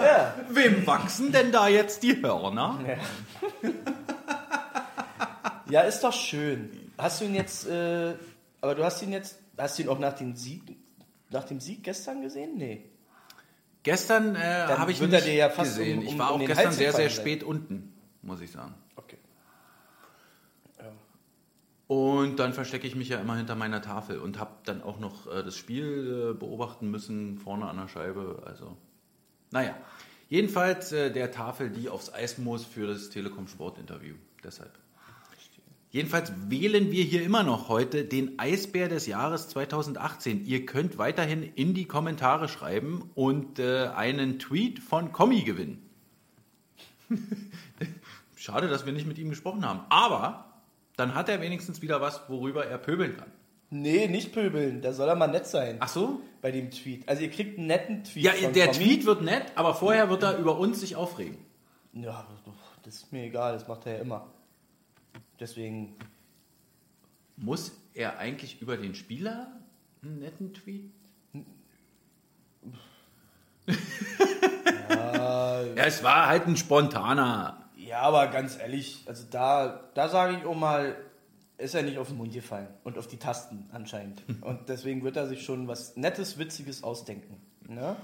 Ja, 0.02 0.34
Wem 0.50 0.86
wachsen 0.88 1.32
denn 1.32 1.52
da 1.52 1.68
jetzt 1.68 2.02
die 2.02 2.22
Hörner? 2.24 2.80
ja, 2.88 3.70
ist 5.80 6.04
doch 6.04 6.12
schön. 6.14 6.70
Hast 6.98 7.22
du 7.22 7.26
ihn 7.26 7.34
jetzt, 7.34 7.66
äh, 7.68 8.14
aber 8.60 8.76
du 8.76 8.84
hast 8.84 9.02
ihn 9.02 9.14
jetzt, 9.14 9.40
hast 9.58 9.80
du 9.80 9.84
ihn 9.84 9.90
auch 9.90 10.00
nach 10.00 10.14
dem 10.14 10.36
Sieg, 10.36 10.62
nach 11.30 11.46
dem 11.46 11.60
Sieg 11.62 11.84
gestern 11.84 12.22
gesehen? 12.22 12.58
Nee. 12.58 12.84
Gestern 13.84 14.36
äh, 14.36 14.40
habe 14.68 14.92
ich 14.92 15.02
ihn 15.02 15.10
nicht 15.10 15.26
ja 15.28 15.50
fast 15.50 15.78
gesehen. 15.78 16.00
um- 16.00 16.04
ich 16.06 16.12
um- 16.14 16.20
war 16.20 16.34
um 16.36 16.42
auch 16.42 16.46
gestern 16.46 16.66
Hals 16.68 16.78
sehr, 16.78 16.94
sehr 16.94 17.10
spät 17.10 17.44
unten, 17.44 17.94
muss 18.22 18.42
ich 18.42 18.52
sagen. 18.52 18.76
Okay. 18.96 19.18
Und 21.88 22.38
dann 22.40 22.54
verstecke 22.54 22.88
ich 22.88 22.96
mich 22.96 23.10
ja 23.10 23.20
immer 23.20 23.36
hinter 23.36 23.56
meiner 23.56 23.82
Tafel 23.82 24.20
und 24.20 24.40
habe 24.40 24.52
dann 24.64 24.82
auch 24.82 24.98
noch 25.00 25.28
äh, 25.28 25.44
das 25.44 25.58
Spiel 25.58 26.32
äh, 26.32 26.40
beobachten 26.40 26.90
müssen, 26.90 27.38
vorne 27.38 27.68
an 27.68 27.76
der 27.78 27.90
Scheibe. 27.90 28.44
Also, 28.46 28.78
naja. 29.52 29.76
Jedenfalls 30.30 30.94
äh, 30.94 31.12
der 31.12 31.32
Tafel, 31.32 31.70
die 31.70 31.90
aufs 31.90 32.14
Eis 32.14 32.38
muss 32.38 32.64
für 32.66 32.88
das 32.88 33.10
Telekom 33.10 33.50
Sport 33.50 33.78
Interview. 33.78 34.16
Deshalb. 34.42 34.72
Jedenfalls 35.92 36.32
wählen 36.48 36.90
wir 36.90 37.04
hier 37.04 37.22
immer 37.22 37.44
noch 37.44 37.68
heute 37.68 38.06
den 38.06 38.40
Eisbär 38.40 38.88
des 38.88 39.08
Jahres 39.08 39.50
2018. 39.50 40.46
Ihr 40.46 40.66
könnt 40.66 40.98
weiterhin 40.98 41.44
in 41.44 41.74
die 41.74 41.84
Kommentare 41.84 42.48
schreiben 42.48 43.12
und 43.14 43.60
äh, 43.60 43.88
einen 43.88 44.40
Tweet 44.40 44.80
von 44.80 45.12
Kommi 45.12 45.42
gewinnen. 45.42 45.90
Schade, 48.38 48.70
dass 48.70 48.86
wir 48.86 48.94
nicht 48.94 49.06
mit 49.06 49.18
ihm 49.18 49.30
gesprochen 49.30 49.66
haben. 49.68 49.82
Aber 49.90 50.46
dann 50.96 51.14
hat 51.14 51.28
er 51.28 51.42
wenigstens 51.42 51.82
wieder 51.82 52.00
was, 52.00 52.22
worüber 52.30 52.66
er 52.66 52.78
pöbeln 52.78 53.18
kann. 53.18 53.32
Nee, 53.70 54.08
nicht 54.08 54.32
pöbeln, 54.32 54.82
da 54.82 54.94
soll 54.94 55.10
er 55.10 55.16
mal 55.16 55.28
nett 55.28 55.48
sein. 55.48 55.76
Ach 55.82 55.90
so? 55.90 56.22
Bei 56.42 56.52
dem 56.52 56.72
Tweet. 56.72 57.08
Also 57.10 57.24
ihr 57.24 57.30
kriegt 57.30 57.58
einen 57.58 57.68
netten 57.68 58.06
Tweet. 58.06 58.24
Ja, 58.24 58.50
der 58.50 58.72
Tommy. 58.72 58.86
Tweet 58.86 59.06
wird 59.06 59.24
nett, 59.24 59.52
aber 59.56 59.76
vorher 59.76 60.10
wird 60.10 60.24
er 60.24 60.38
über 60.38 60.58
uns 60.58 60.80
sich 60.80 60.96
aufregen. 60.96 61.38
Ja, 61.94 62.26
das 62.84 62.96
ist 62.96 63.12
mir 63.12 63.24
egal, 63.24 63.54
das 63.54 63.68
macht 63.68 63.86
er 63.86 63.96
ja 63.96 64.00
immer. 64.00 64.28
Deswegen, 65.42 65.96
Muss 67.36 67.72
er 67.96 68.20
eigentlich 68.20 68.62
über 68.62 68.78
den 68.78 68.94
Spieler 68.96 69.52
einen 70.04 70.20
netten 70.20 70.54
Tweet? 70.54 70.92
ja, 74.90 75.64
es 75.76 76.04
war 76.04 76.28
halt 76.28 76.46
ein 76.48 76.58
spontaner. 76.58 77.70
ja, 77.76 78.02
aber 78.02 78.28
ganz 78.28 78.58
ehrlich, 78.60 79.04
also 79.08 79.26
da, 79.30 79.90
da 79.94 80.10
sage 80.10 80.38
ich 80.38 80.46
auch 80.46 80.56
mal, 80.56 80.96
ist 81.58 81.74
er 81.76 81.84
nicht 81.84 81.98
auf 81.98 82.08
den 82.08 82.18
Mund 82.18 82.34
gefallen 82.34 82.68
und 82.84 82.98
auf 82.98 83.08
die 83.08 83.18
Tasten 83.18 83.68
anscheinend. 83.72 84.24
Und 84.42 84.68
deswegen 84.70 85.04
wird 85.04 85.16
er 85.16 85.28
sich 85.28 85.44
schon 85.44 85.68
was 85.68 85.96
Nettes, 85.96 86.38
Witziges 86.40 86.84
ausdenken. 86.84 87.36
Ne? 87.68 87.96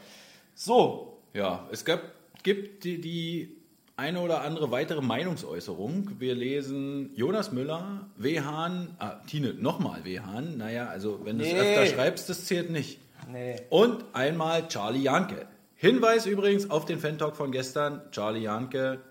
So, 0.53 1.21
Ja, 1.33 1.67
es 1.71 1.83
gab, 1.83 2.01
gibt 2.43 2.83
die, 2.83 3.01
die 3.01 3.56
eine 3.97 4.21
oder 4.21 4.41
andere 4.41 4.69
weitere 4.71 5.01
Meinungsäußerung. 5.01 6.19
Wir 6.19 6.35
lesen 6.35 7.15
Jonas 7.15 7.51
Müller, 7.51 8.07
Wehahn, 8.15 8.95
ah, 8.99 9.15
Tine, 9.27 9.53
nochmal 9.55 10.05
Wehahn. 10.05 10.57
Naja, 10.57 10.87
also 10.87 11.25
wenn 11.25 11.39
du 11.39 11.45
es 11.45 11.51
Nee. 11.51 11.59
öfter 11.59 11.85
schreibst, 11.95 12.29
das 12.29 12.45
zählt 12.45 12.69
nicht. 12.69 12.99
nee. 13.31 13.55
Und 13.69 14.05
einmal 14.13 14.67
Charlie 14.67 15.01
Janke. 15.01 15.47
Hinweis 15.75 16.25
übrigens 16.27 16.69
auf 16.69 16.85
den 16.85 16.99
Fan-Talk 16.99 17.35
von 17.35 17.51
gestern. 17.51 18.01
Charlie 18.11 18.41
Janke 18.43 19.01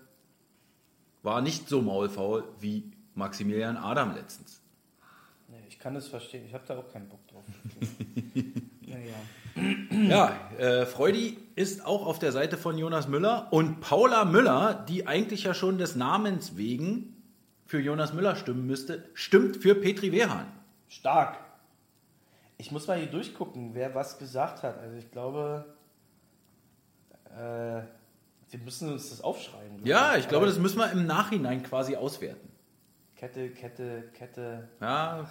war 1.21 1.41
nicht 1.41 1.67
so 1.69 1.81
maulfaul 1.81 2.45
wie 2.59 2.91
Maximilian 3.13 3.75
Adam 3.77 4.15
letztens. 4.15 4.61
nee, 5.49 5.57
ich 5.67 5.79
kann 5.79 5.95
das 5.95 6.07
verstehen. 6.07 6.45
Ich 6.47 6.53
habe 6.53 6.63
da 6.67 6.77
auch 6.77 6.91
keinen 6.91 7.09
Bock 7.09 7.25
drauf. 7.27 7.43
naja. 8.81 9.15
Ja, 9.91 10.35
äh, 10.57 10.85
Freudi 10.85 11.37
ist 11.55 11.85
auch 11.85 12.05
auf 12.05 12.19
der 12.19 12.31
Seite 12.31 12.57
von 12.57 12.77
Jonas 12.77 13.07
Müller 13.07 13.47
und 13.51 13.79
Paula 13.81 14.25
Müller, 14.25 14.85
die 14.87 15.07
eigentlich 15.07 15.43
ja 15.43 15.53
schon 15.53 15.77
des 15.77 15.95
Namens 15.95 16.57
wegen 16.57 17.15
für 17.65 17.79
Jonas 17.79 18.13
Müller 18.13 18.35
stimmen 18.35 18.65
müsste, 18.65 19.03
stimmt 19.13 19.57
für 19.57 19.75
Petri 19.75 20.11
Wehan. 20.11 20.47
Stark. 20.87 21.37
Ich 22.57 22.71
muss 22.71 22.87
mal 22.87 22.97
hier 22.97 23.07
durchgucken, 23.07 23.75
wer 23.75 23.93
was 23.93 24.17
gesagt 24.17 24.63
hat. 24.63 24.79
Also 24.79 24.95
ich 24.97 25.11
glaube, 25.11 25.65
äh, 27.35 27.81
wir 28.49 28.59
müssen 28.63 28.91
uns 28.91 29.09
das 29.09 29.21
aufschreiben. 29.21 29.83
Ja, 29.83 30.15
ich 30.15 30.27
glaube, 30.27 30.45
das 30.45 30.57
müssen 30.57 30.79
wir 30.79 30.91
im 30.91 31.05
Nachhinein 31.05 31.61
quasi 31.63 31.95
auswerten. 31.95 32.47
Kette, 33.15 33.49
Kette, 33.49 34.03
Kette. 34.13 34.69
Ja, 34.79 35.27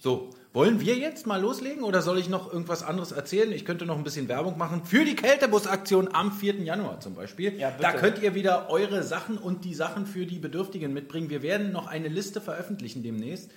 so. 0.00 0.30
Wollen 0.52 0.80
wir 0.80 0.96
jetzt 0.96 1.28
mal 1.28 1.40
loslegen 1.40 1.84
oder 1.84 2.02
soll 2.02 2.18
ich 2.18 2.28
noch 2.28 2.52
irgendwas 2.52 2.82
anderes 2.82 3.12
erzählen? 3.12 3.52
Ich 3.52 3.64
könnte 3.64 3.86
noch 3.86 3.96
ein 3.96 4.02
bisschen 4.02 4.26
Werbung 4.26 4.58
machen 4.58 4.84
für 4.84 5.04
die 5.04 5.14
Kältebus-Aktion 5.14 6.08
am 6.12 6.32
4. 6.32 6.62
Januar 6.62 6.98
zum 6.98 7.14
Beispiel. 7.14 7.56
Ja, 7.56 7.70
da 7.70 7.92
könnt 7.92 8.20
ihr 8.20 8.34
wieder 8.34 8.68
eure 8.68 9.04
Sachen 9.04 9.38
und 9.38 9.64
die 9.64 9.74
Sachen 9.74 10.06
für 10.06 10.26
die 10.26 10.40
Bedürftigen 10.40 10.92
mitbringen. 10.92 11.30
Wir 11.30 11.42
werden 11.42 11.70
noch 11.70 11.86
eine 11.86 12.08
Liste 12.08 12.40
veröffentlichen 12.40 13.04
demnächst. 13.04 13.52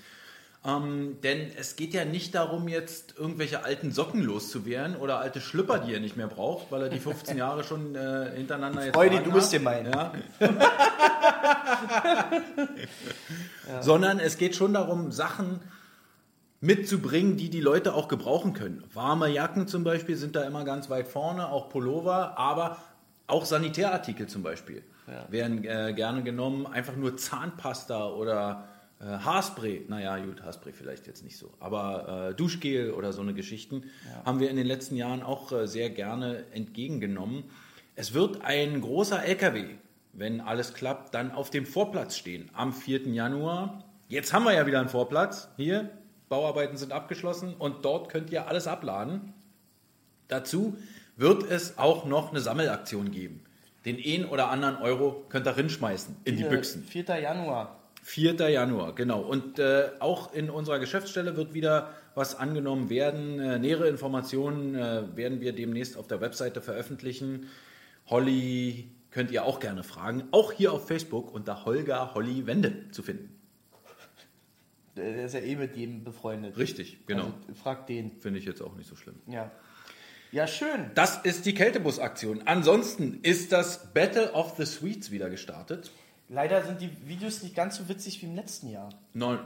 Ähm, 0.63 1.17
denn 1.23 1.51
es 1.59 1.75
geht 1.77 1.95
ja 1.95 2.05
nicht 2.05 2.35
darum, 2.35 2.67
jetzt 2.67 3.15
irgendwelche 3.17 3.65
alten 3.65 3.91
Socken 3.91 4.21
loszuwerden 4.21 4.95
oder 4.95 5.17
alte 5.17 5.41
Schlüpper, 5.41 5.79
die 5.79 5.93
ihr 5.93 5.99
nicht 5.99 6.15
mehr 6.15 6.27
braucht, 6.27 6.71
weil 6.71 6.83
er 6.83 6.89
die 6.89 6.99
15 6.99 7.37
Jahre 7.39 7.63
schon 7.63 7.95
äh, 7.95 8.31
hintereinander 8.35 8.85
jetzt 8.85 8.93
Freudi, 8.93 9.17
du 9.23 9.31
bist 9.31 9.47
hat. 9.51 9.59
gemein. 9.59 9.91
Ja. 13.67 13.81
Sondern 13.81 14.19
es 14.19 14.37
geht 14.37 14.55
schon 14.57 14.73
darum, 14.73 15.13
Sachen 15.13 15.61
mitzubringen, 16.63 17.35
die 17.35 17.49
die 17.49 17.59
Leute 17.59 17.93
auch 17.93 18.07
gebrauchen 18.07 18.53
können. 18.53 18.85
Warme 18.93 19.27
Jacken 19.27 19.67
zum 19.67 19.83
Beispiel 19.83 20.15
sind 20.15 20.35
da 20.35 20.43
immer 20.43 20.63
ganz 20.63 20.89
weit 20.89 21.09
vorne, 21.09 21.49
auch 21.49 21.67
Pullover, 21.67 22.37
aber 22.37 22.77
auch 23.27 23.43
Sanitärartikel 23.43 24.27
zum 24.27 24.43
Beispiel 24.43 24.81
werden 25.29 25.65
äh, 25.65 25.93
gerne 25.93 26.23
genommen. 26.23 26.65
Einfach 26.65 26.95
nur 26.95 27.17
Zahnpasta 27.17 28.09
oder 28.09 28.65
äh, 29.01 29.05
Haarspray. 29.05 29.85
Naja, 29.89 30.17
gut, 30.17 30.41
Haarspray 30.41 30.71
vielleicht 30.71 31.05
jetzt 31.05 31.23
nicht 31.23 31.37
so. 31.37 31.51
Aber 31.59 32.29
äh, 32.29 32.33
Duschgel 32.33 32.91
oder 32.91 33.11
so 33.11 33.21
eine 33.21 33.33
Geschichten 33.33 33.83
haben 34.25 34.39
wir 34.39 34.49
in 34.49 34.55
den 34.55 34.65
letzten 34.65 34.95
Jahren 34.95 35.21
auch 35.21 35.51
äh, 35.51 35.67
sehr 35.67 35.89
gerne 35.89 36.45
entgegengenommen. 36.53 37.43
Es 37.95 38.13
wird 38.13 38.41
ein 38.41 38.79
großer 38.79 39.23
LKW, 39.23 39.65
wenn 40.13 40.39
alles 40.39 40.73
klappt, 40.73 41.13
dann 41.13 41.31
auf 41.31 41.49
dem 41.49 41.65
Vorplatz 41.65 42.15
stehen 42.15 42.49
am 42.53 42.71
4. 42.71 43.09
Januar. 43.09 43.83
Jetzt 44.07 44.31
haben 44.31 44.45
wir 44.45 44.53
ja 44.53 44.65
wieder 44.65 44.79
einen 44.79 44.89
Vorplatz. 44.89 45.49
Hier, 45.57 45.89
Bauarbeiten 46.33 46.77
sind 46.77 46.91
abgeschlossen 46.91 47.53
und 47.59 47.85
dort 47.85 48.09
könnt 48.09 48.31
ihr 48.31 48.47
alles 48.47 48.65
abladen. 48.65 49.33
Dazu 50.29 50.75
wird 51.15 51.43
es 51.43 51.77
auch 51.77 52.05
noch 52.05 52.31
eine 52.31 52.39
Sammelaktion 52.39 53.11
geben. 53.11 53.43
Den 53.85 53.97
einen 54.03 54.25
oder 54.25 54.49
anderen 54.49 54.77
Euro 54.77 55.25
könnt 55.29 55.45
ihr 55.45 55.55
rinschmeißen 55.55 56.15
in 56.23 56.37
die 56.37 56.43
Büchsen. 56.43 56.83
4. 56.85 57.03
Januar. 57.19 57.77
4. 58.01 58.49
Januar, 58.49 58.95
genau. 58.95 59.21
Und 59.21 59.59
äh, 59.59 59.91
auch 59.99 60.33
in 60.33 60.49
unserer 60.49 60.79
Geschäftsstelle 60.79 61.37
wird 61.37 61.53
wieder 61.53 61.91
was 62.15 62.33
angenommen 62.33 62.89
werden. 62.89 63.39
Äh, 63.39 63.59
nähere 63.59 63.87
Informationen 63.87 64.73
äh, 64.73 65.15
werden 65.15 65.39
wir 65.39 65.53
demnächst 65.53 65.97
auf 65.97 66.07
der 66.07 66.19
Webseite 66.19 66.61
veröffentlichen. 66.61 67.47
Holly 68.07 68.89
könnt 69.11 69.29
ihr 69.29 69.45
auch 69.45 69.59
gerne 69.59 69.83
fragen. 69.83 70.23
Auch 70.31 70.51
hier 70.51 70.73
auf 70.73 70.87
Facebook 70.87 71.31
unter 71.31 71.63
Holger 71.63 72.15
Holly 72.15 72.47
Wende 72.47 72.89
zu 72.89 73.03
finden. 73.03 73.42
Der 74.95 75.25
ist 75.25 75.33
ja 75.33 75.39
eh 75.39 75.55
mit 75.55 75.75
jedem 75.75 76.03
befreundet. 76.03 76.57
Richtig, 76.57 77.05
genau. 77.07 77.25
Also, 77.25 77.35
frag 77.63 77.87
den. 77.87 78.11
Finde 78.19 78.39
ich 78.39 78.45
jetzt 78.45 78.61
auch 78.61 78.75
nicht 78.75 78.87
so 78.89 78.95
schlimm. 78.95 79.15
Ja. 79.27 79.51
Ja, 80.31 80.47
schön. 80.47 80.91
Das 80.95 81.17
ist 81.23 81.45
die 81.45 81.53
Kältebus-Aktion. 81.53 82.43
Ansonsten 82.45 83.19
ist 83.21 83.51
das 83.51 83.93
Battle 83.93 84.31
of 84.33 84.55
the 84.57 84.65
Sweets 84.65 85.11
wieder 85.11 85.29
gestartet. 85.29 85.91
Leider 86.29 86.63
sind 86.63 86.81
die 86.81 86.89
Videos 87.05 87.43
nicht 87.43 87.55
ganz 87.55 87.75
so 87.77 87.87
witzig 87.89 88.21
wie 88.21 88.25
im 88.27 88.35
letzten 88.35 88.69
Jahr. 88.69 88.89
Neun, 89.13 89.39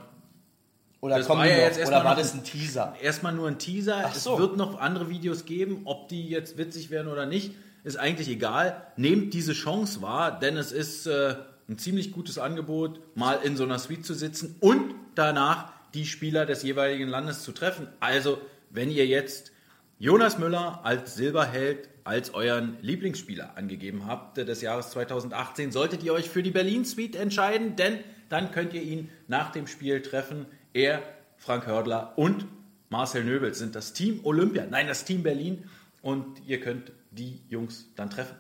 Oder 1.02 1.18
Das 1.18 1.28
war 1.30 1.46
ja 1.46 1.56
noch? 1.56 1.62
jetzt 1.64 1.78
erstmal 1.80 2.00
Oder 2.02 2.10
war 2.10 2.16
noch 2.16 2.22
das 2.22 2.34
ein- 2.34 2.40
ein 2.40 2.44
Teaser? 2.46 2.96
Erstmal 3.02 3.34
nur 3.34 3.48
ein 3.48 3.60
Teaser. 3.60 4.04
Ach 4.06 4.16
so. 4.16 4.34
Es 4.36 4.40
wird 4.40 4.58
noch 4.58 4.80
andere 4.80 5.10
Videos 5.10 5.46
geben. 5.46 5.82
Ob 5.86 6.08
die 6.08 6.28
jetzt 6.30 6.58
witzig 6.58 6.90
werden 6.90 7.08
oder 7.12 7.26
nicht, 7.26 7.52
ist 7.84 7.98
eigentlich 7.98 8.30
egal. 8.30 8.88
Nehmt 8.96 9.34
diese 9.34 9.54
Chance 9.54 10.02
wahr, 10.02 10.40
denn 10.40 10.56
es 10.58 10.72
ist 10.72 11.06
äh, 11.08 11.36
ein 11.69 11.77
ziemlich 11.77 12.12
gutes 12.12 12.38
Angebot, 12.38 12.99
mal 13.15 13.39
in 13.43 13.58
so 13.58 13.63
einer 13.63 13.80
Suite 13.80 14.06
zu 14.06 14.13
sitzen 14.13 14.56
und 14.60 14.95
danach 15.15 15.73
die 15.93 16.06
Spieler 16.06 16.45
des 16.45 16.63
jeweiligen 16.63 17.08
Landes 17.08 17.43
zu 17.43 17.51
treffen. 17.51 17.88
Also, 17.99 18.39
wenn 18.69 18.91
ihr 18.91 19.06
jetzt 19.06 19.51
Jonas 19.99 20.38
Müller 20.38 20.82
als 20.84 21.15
Silberheld, 21.15 21.89
als 22.03 22.34
euren 22.34 22.77
Lieblingsspieler 22.82 23.58
angegeben 23.58 24.06
habt 24.06 24.38
äh, 24.38 24.45
des 24.45 24.62
Jahres 24.62 24.91
2018, 24.91 25.71
solltet 25.71 26.03
ihr 26.03 26.13
euch 26.13 26.30
für 26.30 26.43
die 26.43 26.51
Berlin 26.51 26.86
Suite 26.86 27.15
entscheiden, 27.15 27.75
denn 27.75 27.99
dann 28.30 28.51
könnt 28.51 28.73
ihr 28.73 28.84
ihn 28.84 29.10
nach 29.27 29.51
dem 29.51 29.67
Spiel 29.67 30.01
treffen. 30.01 30.45
Er, 30.73 31.01
Frank 31.38 31.65
Hördler 31.65 32.13
und 32.15 32.45
Marcel 32.89 33.23
Nöbel 33.23 33.53
sind 33.53 33.75
das 33.75 33.93
Team 33.93 34.21
Olympia, 34.23 34.65
nein, 34.69 34.88
das 34.88 35.03
Team 35.03 35.23
Berlin 35.23 35.65
und 36.01 36.41
ihr 36.45 36.62
könnt 36.62 36.91
die 37.12 37.41
Jungs 37.49 37.89
dann 37.95 38.10
treffen. 38.10 38.36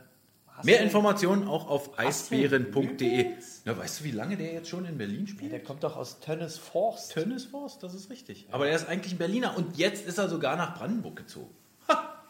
Mehr 0.63 0.81
Informationen 0.81 1.47
auch 1.47 1.67
auf 1.69 1.97
eisbären.de. 1.99 3.31
Ja, 3.65 3.77
weißt 3.77 3.99
du, 3.99 4.03
wie 4.05 4.11
lange 4.11 4.37
der 4.37 4.53
jetzt 4.53 4.69
schon 4.69 4.85
in 4.85 4.97
Berlin 4.97 5.27
spielt? 5.27 5.51
Der 5.51 5.61
kommt 5.63 5.83
doch 5.83 5.95
aus 5.97 6.19
Tönnes 6.19 6.57
Forst. 6.57 7.11
Tönnes 7.11 7.45
Forst, 7.45 7.83
das 7.83 7.93
ist 7.93 8.09
richtig. 8.09 8.47
Aber 8.51 8.67
er 8.67 8.75
ist 8.75 8.87
eigentlich 8.87 9.13
ein 9.13 9.17
Berliner 9.17 9.55
und 9.57 9.77
jetzt 9.77 10.05
ist 10.07 10.17
er 10.17 10.29
sogar 10.29 10.55
nach 10.55 10.77
Brandenburg 10.77 11.15
gezogen. 11.17 11.53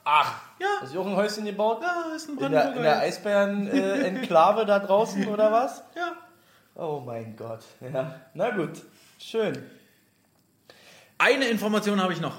Ach, 0.10 0.42
Ja. 0.60 0.68
Hast 0.82 0.94
du 0.96 1.02
auch 1.02 1.06
ein 1.08 1.16
Häuschen 1.18 1.44
gebaut? 1.44 1.82
Ja, 1.82 2.16
ist 2.16 2.30
ein 2.30 2.38
In 2.38 2.52
der, 2.52 2.72
der 2.72 3.00
Eisbären-Enklave 3.00 4.66
da 4.66 4.80
draußen 4.80 5.28
oder 5.34 5.52
was? 5.52 5.84
Ja. 5.96 6.14
Oh 6.76 7.02
mein 7.06 7.36
Gott. 7.36 7.66
Ja. 7.82 8.16
Na 8.34 8.52
gut, 8.52 8.84
schön. 9.20 9.58
Eine 11.18 11.48
Information 11.50 12.02
habe 12.02 12.14
ich 12.14 12.22
noch. 12.22 12.38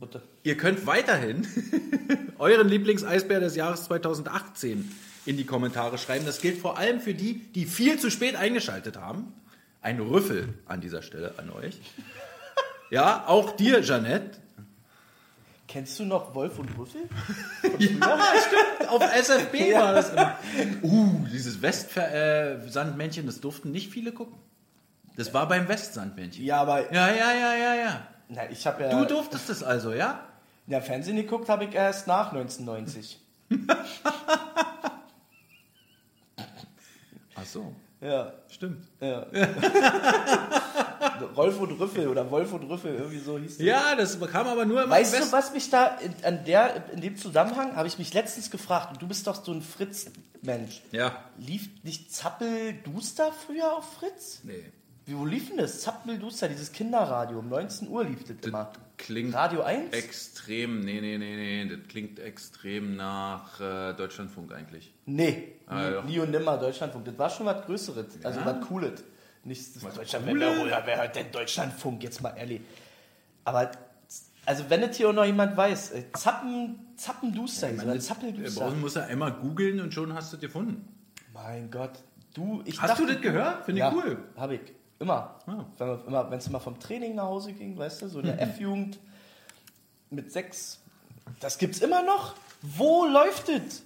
Bitte. 0.00 0.22
Ihr 0.42 0.56
könnt 0.56 0.86
weiterhin 0.86 1.46
euren 2.38 2.68
Lieblingseisbär 2.68 3.40
des 3.40 3.56
Jahres 3.56 3.84
2018 3.84 4.90
in 5.24 5.36
die 5.36 5.44
Kommentare 5.44 5.98
schreiben. 5.98 6.26
Das 6.26 6.40
gilt 6.40 6.58
vor 6.58 6.78
allem 6.78 7.00
für 7.00 7.14
die, 7.14 7.38
die 7.52 7.64
viel 7.64 7.98
zu 7.98 8.10
spät 8.10 8.36
eingeschaltet 8.36 8.96
haben. 8.96 9.32
Ein 9.80 10.00
Rüffel 10.00 10.54
an 10.66 10.80
dieser 10.80 11.02
Stelle 11.02 11.34
an 11.38 11.50
euch. 11.50 11.80
Ja, 12.90 13.24
auch 13.26 13.56
dir, 13.56 13.80
Jeanette. 13.82 14.38
Kennst 15.68 15.98
du 15.98 16.04
noch 16.04 16.34
Wolf 16.34 16.58
und 16.58 16.70
Rüffel? 16.78 17.02
Ja, 17.78 18.18
stimmt. 18.46 18.88
Auf 18.88 19.02
SFB 19.02 19.54
war 19.74 19.92
das 19.92 20.10
immer. 20.10 20.38
Uh, 20.82 21.26
dieses 21.32 21.60
Westsandmännchen, 21.60 23.26
das 23.26 23.40
durften 23.40 23.72
nicht 23.72 23.90
viele 23.90 24.12
gucken. 24.12 24.38
Das 25.16 25.34
war 25.34 25.48
beim 25.48 25.68
Westsandmännchen. 25.68 26.44
Ja, 26.44 26.60
aber 26.60 26.92
Ja, 26.92 27.08
ja, 27.08 27.32
ja, 27.32 27.56
ja, 27.56 27.74
ja. 27.74 28.08
Na, 28.28 28.50
ich 28.50 28.66
habe 28.66 28.82
ja. 28.84 28.90
Du 28.90 29.04
durftest 29.06 29.48
es 29.50 29.62
also, 29.62 29.92
ja? 29.92 30.20
Ja, 30.66 30.80
Fernsehen 30.80 31.16
geguckt 31.16 31.48
habe 31.48 31.64
ich 31.64 31.74
erst 31.74 32.06
nach 32.06 32.32
1990. 32.32 33.20
Ach 37.34 37.44
so, 37.44 37.74
Ja, 38.00 38.32
stimmt. 38.48 38.86
ja. 39.00 39.26
Rolf 41.36 41.58
und 41.60 41.72
Rüffel 41.80 42.08
oder 42.08 42.30
Wolf 42.30 42.52
und 42.52 42.64
Rüffel, 42.68 42.94
irgendwie 42.94 43.18
so 43.18 43.38
hieß 43.38 43.58
das. 43.58 43.66
Ja, 43.66 43.94
das 43.94 44.18
kam 44.20 44.46
aber 44.46 44.64
nur 44.66 44.82
immer 44.82 44.90
Weißt 44.94 45.14
im 45.14 45.20
du, 45.22 45.32
was 45.32 45.52
mich 45.52 45.70
da 45.70 45.96
in, 45.98 46.12
an 46.24 46.44
der, 46.44 46.90
in 46.92 47.00
dem 47.00 47.16
Zusammenhang 47.16 47.76
habe 47.76 47.88
ich 47.88 47.98
mich 47.98 48.12
letztens 48.12 48.50
gefragt, 48.50 48.92
und 48.92 49.02
du 49.02 49.06
bist 49.08 49.26
doch 49.26 49.42
so 49.44 49.52
ein 49.52 49.62
Fritz-Mensch. 49.62 50.82
Ja. 50.92 51.24
Lief 51.38 51.68
nicht 51.84 52.12
Zappel 52.14 52.74
Duster 52.84 53.32
früher 53.46 53.72
auf 53.76 53.90
Fritz? 53.94 54.40
Nee. 54.42 54.64
Wie, 55.06 55.16
wo 55.16 55.24
lief 55.24 55.48
denn 55.48 55.58
das? 55.58 55.80
Zappel 55.82 56.18
Duster, 56.18 56.48
dieses 56.48 56.72
Kinderradio. 56.72 57.38
Um 57.38 57.48
19 57.48 57.88
Uhr 57.88 58.04
lief 58.04 58.24
das 58.24 58.36
immer. 58.44 58.72
Klingt 58.98 59.34
Radio 59.34 59.62
1? 59.62 59.92
extrem, 59.92 60.80
nee, 60.80 61.00
nee, 61.00 61.16
nee, 61.18 61.64
nee, 61.64 61.68
das 61.76 61.86
klingt 61.88 62.18
extrem 62.18 62.96
nach 62.96 63.60
äh, 63.60 63.92
Deutschlandfunk 63.94 64.52
eigentlich. 64.52 64.92
Nee, 65.04 65.52
Ah, 65.66 66.02
nie, 66.06 66.18
und 66.18 66.30
nimmer 66.30 66.56
Deutschlandfunk. 66.58 67.04
Das 67.04 67.18
war 67.18 67.28
schon 67.30 67.46
was 67.46 67.64
Größeres, 67.66 68.06
also 68.24 68.40
Ja. 68.40 68.46
was 68.46 68.66
Cooles. 68.66 69.04
Nicht 69.44 69.76
das 69.76 69.94
Deutschland, 69.94 70.26
wer, 70.26 70.34
wer, 70.40 70.82
wer 70.86 70.96
hört 70.98 71.14
denn 71.14 71.30
Deutschlandfunk, 71.30 72.02
jetzt 72.02 72.20
mal 72.22 72.30
ehrlich. 72.36 72.60
Aber, 73.44 73.70
also 74.44 74.64
wenn 74.68 74.82
es 74.82 74.96
hier 74.96 75.10
auch 75.10 75.12
noch 75.12 75.24
jemand 75.24 75.56
weiß, 75.56 75.92
äh, 75.92 76.04
Zappen, 76.14 76.80
Zappenduster, 76.96 77.68
hieß, 77.68 77.84
oder 77.84 78.00
Zappelduster. 78.00 78.60
Brauchen 78.64 78.80
muss 78.80 78.94
ja 78.94 79.04
einmal 79.04 79.32
googeln 79.34 79.80
und 79.80 79.92
schon 79.94 80.14
hast 80.14 80.32
du 80.32 80.36
es 80.36 80.40
gefunden. 80.40 80.88
Mein 81.32 81.70
Gott, 81.70 82.02
du, 82.34 82.62
ich 82.64 82.80
Hast 82.80 82.90
dachte, 82.90 83.06
du 83.06 83.12
das 83.12 83.22
gehört? 83.22 83.66
Finde 83.66 83.80
ich 83.80 83.86
ja, 83.86 83.92
cool. 83.92 84.18
Hab 84.36 84.50
ich. 84.50 84.60
Immer. 84.98 85.38
Ah. 85.46 85.64
Wenn 85.78 85.88
wir- 85.88 86.04
immer 86.06 86.30
wenn 86.30 86.38
es 86.38 86.48
mal 86.50 86.58
vom 86.58 86.78
Training 86.80 87.14
nach 87.14 87.24
Hause 87.24 87.52
ging, 87.52 87.76
weißt 87.76 88.02
du, 88.02 88.08
so 88.08 88.20
in 88.20 88.26
der 88.26 88.40
F-Jugend 88.42 88.98
mit 90.10 90.32
sechs. 90.32 90.80
Das 91.40 91.58
gibt's 91.58 91.80
immer 91.80 92.02
noch? 92.02 92.34
Wo 92.62 93.04
läuft 93.04 93.48
es? 93.48 93.82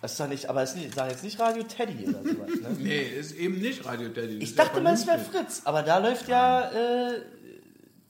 Das 0.00 0.12
ist 0.12 0.20
doch 0.20 0.28
nicht, 0.28 0.46
aber 0.48 0.62
es 0.62 0.70
ist 0.74 0.76
nicht, 0.76 0.96
jetzt 0.96 1.24
nicht 1.24 1.40
Radio 1.40 1.62
Teddy 1.64 2.08
oder 2.08 2.22
sowas. 2.22 2.48
Ne? 2.60 2.68
Nee, 2.78 3.02
ist 3.02 3.32
eben 3.32 3.58
nicht 3.58 3.84
Radio 3.84 4.08
Teddy. 4.10 4.38
Ich 4.38 4.54
dachte 4.54 4.80
mal, 4.80 4.94
es 4.94 5.06
wäre 5.06 5.18
Fritz, 5.18 5.62
aber 5.64 5.82
da 5.82 5.98
läuft 5.98 6.28
ja 6.28 6.70
äh, 6.70 7.22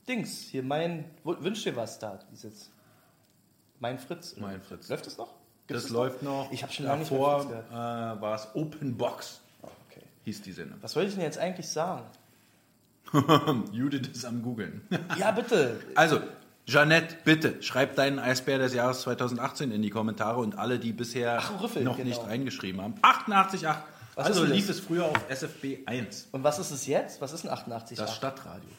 Dings. 0.07 0.39
Hier 0.51 0.61
mein 0.63 1.05
Wünsch 1.23 1.63
dir 1.63 1.75
was 1.75 1.97
da. 1.99 2.19
Ist 2.33 2.43
jetzt 2.43 2.69
mein 3.79 3.97
Fritz. 3.97 4.35
Mein 4.37 4.61
Fritz. 4.61 4.87
Läuft 4.89 5.05
das 5.07 5.17
noch? 5.17 5.33
Gibt's 5.67 5.83
Das 5.83 5.91
noch? 5.91 5.99
läuft 5.99 6.21
noch. 6.21 6.51
Ich 6.51 6.61
habe 6.63 6.71
schon 6.73 6.85
lange 6.85 6.99
nicht 6.99 7.11
mehr 7.11 7.19
äh, 7.71 8.21
war 8.21 8.35
es 8.35 8.47
Open 8.53 8.95
Box. 8.97 9.41
Hieß 10.25 10.41
die 10.41 10.51
Sendung. 10.51 10.77
Was 10.81 10.95
wollte 10.95 11.09
ich 11.09 11.15
denn 11.15 11.23
jetzt 11.23 11.37
eigentlich 11.37 11.67
sagen? 11.67 12.05
Judith 13.71 14.07
ist 14.13 14.25
am 14.25 14.41
googeln. 14.41 14.81
Ja, 15.17 15.31
bitte. 15.31 15.79
Also, 15.95 16.21
Jeanette, 16.67 17.15
bitte, 17.23 17.61
schreib 17.63 17.95
deinen 17.95 18.19
Eisbär 18.19 18.59
des 18.59 18.73
Jahres 18.75 19.01
2018 19.01 19.71
in 19.71 19.81
die 19.81 19.89
Kommentare 19.89 20.39
und 20.39 20.57
alle, 20.57 20.77
die 20.77 20.93
bisher 20.93 21.39
Ach, 21.41 21.61
Rüffel, 21.63 21.83
noch 21.83 21.97
genau. 21.97 22.09
nicht 22.09 22.23
reingeschrieben 22.23 22.81
haben. 22.81 22.93
88,8. 23.01 23.75
Was 24.15 24.27
Also 24.27 24.43
lief 24.43 24.69
es 24.69 24.79
früher 24.79 25.05
auf 25.05 25.17
SFB 25.29 25.79
1, 25.87 26.27
Und 26.33 26.43
was 26.43 26.59
ist 26.59 26.71
es 26.71 26.85
jetzt? 26.85 27.21
Was 27.21 27.33
ist 27.33 27.45
ein 27.45 27.49
88? 27.51 27.97
das 27.97 28.15
Stadtradio. 28.15 28.69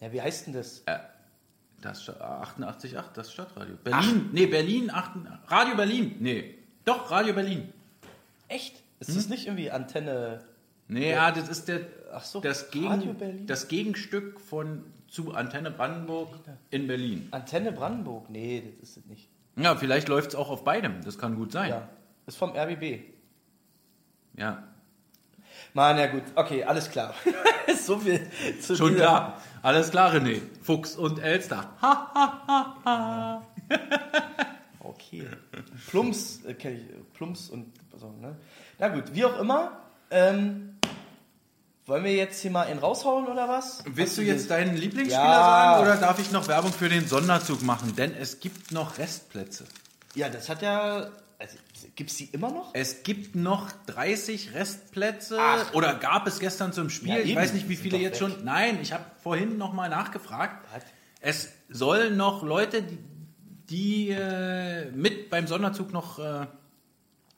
ja, 0.00 0.12
wie 0.12 0.20
heißt 0.22 0.46
denn 0.46 0.52
das? 0.54 0.82
Äh, 0.86 0.98
das 1.80 2.02
Sta- 2.04 2.42
88,8, 2.58 3.04
das 3.14 3.32
Stadtradio. 3.32 3.74
Berlin, 3.82 4.28
nee, 4.32 4.46
Berlin, 4.46 4.90
8, 4.92 5.10
Radio 5.48 5.74
Berlin, 5.76 6.14
nee. 6.20 6.58
Doch, 6.84 7.10
Radio 7.10 7.32
Berlin. 7.34 7.72
Echt? 8.48 8.82
Ist 9.00 9.08
Hm? 9.08 9.14
das 9.16 9.28
nicht 9.28 9.46
irgendwie 9.46 9.70
Antenne? 9.72 10.44
Nee, 10.92 11.12
ja, 11.12 11.30
das 11.30 11.48
ist 11.48 11.68
der, 11.68 11.80
Ach 12.12 12.24
so, 12.24 12.40
das, 12.40 12.70
Gegen, 12.70 13.46
das 13.46 13.68
Gegenstück 13.68 14.40
von 14.40 14.84
zu 15.08 15.32
Antenne 15.34 15.70
Brandenburg 15.70 16.28
in 16.70 16.86
Berlin. 16.86 17.28
Antenne 17.30 17.72
Brandenburg? 17.72 18.28
Nee, 18.30 18.62
das 18.80 18.90
ist 18.90 18.96
es 18.98 19.06
nicht. 19.06 19.28
Ja, 19.56 19.76
vielleicht 19.76 20.08
läuft 20.08 20.30
es 20.30 20.34
auch 20.34 20.48
auf 20.50 20.64
beidem, 20.64 21.02
das 21.04 21.18
kann 21.18 21.36
gut 21.36 21.52
sein. 21.52 21.70
Ja. 21.70 21.88
Ist 22.26 22.36
vom 22.38 22.50
RBB. 22.56 23.00
ja. 24.36 24.62
Mann, 25.74 25.96
ja 25.98 26.06
gut. 26.06 26.22
Okay, 26.34 26.64
alles 26.64 26.90
klar. 26.90 27.14
so 27.82 27.98
viel 27.98 28.26
zu 28.60 28.76
Schon 28.76 28.90
dieser- 28.92 29.04
klar. 29.04 29.42
Alles 29.62 29.90
klar, 29.90 30.12
René. 30.12 30.40
Fuchs 30.62 30.96
und 30.96 31.18
Elster. 31.18 31.70
Okay. 34.80 35.26
Plumps 35.90 36.44
äh, 36.44 36.54
kenne 36.54 36.76
ich. 36.76 37.12
Plumps 37.14 37.48
und 37.50 37.72
so, 37.96 38.10
ne? 38.20 38.36
Na 38.78 38.88
gut, 38.88 39.04
wie 39.14 39.24
auch 39.24 39.38
immer. 39.40 39.78
Ähm, 40.10 40.71
wollen 41.86 42.04
wir 42.04 42.14
jetzt 42.14 42.40
hier 42.40 42.50
mal 42.50 42.66
einen 42.66 42.78
raushauen 42.78 43.26
oder 43.26 43.48
was? 43.48 43.82
Willst 43.86 44.16
du 44.18 44.22
jetzt 44.22 44.50
deinen 44.50 44.76
Lieblingsspieler 44.76 45.22
Ja. 45.24 45.34
sagen 45.44 45.82
oder 45.82 45.96
darf 45.96 46.18
ich 46.18 46.30
noch 46.30 46.48
Werbung 46.48 46.72
für 46.72 46.88
den 46.88 47.06
Sonderzug 47.08 47.62
machen? 47.62 47.96
Denn 47.96 48.14
es 48.14 48.40
gibt 48.40 48.70
noch 48.72 48.98
Restplätze. 48.98 49.64
Ja, 50.14 50.28
das 50.28 50.48
hat 50.48 50.62
ja. 50.62 51.10
Also, 51.38 51.56
Gibt 51.96 52.10
es 52.10 52.16
die 52.18 52.26
immer 52.26 52.50
noch? 52.52 52.70
Es 52.72 53.02
gibt 53.02 53.34
noch 53.34 53.72
30 53.86 54.54
Restplätze 54.54 55.38
Ach. 55.40 55.74
oder 55.74 55.94
gab 55.94 56.28
es 56.28 56.38
gestern 56.38 56.72
zum 56.72 56.88
Spiel. 56.88 57.10
Ja, 57.10 57.18
ich 57.18 57.34
weiß 57.34 57.52
nicht, 57.54 57.68
wie 57.68 57.74
viele 57.74 57.98
jetzt 57.98 58.20
weg. 58.20 58.30
schon. 58.30 58.44
Nein, 58.44 58.78
ich 58.80 58.92
habe 58.92 59.04
vorhin 59.24 59.58
noch 59.58 59.72
mal 59.72 59.88
nachgefragt. 59.88 60.64
Was? 60.72 60.84
Es 61.20 61.48
sollen 61.68 62.16
noch 62.16 62.44
Leute, 62.44 62.82
die, 62.84 62.98
die 63.70 64.10
äh, 64.10 64.90
mit 64.92 65.30
beim 65.30 65.48
Sonderzug 65.48 65.92
noch 65.92 66.20
äh, 66.20 66.46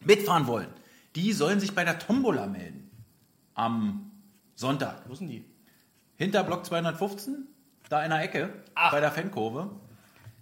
mitfahren 0.01 0.47
wollen, 0.47 0.69
die 1.17 1.33
sollen 1.33 1.61
sich 1.61 1.75
bei 1.75 1.85
der 1.85 1.99
Tombola 1.99 2.47
melden. 2.47 2.91
Am 3.55 4.04
Sonntag. 4.55 5.03
Wo 5.09 5.15
sind 5.15 5.29
die? 5.29 5.45
Hinter 6.17 6.45
Block 6.45 6.65
215, 6.65 7.49
da 7.89 8.05
in 8.05 8.11
der 8.11 8.23
Ecke, 8.23 8.51
Ach. 8.75 8.93
bei 8.93 9.01
der 9.01 9.11
Fankurve. 9.11 9.71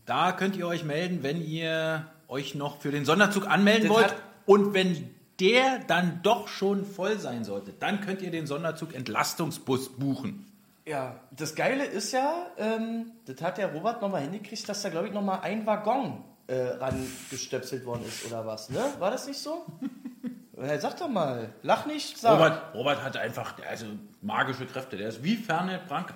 Da 0.05 0.33
könnt 0.33 0.57
ihr 0.57 0.67
euch 0.67 0.85
melden, 0.85 1.23
wenn 1.23 1.41
ihr 1.41 2.07
euch 2.29 2.55
noch 2.55 2.81
für 2.81 2.91
den 2.91 3.05
Sonderzug 3.05 3.47
anmelden 3.47 3.89
Das 3.89 3.97
wollt. 3.97 4.15
Und 4.47 4.75
wenn 4.75 5.15
der 5.41 5.79
dann 5.87 6.21
doch 6.23 6.49
schon 6.49 6.85
voll 6.85 7.19
sein 7.19 7.45
sollte, 7.45 7.73
dann 7.73 8.01
könnt 8.01 8.23
ihr 8.23 8.31
den 8.31 8.47
Sonderzug 8.47 8.95
Entlastungsbus 8.95 9.91
buchen. 9.91 10.47
Ja, 10.85 11.21
das 11.31 11.55
Geile 11.55 11.85
ist 11.85 12.13
ja, 12.13 12.47
ähm, 12.59 13.13
das 13.27 13.41
hat 13.41 13.59
der 13.59 13.73
Robert 13.73 14.03
nochmal 14.03 14.23
hingekriegt, 14.23 14.69
dass 14.69 14.83
da, 14.83 14.89
glaube 14.89 15.09
ich, 15.09 15.15
nochmal 15.15 15.41
ein 15.43 15.65
Waggon 15.65 16.25
äh, 16.49 16.55
rangestöpselt 16.55 17.87
worden 17.87 18.05
ist 18.07 18.27
oder 18.27 18.45
was, 18.47 18.69
ne? 18.69 18.85
War 18.99 19.11
das 19.11 19.27
nicht 19.27 19.39
so? 19.39 19.65
Sag 20.55 20.99
doch 20.99 21.09
mal, 21.09 21.55
lach 21.63 21.87
nicht, 21.87 22.19
sag. 22.19 22.35
Robert, 22.35 22.75
Robert 22.75 23.03
hat 23.03 23.17
einfach 23.17 23.55
also 23.69 23.87
magische 24.21 24.67
Kräfte. 24.67 24.97
Der 24.99 25.09
ist 25.09 25.25
wie 25.25 25.37
Ferne 25.37 25.81
Branca. 25.89 26.15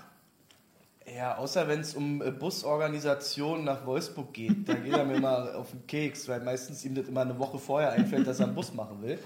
Ja, 1.14 1.36
außer 1.36 1.68
wenn 1.68 1.80
es 1.80 1.94
um 1.94 2.20
äh, 2.20 2.30
Busorganisation 2.32 3.64
nach 3.64 3.86
Wolfsburg 3.86 4.34
geht. 4.34 4.68
Da 4.68 4.74
geht 4.74 4.92
er 4.92 5.04
mir 5.04 5.20
mal 5.20 5.54
auf 5.54 5.70
den 5.70 5.86
Keks, 5.86 6.28
weil 6.28 6.40
meistens 6.40 6.84
ihm 6.84 6.94
das 6.94 7.06
immer 7.06 7.20
eine 7.20 7.38
Woche 7.38 7.58
vorher 7.58 7.92
einfällt, 7.92 8.26
dass 8.26 8.40
er 8.40 8.46
einen 8.46 8.54
Bus 8.56 8.74
machen 8.74 9.00
will. 9.02 9.18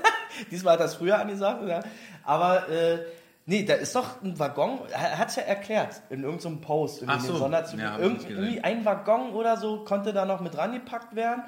Diesmal 0.50 0.74
hat 0.74 0.80
er 0.80 0.86
es 0.86 0.94
früher 0.96 1.18
angesagt, 1.18 1.62
oder? 1.62 1.84
Aber 2.24 2.68
äh, 2.68 3.04
nee, 3.46 3.64
da 3.64 3.74
ist 3.74 3.94
doch 3.94 4.20
ein 4.22 4.38
Waggon, 4.38 4.80
er 4.90 5.18
hat 5.18 5.28
es 5.28 5.36
ja 5.36 5.44
erklärt 5.44 6.02
in 6.10 6.24
irgendeinem 6.24 6.60
Post, 6.60 7.02
in 7.02 7.08
Ach 7.08 7.18
den 7.18 7.26
so. 7.26 7.36
Sonderzug. 7.36 7.78
Ja, 7.78 7.98
irgendwie 7.98 8.60
ein 8.60 8.84
Waggon 8.84 9.32
oder 9.32 9.56
so 9.56 9.84
konnte 9.84 10.12
da 10.12 10.24
noch 10.24 10.40
mit 10.40 10.56
rangepackt 10.56 11.14
werden. 11.14 11.44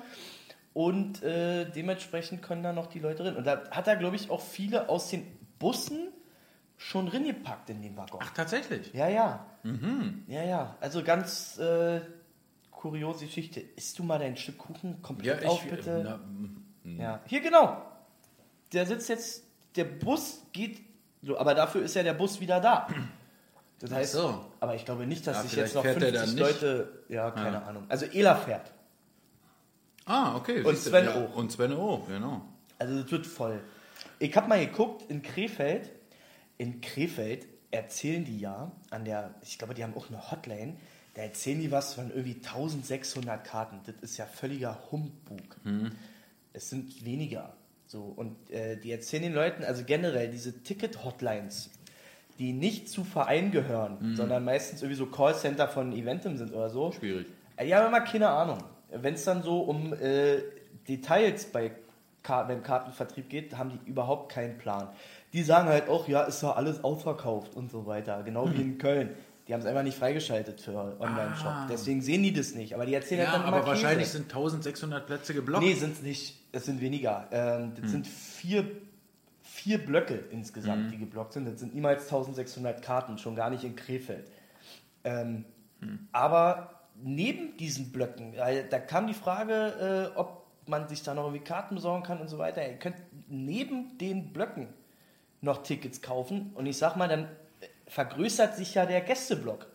Und 0.74 1.22
äh, 1.22 1.66
dementsprechend 1.70 2.42
können 2.42 2.62
da 2.62 2.72
noch 2.72 2.86
die 2.86 2.98
Leute 2.98 3.22
drin. 3.22 3.36
Und 3.36 3.46
da 3.46 3.62
hat 3.70 3.86
er, 3.88 3.96
glaube 3.96 4.16
ich, 4.16 4.30
auch 4.30 4.40
viele 4.40 4.88
aus 4.88 5.08
den 5.10 5.26
Bussen 5.58 6.08
schon 6.78 7.08
reingepackt 7.08 7.70
in 7.70 7.82
den 7.82 7.96
Waggon. 7.96 8.20
Ach, 8.22 8.30
tatsächlich. 8.32 8.92
Ja, 8.94 9.08
ja. 9.08 9.46
Mhm. 9.62 10.24
Ja, 10.26 10.42
ja. 10.42 10.76
Also 10.80 11.04
ganz 11.04 11.58
äh, 11.58 12.00
kuriose 12.70 13.26
Geschichte. 13.26 13.60
Isst 13.60 13.98
du 13.98 14.02
mal 14.02 14.18
dein 14.18 14.36
Stück 14.36 14.58
Kuchen 14.58 14.92
Ja, 14.92 14.96
komplett 15.02 15.42
ich, 15.42 15.46
auf, 15.48 15.62
bitte? 15.64 16.00
na, 16.04 16.16
mm, 16.16 17.00
ja. 17.00 17.20
Hier, 17.26 17.40
genau. 17.40 17.82
Der 18.72 18.86
sitzt 18.86 19.08
jetzt, 19.10 19.44
der 19.76 19.84
Bus 19.84 20.42
geht, 20.52 20.80
aber 21.36 21.54
dafür 21.54 21.82
ist 21.82 21.94
ja 21.94 22.02
der 22.02 22.14
Bus 22.14 22.40
wieder 22.40 22.58
da. 22.60 22.88
Das 23.78 23.90
heißt, 23.92 24.12
so. 24.12 24.44
aber 24.60 24.74
ich 24.74 24.84
glaube 24.84 25.06
nicht, 25.06 25.26
dass 25.26 25.36
Ja, 25.36 25.42
sich 25.42 25.56
jetzt 25.56 25.74
noch 25.74 25.82
fährt 25.82 26.00
der 26.00 26.12
50 26.14 26.20
dann 26.20 26.34
nicht. 26.34 26.60
Leute, 26.62 27.04
ja, 27.08 27.30
keine 27.30 27.56
Ja. 27.58 27.62
Ahnung. 27.62 27.84
Also 27.88 28.06
Ela 28.06 28.34
fährt. 28.36 28.72
Ah, 30.04 30.36
okay. 30.36 30.62
Und 30.62 30.76
Sven 30.76 31.04
ja. 31.04 31.14
auch. 31.14 31.36
Und 31.36 31.52
Sven 31.52 31.72
auch, 31.72 32.06
genau. 32.08 32.42
Also 32.78 32.98
es 32.98 33.10
wird 33.10 33.26
voll. 33.26 33.60
Ich 34.18 34.36
habe 34.36 34.48
mal 34.48 34.64
geguckt, 34.64 35.08
in 35.10 35.22
Krefeld, 35.22 35.90
in 36.58 36.80
Krefeld 36.80 37.46
erzählen 37.70 38.24
die 38.24 38.38
ja 38.38 38.72
an 38.90 39.04
der, 39.04 39.34
ich 39.42 39.58
glaube, 39.58 39.74
die 39.74 39.82
haben 39.82 39.94
auch 39.96 40.08
eine 40.08 40.30
Hotline, 40.30 40.76
da 41.14 41.22
erzählen 41.22 41.60
die 41.60 41.70
was 41.70 41.94
von 41.94 42.10
irgendwie 42.10 42.36
1600 42.36 43.44
Karten. 43.44 43.80
Das 43.84 43.94
ist 44.00 44.16
ja 44.16 44.26
völliger 44.26 44.78
Humbug. 44.90 45.56
Es 46.52 46.70
sind 46.70 47.04
weniger. 47.04 47.54
So, 47.86 48.02
und 48.04 48.50
äh, 48.50 48.76
die 48.78 48.90
erzählen 48.90 49.24
den 49.24 49.34
Leuten, 49.34 49.64
also 49.64 49.84
generell 49.84 50.30
diese 50.30 50.62
Ticket-Hotlines, 50.62 51.70
die 52.38 52.52
nicht 52.52 52.88
zu 52.88 53.04
Vereinen 53.04 53.50
gehören, 53.50 54.16
sondern 54.16 54.44
meistens 54.44 54.80
irgendwie 54.80 54.96
so 54.96 55.06
Callcenter 55.06 55.68
von 55.68 55.92
Eventim 55.92 56.38
sind 56.38 56.54
oder 56.54 56.70
so. 56.70 56.92
Schwierig. 56.92 57.26
Ja, 57.62 57.80
aber 57.80 57.90
mal 57.90 58.00
keine 58.00 58.28
Ahnung. 58.30 58.58
Wenn 58.94 59.14
es 59.14 59.24
dann 59.24 59.42
so 59.42 59.60
um 59.60 59.92
äh, 59.94 60.38
Details 60.88 61.46
bei 61.46 61.72
Ka 62.22 62.44
beim 62.44 62.62
Kartenvertrieb 62.62 63.28
geht, 63.28 63.56
haben 63.58 63.70
die 63.70 63.90
überhaupt 63.90 64.30
keinen 64.32 64.58
Plan. 64.58 64.88
Die 65.32 65.42
sagen 65.42 65.68
halt 65.68 65.88
auch, 65.88 66.06
ja, 66.08 66.22
ist 66.22 66.42
ja 66.42 66.52
alles 66.52 66.84
ausverkauft 66.84 67.54
und 67.56 67.70
so 67.70 67.86
weiter. 67.86 68.22
Genau 68.22 68.50
wie 68.52 68.60
in 68.60 68.78
Köln. 68.78 69.10
Die 69.48 69.54
haben 69.54 69.60
es 69.60 69.66
einfach 69.66 69.82
nicht 69.82 69.98
freigeschaltet 69.98 70.60
für 70.60 71.00
Online-Shop. 71.00 71.52
Deswegen 71.68 72.00
sehen 72.00 72.22
die 72.22 72.32
das 72.32 72.54
nicht. 72.54 72.74
Aber 72.74 72.86
die 72.86 72.94
erzählen 72.94 73.22
Ja, 73.22 73.32
halt 73.32 73.42
dann 73.44 73.52
aber 73.54 73.66
wahrscheinlich 73.66 74.06
Käse. 74.06 74.18
sind 74.18 74.32
1600 74.32 75.04
Plätze 75.04 75.34
geblockt. 75.34 75.64
Nee, 75.64 75.74
sind 75.74 75.94
es 75.94 76.02
nicht. 76.02 76.38
Es 76.52 76.64
sind 76.66 76.80
weniger. 76.80 77.26
Ähm, 77.32 77.72
das 77.80 77.90
sind 77.90 78.06
vier, 78.06 78.70
vier 79.42 79.78
Blöcke 79.84 80.14
insgesamt, 80.30 80.92
die 80.92 80.98
geblockt 80.98 81.32
sind. 81.32 81.46
Das 81.48 81.58
sind 81.58 81.74
niemals 81.74 82.04
1600 82.04 82.82
Karten, 82.82 83.18
schon 83.18 83.34
gar 83.34 83.50
nicht 83.50 83.64
in 83.64 83.74
Krefeld. 83.74 84.30
Ähm, 85.02 85.44
Aber 86.12 86.71
neben 87.02 87.56
diesen 87.56 87.92
Blöcken, 87.92 88.34
da 88.34 88.78
kam 88.78 89.06
die 89.06 89.14
Frage, 89.14 90.10
äh, 90.14 90.18
ob 90.18 90.46
man 90.66 90.88
sich 90.88 91.02
da 91.02 91.14
noch 91.14 91.24
irgendwie 91.24 91.44
Karten 91.44 91.74
besorgen 91.74 92.02
kann 92.02 92.20
und 92.20 92.28
so 92.28 92.38
weiter. 92.38 92.66
Ihr 92.66 92.78
könnt 92.78 92.96
neben 93.28 93.98
den 93.98 94.32
Blöcken 94.32 94.68
noch 95.40 95.62
Tickets 95.62 96.02
kaufen 96.02 96.52
und 96.54 96.66
ich 96.66 96.78
sag 96.78 96.96
mal, 96.96 97.08
dann 97.08 97.28
vergrößert 97.86 98.56
sich 98.56 98.74
ja 98.74 98.86
der 98.86 99.00
Gästeblock. 99.00 99.66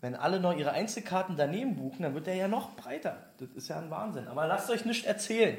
Wenn 0.00 0.14
alle 0.14 0.38
noch 0.38 0.56
ihre 0.56 0.70
Einzelkarten 0.70 1.36
daneben 1.36 1.74
buchen, 1.74 2.02
dann 2.04 2.14
wird 2.14 2.26
der 2.28 2.36
ja 2.36 2.46
noch 2.46 2.76
breiter. 2.76 3.30
Das 3.38 3.50
ist 3.50 3.68
ja 3.68 3.78
ein 3.78 3.90
Wahnsinn. 3.90 4.28
Aber 4.28 4.46
lasst 4.46 4.70
euch 4.70 4.84
nicht 4.84 5.06
erzählen. 5.06 5.58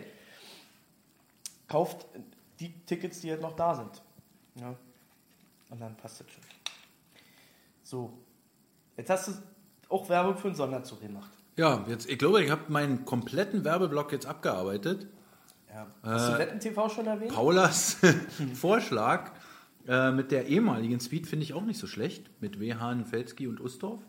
Kauft 1.67 2.05
die 2.59 2.71
Tickets, 2.85 3.19
die 3.19 3.27
jetzt 3.27 3.41
noch 3.41 3.55
da 3.55 3.75
sind. 3.75 4.01
Ja. 4.55 4.75
Und 5.69 5.81
dann 5.81 5.95
passt 5.97 6.21
das 6.21 6.27
schon. 6.29 6.43
So. 7.83 8.13
Jetzt 8.95 9.09
hast 9.09 9.27
du 9.27 9.33
auch 9.89 10.07
Werbung 10.09 10.37
für 10.37 10.47
einen 10.47 10.55
Sonderzug 10.55 11.01
gemacht. 11.01 11.31
Ja, 11.57 11.85
jetzt, 11.87 12.09
ich 12.09 12.17
glaube, 12.17 12.43
ich 12.43 12.51
habe 12.51 12.71
meinen 12.71 13.05
kompletten 13.05 13.65
Werbeblock 13.65 14.11
jetzt 14.11 14.25
abgearbeitet. 14.25 15.07
Ja. 15.69 15.87
Hast 16.03 16.29
du 16.29 16.37
Wetten 16.37 16.59
TV 16.59 16.89
schon 16.89 17.07
erwähnt? 17.07 17.33
Paulas 17.33 17.97
Vorschlag 18.53 19.31
äh, 19.87 20.11
mit 20.11 20.31
der 20.31 20.47
ehemaligen 20.47 20.99
Speed 20.99 21.27
finde 21.27 21.43
ich 21.43 21.53
auch 21.53 21.63
nicht 21.63 21.79
so 21.79 21.87
schlecht. 21.87 22.29
Mit 22.41 22.59
Wehan, 22.59 23.05
Felski 23.05 23.47
und 23.47 23.59
Ustorf. 23.59 24.01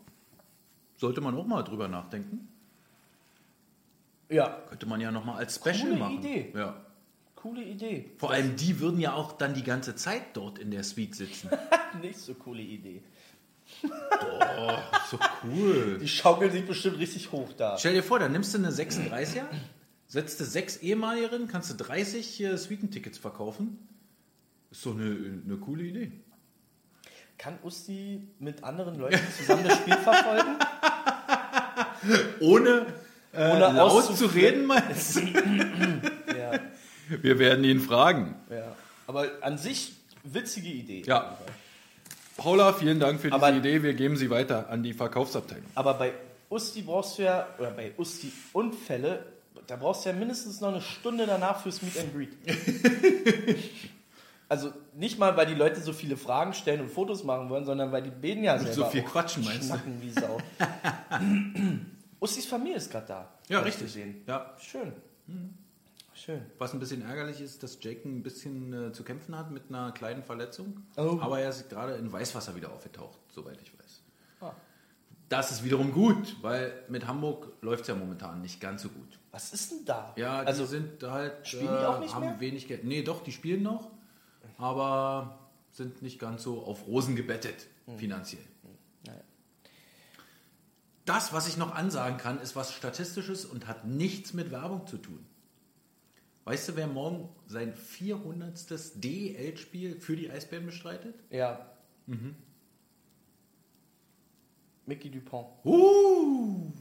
Sollte 0.95 1.21
man 1.21 1.35
auch 1.35 1.45
mal 1.45 1.63
drüber 1.63 1.87
nachdenken. 1.87 2.47
Ja. 4.29 4.61
Könnte 4.69 4.85
man 4.85 5.01
ja 5.01 5.11
nochmal 5.11 5.37
als 5.37 5.55
Special 5.55 5.89
Coole 5.89 5.95
machen. 5.97 6.19
Idee. 6.19 6.53
Ja. 6.55 6.75
Coole 7.35 7.63
Idee. 7.63 8.11
Vor 8.17 8.31
allem 8.31 8.55
die 8.55 8.79
würden 8.79 8.99
ja 8.99 9.13
auch 9.13 9.33
dann 9.33 9.55
die 9.55 9.63
ganze 9.63 9.95
Zeit 9.95 10.21
dort 10.33 10.59
in 10.59 10.69
der 10.69 10.83
Suite 10.83 11.15
sitzen. 11.15 11.49
Nicht 12.01 12.19
so 12.19 12.35
coole 12.35 12.61
Idee. 12.61 13.01
So 15.09 15.19
cool. 15.43 15.97
Die 15.99 16.07
schaukeln 16.07 16.51
sich 16.51 16.65
bestimmt 16.65 16.99
richtig 16.99 17.31
hoch 17.31 17.49
da. 17.57 17.77
Stell 17.77 17.93
dir 17.93 18.03
vor, 18.03 18.19
dann 18.19 18.31
nimmst 18.31 18.53
du 18.53 18.57
eine 18.57 18.69
36er, 18.69 19.43
setzt 20.07 20.39
du 20.39 20.45
sechs 20.45 20.77
ehemaligeren, 20.77 21.47
kannst 21.47 21.71
du 21.71 21.75
30 21.83 22.41
äh, 22.43 22.57
Suiten-Tickets 22.57 23.17
verkaufen. 23.17 23.79
Ist 24.71 24.85
doch 24.85 24.95
eine, 24.95 25.41
eine 25.45 25.57
coole 25.57 25.83
Idee. 25.83 26.11
Kann 27.37 27.57
Usti 27.63 28.27
mit 28.39 28.63
anderen 28.63 28.99
Leuten 28.99 29.19
zusammen 29.37 29.63
das 29.63 29.77
Spiel 29.77 29.97
verfolgen? 29.97 30.57
Ohne, 32.39 32.85
äh, 33.33 33.51
Ohne 33.51 33.59
laut 33.73 34.15
zu 34.15 34.25
reden, 34.27 34.65
meinst 34.65 35.15
du? 35.17 35.21
Ja. 36.37 36.59
Wir 37.21 37.39
werden 37.39 37.63
ihn 37.65 37.81
fragen. 37.81 38.35
ja. 38.49 38.75
Aber 39.05 39.27
an 39.41 39.57
sich 39.57 39.93
witzige 40.23 40.69
Idee. 40.69 41.03
Ja. 41.05 41.37
Paula, 42.41 42.73
vielen 42.73 42.99
Dank 42.99 43.19
für 43.21 43.29
diese 43.29 43.35
Aber- 43.35 43.55
Idee. 43.55 43.83
Wir 43.83 43.93
geben 43.93 44.17
sie 44.17 44.29
weiter 44.31 44.69
an 44.69 44.81
die 44.81 44.93
Verkaufsabteilung. 44.93 45.65
Aber 45.75 45.93
bei 45.93 46.13
Usti 46.49 46.81
brauchst 46.81 47.19
du 47.19 47.23
ja, 47.23 47.47
oder 47.59 47.69
bei 47.71 47.91
Usti 47.97 48.31
Unfälle, 48.53 49.25
da 49.67 49.75
brauchst 49.75 50.05
du 50.05 50.09
ja 50.09 50.15
mindestens 50.15 50.59
noch 50.59 50.69
eine 50.69 50.81
Stunde 50.81 51.27
danach 51.27 51.61
fürs 51.61 51.81
Meet 51.83 51.99
and 51.99 52.13
Greet. 52.15 52.29
also 54.49 54.73
nicht 54.95 55.19
mal, 55.19 55.37
weil 55.37 55.45
die 55.45 55.53
Leute 55.53 55.81
so 55.81 55.93
viele 55.93 56.17
Fragen 56.17 56.53
stellen 56.53 56.81
und 56.81 56.91
Fotos 56.91 57.23
machen 57.23 57.47
wollen, 57.49 57.65
sondern 57.65 57.91
weil 57.91 58.01
die 58.01 58.09
beten 58.09 58.43
ja 58.43 58.57
selber 58.57 58.73
so 58.73 58.85
viel 58.85 59.03
quatschen, 59.03 59.43
meinst 59.45 59.61
du? 59.61 59.65
schnacken 59.67 60.01
wie 60.01 60.09
Sau. 60.11 60.39
Ustis 62.19 62.45
Familie 62.47 62.77
ist 62.77 62.91
gerade 62.91 63.07
da. 63.07 63.29
Ja, 63.49 63.59
richtig. 63.59 63.83
Gesehen. 63.83 64.23
Ja. 64.25 64.51
Schön. 64.59 64.93
Schön. 66.13 66.45
Was 66.57 66.73
ein 66.73 66.79
bisschen 66.79 67.01
ärgerlich 67.03 67.39
ist, 67.41 67.63
dass 67.63 67.77
Jake 67.81 68.07
ein 68.07 68.21
bisschen 68.21 68.73
äh, 68.73 68.91
zu 68.91 69.03
kämpfen 69.03 69.35
hat 69.37 69.49
mit 69.51 69.63
einer 69.69 69.91
kleinen 69.91 70.23
Verletzung. 70.23 70.81
Oh. 70.97 71.17
Aber 71.21 71.39
er 71.39 71.49
ist 71.49 71.69
gerade 71.69 71.93
in 71.95 72.11
Weißwasser 72.11 72.55
wieder 72.55 72.71
aufgetaucht, 72.71 73.17
soweit 73.29 73.61
ich 73.61 73.71
weiß. 73.77 74.01
Ah. 74.41 74.53
Das 75.29 75.51
ist 75.51 75.63
wiederum 75.63 75.93
gut, 75.93 76.35
weil 76.41 76.73
mit 76.89 77.07
Hamburg 77.07 77.53
läuft 77.61 77.83
es 77.83 77.87
ja 77.87 77.95
momentan 77.95 78.41
nicht 78.41 78.59
ganz 78.59 78.81
so 78.81 78.89
gut. 78.89 79.19
Was 79.31 79.53
ist 79.53 79.71
denn 79.71 79.85
da? 79.85 80.13
Ja, 80.17 80.39
also 80.41 80.63
die 80.63 80.69
sind 80.69 81.01
halt. 81.03 81.47
spielen 81.47 81.67
die 81.67 81.85
auch 81.85 81.99
nicht 82.01 82.13
haben 82.13 82.25
mehr? 82.25 82.39
wenig 82.41 82.67
Geld. 82.67 82.83
Nee, 82.83 83.01
doch, 83.03 83.23
die 83.23 83.31
spielen 83.31 83.63
noch, 83.63 83.89
aber 84.57 85.39
sind 85.71 86.01
nicht 86.01 86.19
ganz 86.19 86.43
so 86.43 86.61
auf 86.63 86.85
Rosen 86.87 87.15
gebettet, 87.15 87.67
Hm. 87.85 87.97
finanziell. 87.97 88.43
Das, 91.05 91.33
was 91.33 91.47
ich 91.47 91.57
noch 91.57 91.73
ansagen 91.73 92.17
kann, 92.17 92.39
ist 92.39 92.55
was 92.55 92.73
Statistisches 92.73 93.43
und 93.45 93.67
hat 93.67 93.85
nichts 93.85 94.33
mit 94.33 94.51
Werbung 94.51 94.85
zu 94.85 94.97
tun. 94.97 95.25
Weißt 96.45 96.69
du, 96.69 96.75
wer 96.75 96.87
morgen 96.87 97.29
sein 97.47 97.73
400. 97.73 98.53
DL-Spiel 98.95 99.99
für 99.99 100.15
die 100.15 100.31
Eisbären 100.31 100.65
bestreitet? 100.65 101.15
ja. 101.29 101.67
Mhm. 102.07 102.35
Mickey 104.87 105.09
Dupont. 105.09 105.47
Uh! 105.63 106.71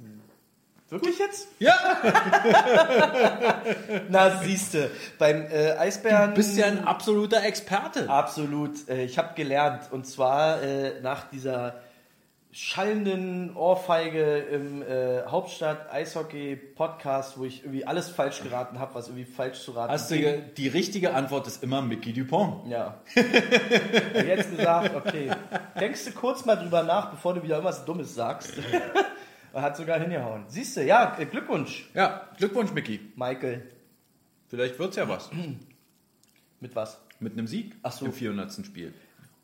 Wirklich 0.89 1.19
jetzt? 1.21 1.47
Ja! 1.61 1.77
Na, 4.09 4.43
siehste, 4.43 4.91
beim 5.19 5.43
äh, 5.43 5.73
Eisbären. 5.73 6.31
Du 6.31 6.37
bist 6.37 6.57
ja 6.57 6.67
ein 6.67 6.85
absoluter 6.85 7.45
Experte. 7.45 8.11
Absolut. 8.11 8.89
Äh, 8.89 9.05
ich 9.05 9.17
habe 9.17 9.35
gelernt. 9.35 9.93
Und 9.93 10.07
zwar 10.07 10.61
äh, 10.63 11.01
nach 11.01 11.31
dieser 11.31 11.81
schallenden 12.53 13.55
Ohrfeige 13.57 14.39
im 14.39 14.83
äh, 14.83 15.23
Hauptstadt-Eishockey-Podcast, 15.27 17.39
wo 17.39 17.45
ich 17.45 17.63
irgendwie 17.63 17.85
alles 17.87 18.09
falsch 18.09 18.43
geraten 18.43 18.79
habe, 18.79 18.95
was 18.95 19.09
irgendwie 19.09 19.25
falsch 19.25 19.61
zu 19.63 19.73
raten 19.73 19.93
Hast 19.93 20.11
du 20.11 20.19
ge- 20.19 20.43
die 20.57 20.69
richtige 20.69 21.15
Antwort 21.15 21.47
ist 21.47 21.63
immer 21.63 21.81
Mickey 21.83 22.13
Dupont. 22.13 22.67
Ja. 22.69 23.01
Jetzt 23.15 24.51
gesagt, 24.57 24.95
okay, 24.97 25.31
denkst 25.79 26.05
du 26.07 26.13
kurz 26.13 26.45
mal 26.45 26.57
drüber 26.57 26.83
nach, 26.83 27.11
bevor 27.11 27.35
du 27.35 27.43
wieder 27.43 27.57
irgendwas 27.57 27.85
Dummes 27.85 28.15
sagst. 28.15 28.53
Und 29.53 29.63
hat 29.63 29.77
sogar 29.77 29.99
hingehauen. 29.99 30.45
Siehst 30.47 30.77
du, 30.77 30.85
ja, 30.85 31.17
äh, 31.19 31.27
Glückwunsch, 31.27 31.91
Ja, 31.93 32.29
Glückwunsch, 32.37 32.73
Mickey. 32.73 33.01
Michael. 33.17 33.69
Vielleicht 34.47 34.79
wird's 34.79 34.95
ja 34.97 35.09
was. 35.09 35.29
Mit 36.61 36.77
was? 36.77 37.01
Mit 37.19 37.33
einem 37.33 37.49
Sieg 37.49 37.75
Ach 37.83 37.91
so. 37.93 38.07
im 38.07 38.13
400. 38.13 38.65
Spiel. 38.65 38.95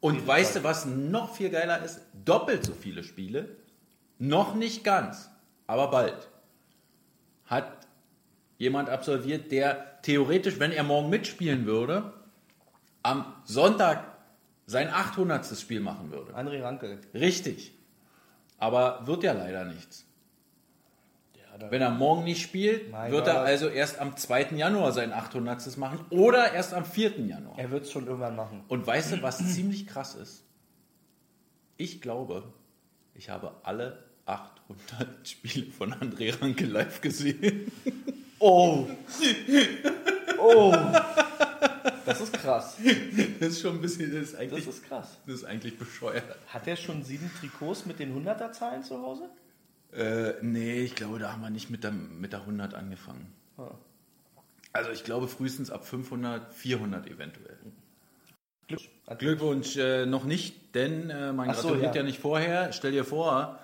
Und 0.01 0.27
weißt 0.27 0.57
du, 0.57 0.65
was 0.65 0.87
noch 0.87 1.35
viel 1.35 1.51
geiler 1.51 1.83
ist? 1.83 2.01
Doppelt 2.25 2.65
so 2.65 2.73
viele 2.75 3.03
Spiele. 3.03 3.57
Noch 4.19 4.55
nicht 4.55 4.85
ganz, 4.85 5.31
aber 5.67 5.91
bald. 5.91 6.29
Hat 7.47 7.87
jemand 8.59 8.89
absolviert, 8.89 9.53
der 9.53 10.01
theoretisch, 10.03 10.59
wenn 10.59 10.73
er 10.73 10.85
morgen 10.85 11.11
mitspielen 11.11 11.67
würde, 11.67 12.13
am 13.03 13.35
Sonntag 13.45 14.05
sein 14.67 14.89
800. 14.91 15.47
Spiel 15.59 15.81
machen 15.81 16.11
würde. 16.11 16.35
André 16.35 16.63
Rankel. 16.63 17.01
Richtig. 17.15 17.73
Aber 18.59 19.07
wird 19.07 19.23
ja 19.23 19.33
leider 19.33 19.65
nichts. 19.65 20.06
Wenn 21.71 21.83
er 21.83 21.91
morgen 21.91 22.25
nicht 22.25 22.43
spielt, 22.43 22.91
Mein 22.91 23.11
wird 23.13 23.27
er 23.27 23.35
Gott. 23.35 23.43
also 23.47 23.69
erst 23.69 23.99
am 23.99 24.17
2. 24.17 24.51
Januar 24.57 24.93
sein 24.93 25.13
800. 25.13 25.77
machen 25.77 26.01
oder 26.11 26.53
erst 26.53 26.75
am 26.75 26.85
4. 26.85 27.21
Januar. 27.21 27.59
Er 27.59 27.71
wird 27.71 27.85
es 27.85 27.93
schon 27.93 28.07
irgendwann 28.07 28.37
machen. 28.37 28.63
Und 28.69 28.87
weißt 28.87 29.13
du, 29.13 29.23
was 29.23 29.39
ziemlich 29.55 29.87
krass 29.87 30.15
ist? 30.15 30.43
Ich 31.77 32.01
glaube, 32.01 32.45
ich 33.15 33.29
habe 33.31 33.53
alle 33.63 34.05
800 34.27 35.09
Spiele 35.29 35.71
von 35.73 35.93
André 35.95 36.41
Ranke 36.41 36.65
live 36.67 37.01
gesehen. 37.01 37.71
Oh! 38.39 38.87
Oh! 40.39 40.75
Das 42.05 42.21
ist 42.21 42.33
krass. 42.35 42.77
Das 43.41 43.49
ist 43.49 43.61
schon 43.63 43.77
ein 43.77 43.81
bisschen, 43.81 44.13
das 44.13 44.23
ist 44.23 44.33
Das 44.35 44.41
eigentlich, 44.41 44.67
ist 44.69 44.85
krass. 44.85 45.19
das 45.27 45.35
ist 45.37 45.45
eigentlich 45.45 45.77
bescheuert. 45.79 46.25
Hat 46.49 46.67
er 46.67 46.77
schon 46.77 47.03
sieben 47.03 47.31
Trikots 47.41 47.85
mit 47.87 47.99
den 47.99 48.15
100er-Zahlen 48.25 48.83
zu 48.85 49.01
Hause? 49.01 49.29
Äh, 49.97 50.35
nee, 50.43 50.81
ich 50.81 50.95
glaube, 50.95 51.19
da 51.19 51.33
haben 51.33 51.41
wir 51.43 51.51
nicht 51.51 51.71
mit 51.71 51.83
der, 51.83 51.91
mit 51.91 52.33
der 52.33 52.41
100 52.41 52.75
angefangen. 52.75 53.33
Ah. 53.57 53.71
Also 54.73 54.91
ich 54.91 55.05
glaube 55.05 55.27
frühestens 55.27 55.71
ab 55.71 55.87
500, 55.87 56.53
400 56.53 57.07
eventuell. 57.07 57.57
Glück. 58.69 58.83
Glückwunsch 59.19 59.77
äh, 59.77 60.05
noch 60.05 60.25
nicht, 60.25 60.75
denn 60.75 61.09
äh, 61.09 61.33
man 61.33 61.55
so, 61.55 61.69
gratuliert 61.69 61.95
ja. 61.95 62.03
ja 62.03 62.07
nicht 62.07 62.19
vorher. 62.19 62.73
Stell 62.73 62.93
dir 62.93 63.05
vor, 63.05 63.59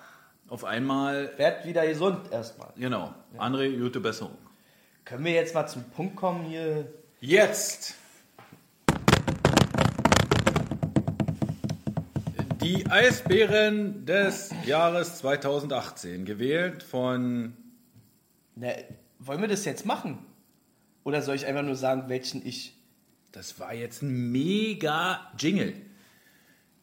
auf 0.49 0.65
einmal, 0.65 1.37
Werd 1.37 1.67
wieder 1.67 1.87
gesund 1.87 2.33
erstmal. 2.33 2.73
genau, 2.77 3.13
André, 3.37 3.79
gute 3.79 4.01
Besserung. 4.01 4.39
Können 5.05 5.25
wir 5.25 5.33
jetzt 5.33 5.55
mal 5.55 5.67
zum 5.67 5.85
Punkt 5.85 6.17
kommen 6.17 6.45
hier? 6.45 6.87
Jetzt 7.21 7.97
die 12.63 12.87
Eisbären 12.87 14.07
des 14.07 14.51
Jahres 14.65 15.19
2018, 15.19 16.25
gewählt 16.25 16.83
von 16.83 17.57
Na, 18.55 18.69
wollen 19.19 19.41
wir 19.41 19.49
das 19.49 19.65
jetzt 19.65 19.85
machen? 19.85 20.25
Oder 21.05 21.23
soll 21.23 21.35
ich 21.35 21.47
einfach 21.47 21.63
nur 21.63 21.75
sagen, 21.75 22.05
welchen 22.09 22.47
ich. 22.47 22.79
Das 23.33 23.59
war 23.59 23.75
jetzt 23.75 24.03
ein 24.03 24.31
mega 24.31 25.33
Jingle. 25.39 25.75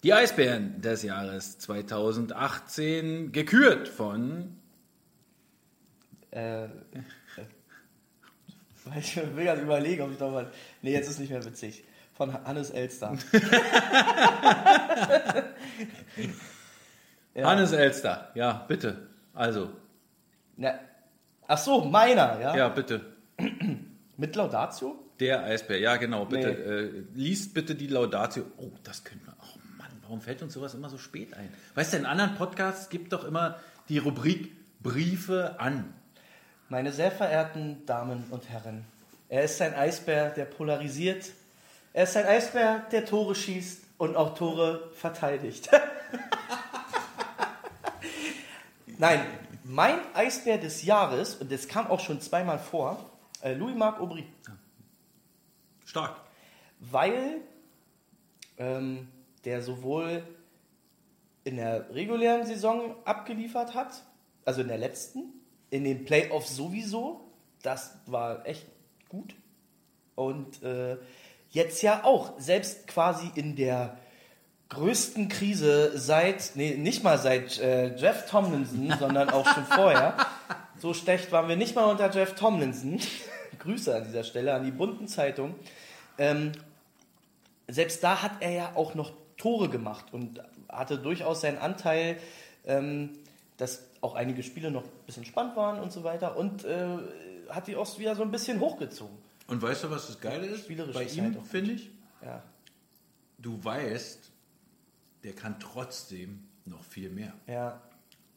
Die 0.03 0.13
Eisbären 0.13 0.81
des 0.81 1.03
Jahres 1.03 1.59
2018, 1.59 3.31
gekürt 3.31 3.87
von. 3.87 4.57
Äh, 6.31 6.65
äh, 6.65 6.69
ich 8.99 9.15
will 9.15 9.45
gerade 9.45 9.61
überlegen, 9.61 10.01
ob 10.01 10.11
ich 10.11 10.17
doch 10.17 10.31
mal. 10.31 10.51
Nee, 10.81 10.91
jetzt 10.91 11.09
ist 11.09 11.19
nicht 11.19 11.29
mehr 11.29 11.45
witzig. 11.45 11.83
Von 12.19 12.33
Hannes 12.43 12.69
Elster. 12.71 13.17
Ja. 17.35 17.47
Hannes 17.47 17.71
Elster, 17.71 18.31
ja, 18.33 18.65
bitte. 18.67 19.07
Also, 19.33 19.69
Na, 20.57 20.73
ach 21.47 21.59
so, 21.59 21.85
meiner, 21.85 22.37
ja? 22.41 22.57
ja, 22.57 22.67
bitte. 22.67 23.13
Mit 24.17 24.35
Laudatio? 24.35 24.95
Der 25.21 25.43
Eisbär, 25.43 25.79
ja, 25.79 25.95
genau, 25.95 26.25
bitte. 26.25 26.49
Nee. 26.49 26.55
Äh, 26.55 27.03
liest 27.13 27.53
bitte 27.53 27.75
die 27.75 27.87
Laudatio. 27.87 28.43
Oh, 28.57 28.71
das 28.83 29.05
können 29.05 29.21
wir. 29.23 29.33
Oh 29.41 29.57
Mann, 29.77 29.87
warum 30.01 30.19
fällt 30.19 30.41
uns 30.41 30.53
sowas 30.53 30.73
immer 30.73 30.89
so 30.89 30.97
spät 30.97 31.33
ein? 31.35 31.49
Weißt 31.75 31.93
du, 31.93 31.97
in 31.97 32.05
anderen 32.05 32.35
Podcasts 32.35 32.89
gibt 32.89 33.13
doch 33.13 33.23
immer 33.23 33.57
die 33.87 33.99
Rubrik 33.99 34.51
Briefe 34.81 35.55
an. 35.59 35.93
Meine 36.67 36.91
sehr 36.91 37.11
verehrten 37.11 37.85
Damen 37.85 38.25
und 38.31 38.49
Herren, 38.49 38.83
er 39.29 39.43
ist 39.43 39.61
ein 39.61 39.75
Eisbär, 39.75 40.31
der 40.31 40.45
polarisiert. 40.45 41.31
Er 41.91 42.03
ist 42.03 42.15
ein 42.15 42.25
Eisbär, 42.25 42.85
der 42.91 43.05
Tore 43.05 43.33
schießt 43.33 43.81
und 43.97 44.15
auch 44.15 44.35
Tore 44.35 44.91
verteidigt. 44.93 45.69
Nein, 48.97 49.25
mein 49.63 49.99
Eisbär 50.13 50.57
des 50.57 50.83
Jahres, 50.83 51.35
und 51.35 51.51
das 51.51 51.67
kam 51.67 51.87
auch 51.87 51.99
schon 51.99 52.21
zweimal 52.21 52.59
vor, 52.59 53.09
äh, 53.41 53.53
Louis-Marc 53.53 53.99
Aubry. 53.99 54.25
Stark. 55.85 56.21
weil 56.79 57.41
ähm, 58.57 59.07
der 59.43 59.63
sowohl 59.63 60.23
in 61.43 61.55
der 61.55 61.93
regulären 61.95 62.45
Saison 62.45 62.95
abgeliefert 63.05 63.73
hat, 63.73 64.03
also 64.45 64.61
in 64.61 64.67
der 64.67 64.77
letzten, 64.77 65.33
in 65.71 65.83
den 65.83 66.05
Playoffs 66.05 66.55
sowieso, 66.55 67.31
das 67.63 67.97
war 68.05 68.45
echt 68.45 68.67
gut. 69.07 69.33
Und 70.15 70.61
äh, 70.61 70.97
jetzt 71.51 71.81
ja 71.81 72.03
auch, 72.03 72.33
selbst 72.39 72.87
quasi 72.87 73.31
in 73.35 73.55
der 73.55 73.97
größten 74.69 75.29
Krise 75.29 75.97
seit, 75.97 76.51
nee, 76.55 76.75
nicht 76.75 77.03
mal 77.03 77.17
seit 77.17 77.59
äh, 77.59 77.95
Jeff 77.95 78.29
Tomlinson, 78.29 78.93
sondern 78.99 79.29
auch 79.29 79.47
schon 79.47 79.65
vorher. 79.65 80.15
So 80.77 80.93
schlecht 80.93 81.31
waren 81.31 81.49
wir 81.49 81.55
nicht 81.55 81.75
mal 81.75 81.85
unter 81.85 82.09
Jeff 82.11 82.35
Tomlinson. 82.35 82.99
Grüße 83.59 83.93
an 83.95 84.05
dieser 84.05 84.23
Stelle 84.23 84.53
an 84.53 84.63
die 84.63 84.71
bunten 84.71 85.07
Zeitung. 85.07 85.55
Ähm, 86.17 86.51
selbst 87.67 88.03
da 88.03 88.21
hat 88.21 88.31
er 88.39 88.51
ja 88.51 88.71
auch 88.75 88.95
noch 88.95 89.11
Tore 89.37 89.69
gemacht 89.69 90.05
und 90.11 90.41
hatte 90.69 90.97
durchaus 90.97 91.41
seinen 91.41 91.57
Anteil, 91.57 92.17
ähm, 92.65 93.11
dass 93.57 93.83
auch 94.01 94.15
einige 94.15 94.43
Spiele 94.43 94.71
noch 94.71 94.83
ein 94.83 95.05
bisschen 95.05 95.25
spannend 95.25 95.55
waren 95.55 95.79
und 95.79 95.91
so 95.91 96.03
weiter 96.03 96.37
und 96.37 96.63
äh, 96.63 96.87
hat 97.49 97.67
die 97.67 97.75
Ost 97.75 97.99
wieder 97.99 98.15
so 98.15 98.23
ein 98.23 98.31
bisschen 98.31 98.59
hochgezogen. 98.59 99.17
Und 99.49 99.61
weißt 99.61 99.83
du, 99.85 99.89
was 99.89 100.07
das 100.07 100.19
Geile 100.19 100.45
ist? 100.47 100.65
Spielerisch 100.65 100.93
Bei 100.93 101.03
ist 101.05 101.15
ihm, 101.17 101.35
halt 101.35 101.45
finde 101.47 101.71
ich, 101.73 101.89
Ja, 102.23 102.43
du 103.39 103.63
weißt, 103.63 104.31
der 105.23 105.33
kann 105.33 105.59
trotzdem 105.59 106.43
noch 106.65 106.83
viel 106.83 107.09
mehr. 107.09 107.33
ja, 107.47 107.81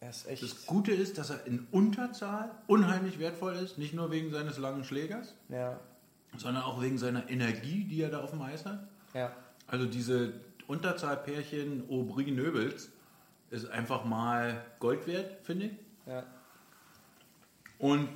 er 0.01 0.11
ist 0.11 0.27
echt. 0.27 0.43
Das 0.43 0.67
Gute 0.67 0.93
ist, 0.93 1.19
dass 1.19 1.31
er 1.31 1.47
in 1.47 1.67
Unterzahl 1.71 2.51
unheimlich 2.67 3.19
wertvoll 3.19 3.55
ist, 3.55 3.79
nicht 3.79 3.95
nur 3.95 4.11
wegen 4.11 4.31
seines 4.31 4.59
langen 4.59 4.85
Schlägers, 4.85 5.35
Ja, 5.49 5.79
sondern 6.37 6.63
auch 6.63 6.81
wegen 6.81 6.99
seiner 6.99 7.29
Energie, 7.29 7.85
die 7.85 8.01
er 8.03 8.11
da 8.11 8.21
auf 8.23 8.31
dem 8.31 8.43
Eis 8.43 8.65
hat. 8.65 8.89
ja, 9.15 9.31
Also 9.67 9.85
diese 9.87 10.33
Unterzahlpärchen 10.67 11.85
Aubry-Nöbels 11.91 12.89
ist 13.51 13.67
einfach 13.71 14.05
mal 14.07 14.65
Gold 14.79 15.07
wert, 15.07 15.45
finde 15.45 15.67
ich. 15.67 15.73
ja. 16.07 16.25
Und 17.79 18.09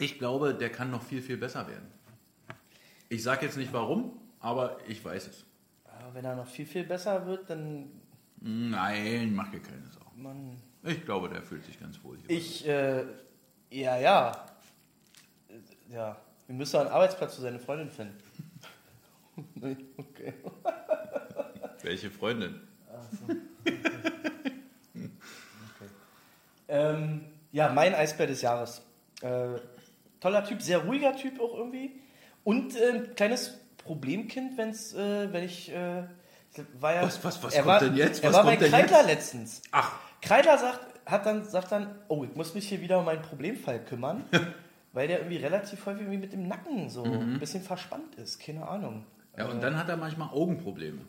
ich 0.00 0.18
glaube, 0.18 0.54
der 0.54 0.70
kann 0.70 0.90
noch 0.90 1.02
viel, 1.02 1.22
viel 1.22 1.36
besser 1.36 1.68
werden. 1.68 1.86
Ich 3.08 3.22
sage 3.22 3.46
jetzt 3.46 3.56
nicht 3.56 3.72
warum, 3.72 4.12
aber 4.40 4.78
ich 4.88 5.04
weiß 5.04 5.28
es. 5.28 5.44
Aber 5.84 6.14
wenn 6.14 6.24
er 6.24 6.36
noch 6.36 6.46
viel, 6.46 6.66
viel 6.66 6.84
besser 6.84 7.26
wird, 7.26 7.50
dann. 7.50 7.90
Nein, 8.40 9.34
mach 9.34 9.50
dir 9.50 9.60
keine 9.60 9.86
Sorgen. 9.88 10.22
Man, 10.22 10.56
Ich 10.84 11.04
glaube, 11.04 11.28
der 11.28 11.42
fühlt 11.42 11.64
sich 11.64 11.78
ganz 11.78 12.02
wohl 12.02 12.16
hier. 12.18 12.30
ich, 12.30 12.66
äh, 12.66 13.04
ja, 13.70 13.98
ja. 13.98 14.46
Äh, 15.48 15.92
Ja, 15.92 16.16
wir 16.46 16.54
müssen 16.54 16.80
einen 16.80 16.88
Arbeitsplatz 16.88 17.34
für 17.34 17.42
seine 17.42 17.58
Freundin 17.58 17.90
finden. 17.90 18.16
okay. 19.98 20.34
Welche 21.82 22.10
Freundin? 22.10 22.60
Ähm, 26.72 27.24
ja, 27.50 27.72
mein 27.72 27.94
Eisbär 27.96 28.28
des 28.28 28.42
Jahres. 28.42 28.80
Äh, 29.22 29.54
toller 30.20 30.44
Typ, 30.44 30.62
sehr 30.62 30.78
ruhiger 30.84 31.16
Typ 31.16 31.40
auch 31.40 31.54
irgendwie. 31.56 32.00
Und 32.44 32.76
äh, 32.76 33.00
kleines 33.16 33.58
Problemkind, 33.78 34.56
wenn's, 34.58 34.94
äh, 34.94 35.32
wenn 35.32 35.44
ich. 35.44 35.70
Äh, 35.72 36.04
war 36.80 36.94
ja, 36.94 37.02
Was- 37.04 37.22
was- 37.24 37.42
was 37.44 37.54
er 37.54 37.62
kommt 37.62 37.66
war, 37.74 37.80
denn 37.80 37.94
jetzt? 37.96 38.22
Er 38.24 38.30
Was 38.30 38.36
war 38.36 38.44
bei 38.44 38.56
Kreidler 38.56 38.98
jetzt? 39.00 39.06
letztens. 39.06 39.62
Ach, 39.70 39.92
Kreidler 40.20 40.58
sagt, 40.58 40.80
hat 41.06 41.24
dann, 41.24 41.44
sagt 41.44 41.70
dann, 41.70 41.94
oh, 42.08 42.24
ich 42.24 42.34
muss 42.34 42.54
mich 42.54 42.68
hier 42.68 42.80
wieder 42.80 42.98
um 42.98 43.04
meinen 43.04 43.22
Problemfall 43.22 43.78
kümmern, 43.84 44.24
weil 44.92 45.06
der 45.06 45.18
irgendwie 45.20 45.36
relativ 45.36 45.86
häufig 45.86 46.02
irgendwie 46.02 46.18
mit 46.18 46.32
dem 46.32 46.48
Nacken 46.48 46.90
so 46.90 47.04
Mhm. 47.04 47.34
ein 47.34 47.38
bisschen 47.38 47.62
verspannt 47.62 48.16
ist. 48.16 48.40
Keine 48.40 48.66
Ahnung. 48.66 49.04
ja, 49.38 49.46
und 49.46 49.62
dann 49.62 49.76
hat 49.78 49.88
er 49.88 49.96
manchmal 49.96 50.28
Augenprobleme. 50.30 51.02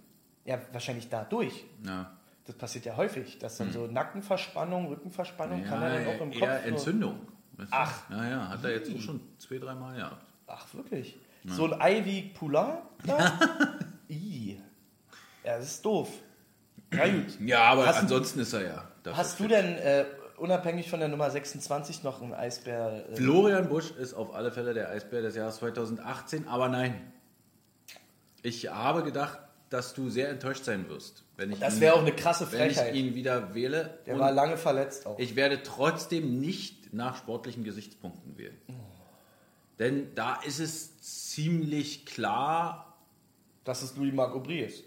Ja, 0.46 0.60
wahrscheinlich 0.72 1.10
dadurch. 1.10 1.66
Ja, 1.86 2.12
Das 2.46 2.56
passiert 2.56 2.86
ja 2.86 2.96
häufig, 2.98 3.38
dass 3.40 3.58
dann 3.58 3.72
so 3.72 3.88
Nackenverspannung, 3.88 4.88
Rückenverspannung 4.88 5.64
kann 5.64 5.80
Mhm. 5.80 5.84
ja 5.86 5.90
er 5.92 6.06
dann 6.06 6.16
auch 6.16 6.22
im 6.22 6.32
Kopf. 6.32 6.40
so- 6.64 6.68
Entzündung. 6.70 7.16
du? 7.26 7.32
Ach. 7.70 8.10
Ja, 8.10 8.30
ja, 8.30 8.48
hat 8.50 8.64
er 8.64 8.72
jetzt 8.72 8.94
auch 8.96 9.00
schon 9.02 9.20
zwei, 9.38 9.58
dreimal 9.58 9.96
gehabt. 9.96 10.26
Ach, 10.48 10.66
wirklich? 10.74 11.18
So 11.46 11.72
ein 11.72 11.80
Ivy 11.82 12.32
Poulain? 12.38 12.78
Da? 13.06 13.40
I. 14.10 14.60
Ja, 15.44 15.58
das 15.58 15.66
ist 15.66 15.86
doof. 15.86 16.10
Ja, 16.94 17.08
gut. 17.08 17.40
Ja, 17.40 17.64
aber 17.64 17.86
Hast 17.88 17.98
du- 17.98 18.02
ansonsten 18.04 18.40
ist 18.42 18.54
er 18.54 18.64
ja. 18.64 18.84
Hast 19.14 19.40
du 19.40 19.48
denn 19.48 19.76
äh, 19.78 20.06
unabhängig 20.38 20.90
von 20.90 21.00
der 21.00 21.08
Nummer 21.10 21.32
26 21.32 22.04
noch 22.04 22.22
einen 22.22 22.34
Eisbär? 22.34 23.06
Äh, 23.12 23.16
Florian 23.16 23.70
Busch 23.70 23.92
ist 23.92 24.14
auf 24.14 24.36
alle 24.36 24.52
Fälle 24.52 24.74
der 24.74 24.90
Eisbär 24.90 25.22
des 25.22 25.36
Jahres 25.36 25.56
2018, 25.58 26.48
aber 26.48 26.68
nein. 26.70 27.12
Ich 28.44 28.68
habe 28.72 29.04
gedacht, 29.04 29.40
dass 29.70 29.94
du 29.94 30.10
sehr 30.10 30.30
enttäuscht 30.30 30.66
sein 30.66 30.90
wirst, 30.90 31.24
wenn 31.38 31.52
ich, 31.52 31.60
das 31.60 31.76
ihn, 31.76 31.82
wäre 31.82 31.94
auch 31.96 32.02
eine 32.02 32.12
krasse 32.12 32.52
wenn 32.52 32.70
ich 32.70 32.76
Frechheit. 32.78 32.96
ihn 32.96 33.16
wieder 33.16 33.54
wähle. 33.56 34.00
Der 34.06 34.20
war 34.20 34.32
lange 34.32 34.58
verletzt 34.58 35.06
auch. 35.08 35.18
ich 35.18 35.36
werde 35.36 35.64
trotzdem 35.64 36.40
nicht 36.40 36.81
nach 36.92 37.18
sportlichen 37.18 37.64
Gesichtspunkten 37.64 38.38
wählen. 38.38 38.58
Denn 39.80 40.14
da 40.16 40.36
ist 40.42 40.60
es 40.60 41.00
ziemlich 41.00 42.06
klar, 42.06 42.98
dass 43.64 43.82
es 43.82 43.96
Louis 43.96 44.14
Marc 44.14 44.36
Aubry 44.36 44.60
ist. 44.60 44.84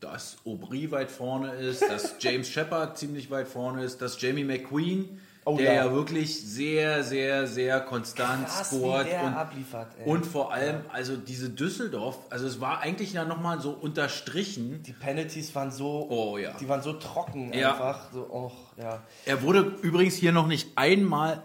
dass 0.00 0.36
Aubry 0.44 0.92
weit 0.92 1.10
vorne 1.10 1.54
ist, 1.54 1.82
dass 1.82 2.16
James 2.20 2.48
Shepard 2.50 2.96
ziemlich 2.96 3.30
weit 3.30 3.48
vorne 3.48 3.82
ist, 3.82 4.00
dass 4.00 4.20
Jamie 4.20 4.44
McQueen, 4.44 5.20
Oh 5.48 5.56
der 5.56 5.72
ja. 5.74 5.86
ja. 5.86 5.92
wirklich 5.92 6.40
sehr, 6.46 7.02
sehr, 7.02 7.46
sehr 7.46 7.80
konstant 7.80 8.46
Krass, 8.46 8.70
der 8.70 9.22
und, 9.24 9.34
abliefert, 9.34 9.88
und 10.04 10.26
vor 10.26 10.52
allem, 10.52 10.82
also 10.92 11.16
diese 11.16 11.48
Düsseldorf, 11.48 12.18
also 12.28 12.46
es 12.46 12.60
war 12.60 12.80
eigentlich 12.80 13.14
ja 13.14 13.24
nochmal 13.24 13.60
so 13.60 13.70
unterstrichen. 13.70 14.82
Die 14.82 14.92
Penalties 14.92 15.54
waren 15.54 15.70
so, 15.70 16.06
Oh 16.10 16.36
ja. 16.36 16.52
die 16.60 16.68
waren 16.68 16.82
so 16.82 16.92
trocken 16.92 17.52
Ja. 17.54 17.72
einfach. 17.72 18.12
So, 18.12 18.20
och, 18.30 18.52
ja. 18.76 19.02
Er 19.24 19.42
wurde 19.42 19.60
übrigens 19.82 20.14
hier 20.16 20.32
noch 20.32 20.46
nicht 20.46 20.68
einmal 20.76 21.42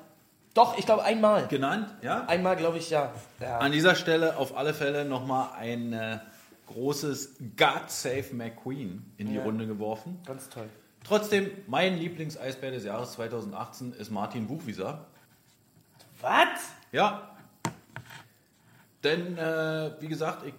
Doch, 0.53 0.77
ich 0.77 0.85
glaube 0.85 1.03
einmal. 1.03 1.47
genannt, 1.47 1.87
ja? 2.01 2.25
Einmal 2.27 2.55
glaube 2.57 2.77
ich 2.79 2.89
ja. 2.89 3.13
ja. 3.39 3.59
An 3.59 3.71
dieser 3.71 3.95
Stelle 3.95 4.35
auf 4.37 4.57
alle 4.57 4.73
Fälle 4.73 5.05
nochmal 5.05 5.49
ein 5.57 5.93
äh, 5.93 6.19
großes 6.67 7.35
God 7.57 7.83
Save 7.89 8.25
McQueen 8.33 9.13
in 9.17 9.29
die 9.29 9.35
Ja. 9.35 9.43
Runde 9.43 9.65
geworfen. 9.65 10.19
Ganz 10.25 10.49
toll. 10.49 10.67
Trotzdem, 11.03 11.51
mein 11.67 11.97
Lieblingseisbär 11.97 12.71
des 12.71 12.85
Jahres 12.85 13.13
2018 13.13 13.93
ist 13.93 14.09
Martin 14.11 14.47
Buchwieser. 14.47 15.05
Was? 16.21 16.47
Ja. 16.91 17.29
Denn, 19.03 19.37
äh, 19.37 19.91
wie 19.99 20.07
gesagt, 20.07 20.45
ich 20.45 20.53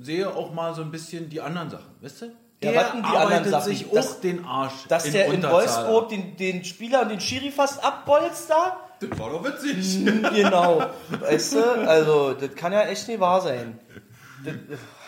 sehe 0.00 0.28
auch 0.28 0.52
mal 0.52 0.74
so 0.74 0.82
ein 0.82 0.90
bisschen 0.90 1.28
die 1.30 1.40
anderen 1.40 1.70
Sachen, 1.70 1.94
du? 2.22 2.26
Ja, 2.26 2.70
Der 2.70 2.72
denn 2.94 3.02
die 3.02 3.06
anderen 3.08 3.22
arbeitet 3.22 3.50
Sachen? 3.52 3.64
sich 3.64 3.88
Dass- 3.90 4.16
auch 4.16 4.20
den 4.20 4.44
Arsch 4.44 4.86
Dass 4.88 5.04
in 5.04 5.12
der 5.12 5.26
in 5.26 5.34
Unterzahl 5.34 5.54
Wolfsburg 5.88 6.08
den, 6.10 6.36
den 6.36 6.64
Spieler 6.64 7.02
und 7.02 7.10
den 7.10 7.20
Schiri 7.20 7.50
fast 7.50 7.82
abbolzt 7.84 8.50
da? 8.50 8.78
Das 9.00 9.18
war 9.18 9.30
doch 9.30 9.44
witzig. 9.44 10.04
genau. 10.04 10.90
Weißt 11.20 11.54
du, 11.54 11.62
also, 11.88 12.34
das 12.34 12.54
kann 12.54 12.72
ja 12.72 12.82
echt 12.82 13.06
nicht 13.08 13.18
wahr 13.20 13.40
sein. 13.40 13.78
Das, 14.44 14.54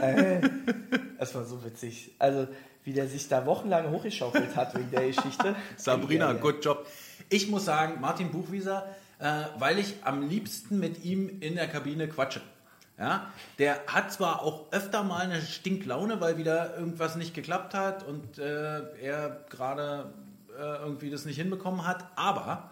äh, 0.00 0.40
das 1.18 1.34
war 1.34 1.44
so 1.44 1.64
witzig. 1.64 2.12
Also, 2.18 2.48
wie 2.84 2.92
der 2.92 3.08
sich 3.08 3.28
da 3.28 3.46
wochenlang 3.46 3.90
hochgeschaukelt 3.90 4.54
hat 4.54 4.76
wegen 4.76 4.90
der 4.90 5.08
Geschichte. 5.08 5.56
Sabrina, 5.76 6.32
Ja, 6.32 6.38
good 6.38 6.64
job. 6.64 6.86
Ich 7.28 7.48
muss 7.48 7.64
sagen, 7.64 8.00
Martin 8.00 8.30
Buchwieser, 8.30 8.86
äh, 9.18 9.44
weil 9.58 9.78
ich 9.78 9.96
am 10.02 10.22
liebsten 10.28 10.78
mit 10.78 11.04
ihm 11.04 11.40
in 11.40 11.56
der 11.56 11.66
Kabine 11.68 12.08
quatsche. 12.08 12.40
Ja, 12.98 13.30
der 13.58 13.80
hat 13.88 14.10
zwar 14.10 14.42
auch 14.42 14.72
öfter 14.72 15.02
mal 15.02 15.20
eine 15.20 15.42
Stinklaune, 15.42 16.20
weil 16.20 16.38
wieder 16.38 16.78
irgendwas 16.78 17.16
nicht 17.16 17.34
geklappt 17.34 17.74
hat 17.74 18.06
und 18.06 18.38
äh, 18.38 18.96
er 19.02 19.44
gerade 19.50 20.14
äh, 20.56 20.62
irgendwie 20.62 21.10
das 21.10 21.26
nicht 21.26 21.36
hinbekommen 21.36 21.86
hat, 21.86 22.06
aber 22.16 22.70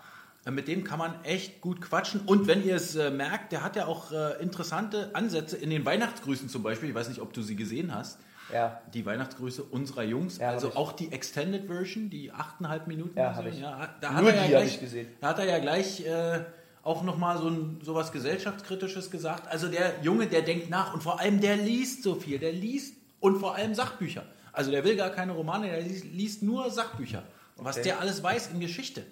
Mit 0.50 0.68
dem 0.68 0.84
kann 0.84 0.98
man 0.98 1.24
echt 1.24 1.60
gut 1.62 1.80
quatschen. 1.80 2.20
Und 2.26 2.46
wenn 2.46 2.62
ihr 2.64 2.76
es 2.76 2.94
äh, 2.96 3.10
merkt, 3.10 3.52
der 3.52 3.62
hat 3.64 3.76
ja 3.76 3.86
auch 3.86 4.12
äh, 4.12 4.42
interessante 4.42 5.10
Ansätze 5.14 5.56
in 5.56 5.70
den 5.70 5.86
Weihnachtsgrüßen 5.86 6.48
zum 6.50 6.62
Beispiel. 6.62 6.90
Ich 6.90 6.94
weiß 6.94 7.08
nicht, 7.08 7.20
ob 7.20 7.32
du 7.32 7.40
sie 7.40 7.56
gesehen 7.56 7.94
hast. 7.94 8.18
Ja. 8.52 8.82
Die 8.92 9.06
Weihnachtsgrüße 9.06 9.62
unserer 9.62 10.02
Jungs. 10.02 10.36
Ja, 10.36 10.50
also 10.50 10.74
auch 10.74 10.92
die 10.92 11.10
Extended 11.12 11.66
Version, 11.66 12.10
die 12.10 12.30
8,5 12.30 12.86
Minuten. 12.86 13.18
Ja, 13.18 13.32
Version. 13.32 13.36
hab 13.36 13.46
ich. 13.54 13.60
Ja, 13.60 13.94
da 14.02 14.10
Nur 14.10 14.18
hat 14.18 14.24
er 14.26 14.32
die 14.32 14.36
ja 14.36 14.42
hab 14.42 14.48
gleich, 14.50 14.74
ich 14.74 14.80
gesehen. 14.80 15.08
Da 15.20 15.28
hat 15.28 15.38
er 15.38 15.44
ja 15.46 15.58
gleich 15.60 16.04
äh, 16.06 16.40
auch 16.82 17.02
nochmal 17.02 17.38
so 17.38 17.48
ein, 17.48 17.80
sowas 17.82 18.12
gesellschaftskritisches 18.12 19.10
gesagt. 19.10 19.48
Also 19.48 19.68
der 19.68 19.94
Junge, 20.02 20.26
der 20.26 20.42
denkt 20.42 20.68
nach 20.68 20.92
und 20.92 21.02
vor 21.02 21.20
allem 21.20 21.40
der 21.40 21.56
liest 21.56 22.02
so 22.02 22.16
viel. 22.16 22.38
Der 22.38 22.52
liest 22.52 22.96
und 23.20 23.40
vor 23.40 23.54
allem 23.54 23.74
Sachbücher. 23.74 24.24
Also 24.52 24.70
der 24.70 24.84
will 24.84 24.96
gar 24.96 25.08
keine 25.10 25.32
Romane, 25.32 25.68
der 25.68 25.80
liest, 25.80 26.04
liest 26.04 26.42
nur 26.42 26.70
Sachbücher. 26.70 27.22
Was 27.56 27.76
Okay. 27.76 27.84
der 27.84 28.00
alles 28.00 28.22
weiß 28.22 28.50
in 28.52 28.60
Geschichte. 28.60 29.04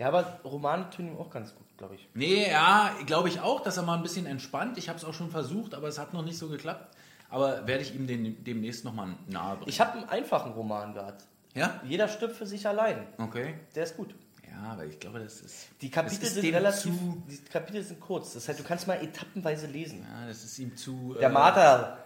Ja, 0.00 0.08
aber 0.08 0.40
Romane 0.44 0.88
tun 0.88 1.08
ihm 1.08 1.18
auch 1.18 1.28
ganz 1.28 1.54
gut, 1.54 1.66
glaube 1.76 1.96
ich. 1.96 2.08
Nee, 2.14 2.50
ja, 2.50 2.90
glaube 3.04 3.28
ich 3.28 3.40
auch, 3.40 3.60
dass 3.60 3.76
er 3.76 3.82
mal 3.82 3.96
ein 3.96 4.02
bisschen 4.02 4.24
entspannt. 4.24 4.78
Ich 4.78 4.88
habe 4.88 4.98
es 4.98 5.04
auch 5.04 5.12
schon 5.12 5.30
versucht, 5.30 5.74
aber 5.74 5.88
es 5.88 5.98
hat 5.98 6.14
noch 6.14 6.24
nicht 6.24 6.38
so 6.38 6.48
geklappt. 6.48 6.96
Aber 7.28 7.66
werde 7.66 7.82
ich 7.82 7.94
ihm 7.94 8.06
den, 8.06 8.42
demnächst 8.42 8.82
nochmal 8.82 9.14
nahe 9.28 9.56
bringen. 9.56 9.68
Ich 9.68 9.78
habe 9.78 9.98
einen 9.98 10.08
einfachen 10.08 10.52
Roman 10.52 10.94
gehabt. 10.94 11.26
ja? 11.54 11.82
Jeder 11.84 12.08
stirbt 12.08 12.34
für 12.34 12.46
sich 12.46 12.66
allein. 12.66 13.06
Okay. 13.18 13.56
Der 13.74 13.84
ist 13.84 13.94
gut. 13.94 14.14
Ja, 14.50 14.72
aber 14.72 14.86
ich 14.86 14.98
glaube, 14.98 15.18
das 15.18 15.42
ist. 15.42 15.68
Die 15.82 15.90
Kapitel 15.90 16.24
ist 16.24 16.34
sind 16.34 16.54
relativ. 16.54 16.98
Zu, 16.98 17.22
Die 17.28 17.36
Kapitel 17.52 17.82
sind 17.82 18.00
kurz. 18.00 18.32
Das 18.32 18.48
heißt, 18.48 18.58
du 18.58 18.64
kannst 18.64 18.86
mal 18.86 19.02
etappenweise 19.04 19.66
lesen. 19.66 20.06
ja, 20.10 20.26
das 20.26 20.42
ist 20.44 20.58
ihm 20.58 20.74
zu. 20.78 21.14
Der 21.20 21.28
äh, 21.28 21.32
Marter. 21.32 21.98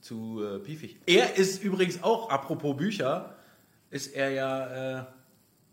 Zu 0.00 0.42
äh, 0.42 0.58
piefig. 0.60 0.98
Er 1.04 1.36
ist 1.36 1.62
übrigens 1.62 2.02
auch, 2.02 2.30
apropos 2.30 2.74
Bücher, 2.74 3.34
ist 3.90 4.14
er 4.14 4.30
ja. 4.30 5.00
Äh, 5.00 5.04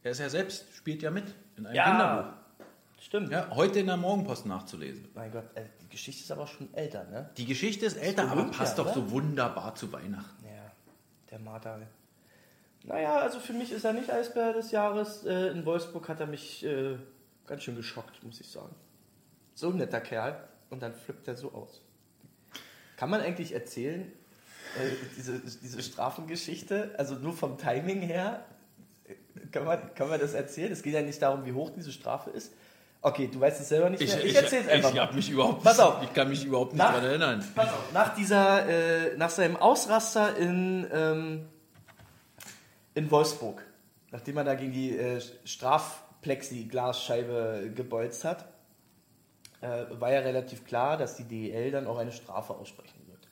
er 0.03 0.11
ist 0.11 0.19
ja 0.19 0.29
selbst, 0.29 0.65
spielt 0.75 1.01
ja 1.01 1.11
mit 1.11 1.25
in 1.61 1.67
einem 1.67 1.75
Ja. 1.75 1.89
Kinderbuch. 1.89 2.33
Stimmt. 2.99 3.31
Ja, 3.31 3.49
heute 3.55 3.79
in 3.79 3.87
der 3.87 3.97
Morgenpost 3.97 4.45
nachzulesen. 4.45 5.07
Mein 5.15 5.31
Gott, 5.31 5.45
äh, 5.55 5.63
die 5.81 5.89
Geschichte 5.89 6.21
ist 6.23 6.31
aber 6.31 6.45
schon 6.45 6.71
älter, 6.73 7.03
ne? 7.05 7.29
Die 7.35 7.45
Geschichte 7.45 7.85
ist 7.85 7.97
älter, 7.97 8.23
aber 8.23 8.41
Olympia, 8.41 8.59
passt 8.59 8.77
doch 8.77 8.85
oder? 8.85 8.93
so 8.93 9.11
wunderbar 9.11 9.73
zu 9.73 9.91
Weihnachten. 9.91 10.45
Ja, 10.45 10.71
der 11.31 11.39
Marter. 11.39 11.79
Naja, 12.83 13.17
also 13.17 13.39
für 13.39 13.53
mich 13.53 13.71
ist 13.71 13.85
er 13.85 13.93
nicht 13.93 14.11
Eisbär 14.11 14.53
des 14.53 14.71
Jahres. 14.71 15.25
Äh, 15.25 15.47
in 15.49 15.65
Wolfsburg 15.65 16.07
hat 16.09 16.19
er 16.19 16.27
mich 16.27 16.63
äh, 16.63 16.97
ganz 17.47 17.63
schön 17.63 17.75
geschockt, 17.75 18.23
muss 18.23 18.39
ich 18.39 18.49
sagen. 18.49 18.75
So 19.55 19.69
ein 19.69 19.77
netter 19.77 20.01
Kerl. 20.01 20.47
Und 20.69 20.81
dann 20.81 20.93
flippt 20.93 21.27
er 21.27 21.35
so 21.35 21.51
aus. 21.53 21.81
Kann 22.97 23.09
man 23.09 23.21
eigentlich 23.21 23.51
erzählen, 23.53 24.11
äh, 24.79 24.89
diese, 25.17 25.39
diese 25.39 25.81
Strafengeschichte, 25.81 26.95
also 26.97 27.15
nur 27.15 27.33
vom 27.33 27.57
Timing 27.57 28.01
her, 28.01 28.45
kann 29.51 29.65
man, 29.65 29.93
kann 29.95 30.09
man 30.09 30.19
das 30.19 30.33
erzählen? 30.33 30.71
Es 30.71 30.81
geht 30.83 30.93
ja 30.93 31.01
nicht 31.01 31.21
darum, 31.21 31.45
wie 31.45 31.53
hoch 31.53 31.71
diese 31.75 31.91
Strafe 31.91 32.29
ist. 32.31 32.53
Okay, 33.03 33.27
du 33.31 33.39
weißt 33.39 33.59
es 33.61 33.69
selber 33.69 33.89
nicht 33.89 33.99
mehr. 34.05 34.23
Ich, 34.23 34.35
erzähl's 34.35 34.67
einfach 34.67 34.89
Ich 34.89 34.95
mal. 34.95 35.01
habe 35.07 35.15
mich 35.15 35.29
überhaupt 35.29 35.63
Pass 35.63 35.79
auf. 35.79 36.03
Ich 36.03 36.13
kann 36.13 36.29
mich 36.29 36.45
überhaupt 36.45 36.73
nicht 36.73 36.77
Nach- 36.79 36.91
daran 36.93 37.05
erinnern. 37.05 37.43
Pass 37.55 37.69
auf, 37.69 37.91
nach 37.93 38.13
dieser, 38.15 38.67
äh, 38.69 39.17
nach 39.17 39.29
seinem 39.31 39.55
Ausraster 39.57 40.37
in, 40.37 40.85
ähm, 40.93 41.47
in 42.93 43.09
Wolfsburg, 43.09 43.63
nachdem 44.11 44.37
er 44.37 44.43
da 44.43 44.53
gegen 44.53 44.71
die 44.73 44.95
äh, 44.97 45.19
Strafplexiglasscheibe 45.45 47.71
gebolzt 47.75 48.23
hat, 48.23 48.45
äh, 49.61 49.85
war 49.99 50.11
ja 50.11 50.19
relativ 50.19 50.65
klar, 50.65 50.97
dass 50.97 51.15
die 51.15 51.23
DEL 51.23 51.71
dann 51.71 51.87
auch 51.87 51.97
eine 51.97 52.11
Strafe 52.11 52.53
aussprechen 52.53 53.01
wird. 53.07 53.27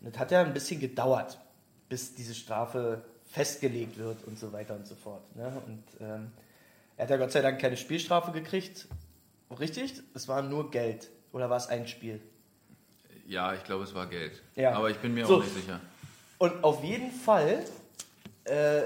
Und 0.00 0.14
das 0.14 0.20
hat 0.20 0.30
ja 0.30 0.40
ein 0.40 0.52
bisschen 0.52 0.80
gedauert, 0.80 1.38
bis 1.88 2.14
diese 2.14 2.34
Strafe 2.34 3.02
festgelegt 3.34 3.98
wird 3.98 4.22
und 4.24 4.38
so 4.38 4.52
weiter 4.52 4.76
und 4.76 4.86
so 4.86 4.94
fort. 4.94 5.22
Ne? 5.34 5.52
Und 5.66 5.82
ähm, 6.00 6.30
er 6.96 7.02
hat 7.02 7.10
ja 7.10 7.16
Gott 7.16 7.32
sei 7.32 7.42
Dank 7.42 7.60
keine 7.60 7.76
Spielstrafe 7.76 8.30
gekriegt. 8.30 8.86
Richtig? 9.58 10.00
Es 10.14 10.28
war 10.28 10.40
nur 10.42 10.70
Geld. 10.70 11.10
Oder 11.32 11.50
war 11.50 11.56
es 11.56 11.66
ein 11.66 11.88
Spiel? 11.88 12.20
Ja, 13.26 13.52
ich 13.54 13.64
glaube, 13.64 13.82
es 13.84 13.94
war 13.94 14.06
Geld. 14.06 14.40
Ja. 14.54 14.74
Aber 14.74 14.88
ich 14.88 14.98
bin 14.98 15.14
mir 15.14 15.26
So. 15.26 15.38
auch 15.38 15.42
nicht 15.42 15.54
sicher. 15.54 15.80
Und 16.38 16.62
auf 16.62 16.84
jeden 16.84 17.10
Fall 17.10 17.64
äh, 18.44 18.82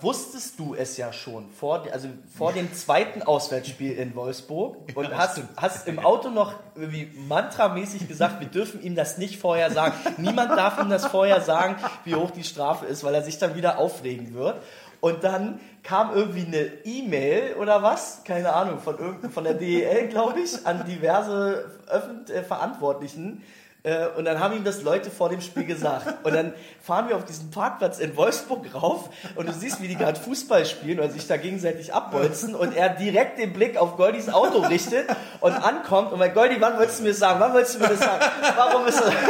wusstest 0.00 0.58
du 0.58 0.74
es 0.74 0.96
ja 0.96 1.12
schon 1.12 1.50
vor, 1.50 1.84
also 1.92 2.08
vor 2.36 2.52
dem 2.52 2.72
zweiten 2.74 3.22
Auswärtsspiel 3.22 3.92
in 3.92 4.14
Wolfsburg 4.14 4.76
und 4.94 5.16
hast, 5.16 5.40
hast 5.56 5.86
im 5.86 5.98
Auto 5.98 6.28
noch 6.28 6.54
irgendwie 6.74 7.08
mantramäßig 7.28 8.08
gesagt, 8.08 8.40
wir 8.40 8.48
dürfen 8.48 8.82
ihm 8.82 8.94
das 8.94 9.16
nicht 9.18 9.38
vorher 9.38 9.70
sagen. 9.70 9.94
Niemand 10.18 10.50
darf 10.50 10.80
ihm 10.80 10.90
das 10.90 11.06
vorher 11.06 11.40
sagen, 11.40 11.76
wie 12.04 12.14
hoch 12.14 12.30
die 12.30 12.44
Strafe 12.44 12.86
ist, 12.86 13.04
weil 13.04 13.14
er 13.14 13.22
sich 13.22 13.38
dann 13.38 13.54
wieder 13.54 13.78
aufregen 13.78 14.34
wird. 14.34 14.60
Und 15.00 15.24
dann 15.24 15.60
kam 15.82 16.14
irgendwie 16.14 16.46
eine 16.46 16.66
E-Mail 16.84 17.54
oder 17.54 17.82
was, 17.82 18.22
keine 18.24 18.52
Ahnung, 18.52 18.80
von, 18.80 19.30
von 19.30 19.44
der 19.44 19.54
DEL, 19.54 20.08
glaube 20.08 20.40
ich, 20.40 20.66
an 20.66 20.84
diverse 20.84 21.70
Öffent 21.86 22.28
äh, 22.28 22.42
Verantwortlichen. 22.42 23.42
Äh, 23.82 24.08
und 24.08 24.26
dann 24.26 24.40
haben 24.40 24.54
ihm 24.56 24.64
das 24.64 24.82
Leute 24.82 25.10
vor 25.10 25.30
dem 25.30 25.40
Spiel 25.40 25.64
gesagt. 25.64 26.24
Und 26.24 26.34
dann 26.34 26.52
fahren 26.82 27.08
wir 27.08 27.16
auf 27.16 27.24
diesen 27.24 27.50
Parkplatz 27.50 27.98
in 27.98 28.16
Wolfsburg 28.16 28.74
rauf 28.74 29.08
und 29.36 29.48
du 29.48 29.52
siehst, 29.52 29.80
wie 29.80 29.88
die 29.88 29.96
gerade 29.96 30.20
Fußball 30.20 30.66
spielen 30.66 31.00
und 31.00 31.12
sich 31.12 31.26
da 31.26 31.36
gegenseitig 31.38 31.94
abbolzen 31.94 32.54
und 32.54 32.76
er 32.76 32.90
direkt 32.90 33.38
den 33.38 33.52
Blick 33.52 33.76
auf 33.78 33.96
Goldis 33.96 34.28
Auto 34.28 34.58
richtet 34.60 35.06
und 35.40 35.52
ankommt 35.52 36.12
und 36.12 36.18
mein 36.18 36.34
Goldi, 36.34 36.56
wann 36.60 36.76
wolltest 36.76 36.98
du 36.98 37.04
mir 37.04 37.10
das 37.10 37.18
sagen? 37.18 37.40
Wann 37.40 37.54
wolltest 37.54 37.76
du 37.76 37.78
mir 37.80 37.88
das 37.88 38.00
sagen? 38.00 38.24
Warum 38.56 38.86
ist 38.86 39.00
das? 39.00 39.12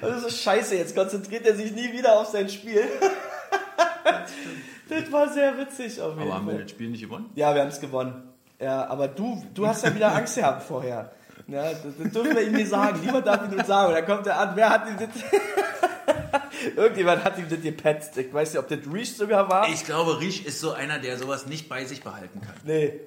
Das 0.00 0.24
ist 0.24 0.42
scheiße, 0.42 0.76
jetzt 0.76 0.94
konzentriert 0.94 1.46
er 1.46 1.54
sich 1.54 1.72
nie 1.72 1.92
wieder 1.92 2.18
auf 2.18 2.26
sein 2.28 2.48
Spiel. 2.48 2.84
Das 4.88 5.12
war 5.12 5.28
sehr 5.28 5.56
witzig 5.58 6.00
auf 6.00 6.14
jeden 6.14 6.22
Aber 6.22 6.34
haben 6.34 6.46
wir 6.46 6.54
Fall. 6.54 6.62
das 6.62 6.70
Spiel 6.70 6.88
nicht 6.88 7.02
gewonnen? 7.02 7.30
Ja, 7.34 7.54
wir 7.54 7.60
haben 7.62 7.68
es 7.68 7.80
gewonnen. 7.80 8.32
Ja, 8.60 8.86
aber 8.88 9.08
du, 9.08 9.44
du 9.54 9.66
hast 9.66 9.84
ja 9.84 9.94
wieder 9.94 10.14
Angst 10.14 10.36
gehabt 10.36 10.62
vorher. 10.62 11.12
Ja, 11.48 11.62
das, 11.72 11.80
das 11.82 12.12
dürfen 12.12 12.36
wir 12.36 12.42
ihm 12.42 12.52
nicht 12.52 12.68
sagen. 12.70 13.00
Niemand 13.00 13.26
darf 13.26 13.42
ihm 13.50 13.56
das 13.56 13.66
sagen. 13.66 13.88
Und 13.88 13.94
dann 13.94 14.06
kommt 14.06 14.26
er 14.26 14.38
an, 14.38 14.52
wer 14.54 14.68
hat 14.70 14.86
ihm 14.88 14.96
das... 14.98 15.08
Irgendjemand 16.76 17.24
hat 17.24 17.38
ihm 17.38 17.48
das 17.48 17.60
gepetzt. 17.60 18.16
Ich 18.18 18.32
weiß 18.32 18.52
nicht, 18.52 18.58
ob 18.60 18.68
das 18.68 18.78
Reach 18.92 19.16
sogar 19.16 19.48
war. 19.48 19.68
Ich 19.68 19.84
glaube, 19.84 20.20
Riesch 20.20 20.44
ist 20.44 20.60
so 20.60 20.72
einer, 20.72 20.98
der 20.98 21.16
sowas 21.16 21.46
nicht 21.46 21.68
bei 21.68 21.84
sich 21.84 22.02
behalten 22.02 22.40
kann. 22.40 22.54
Nee. 22.64 23.00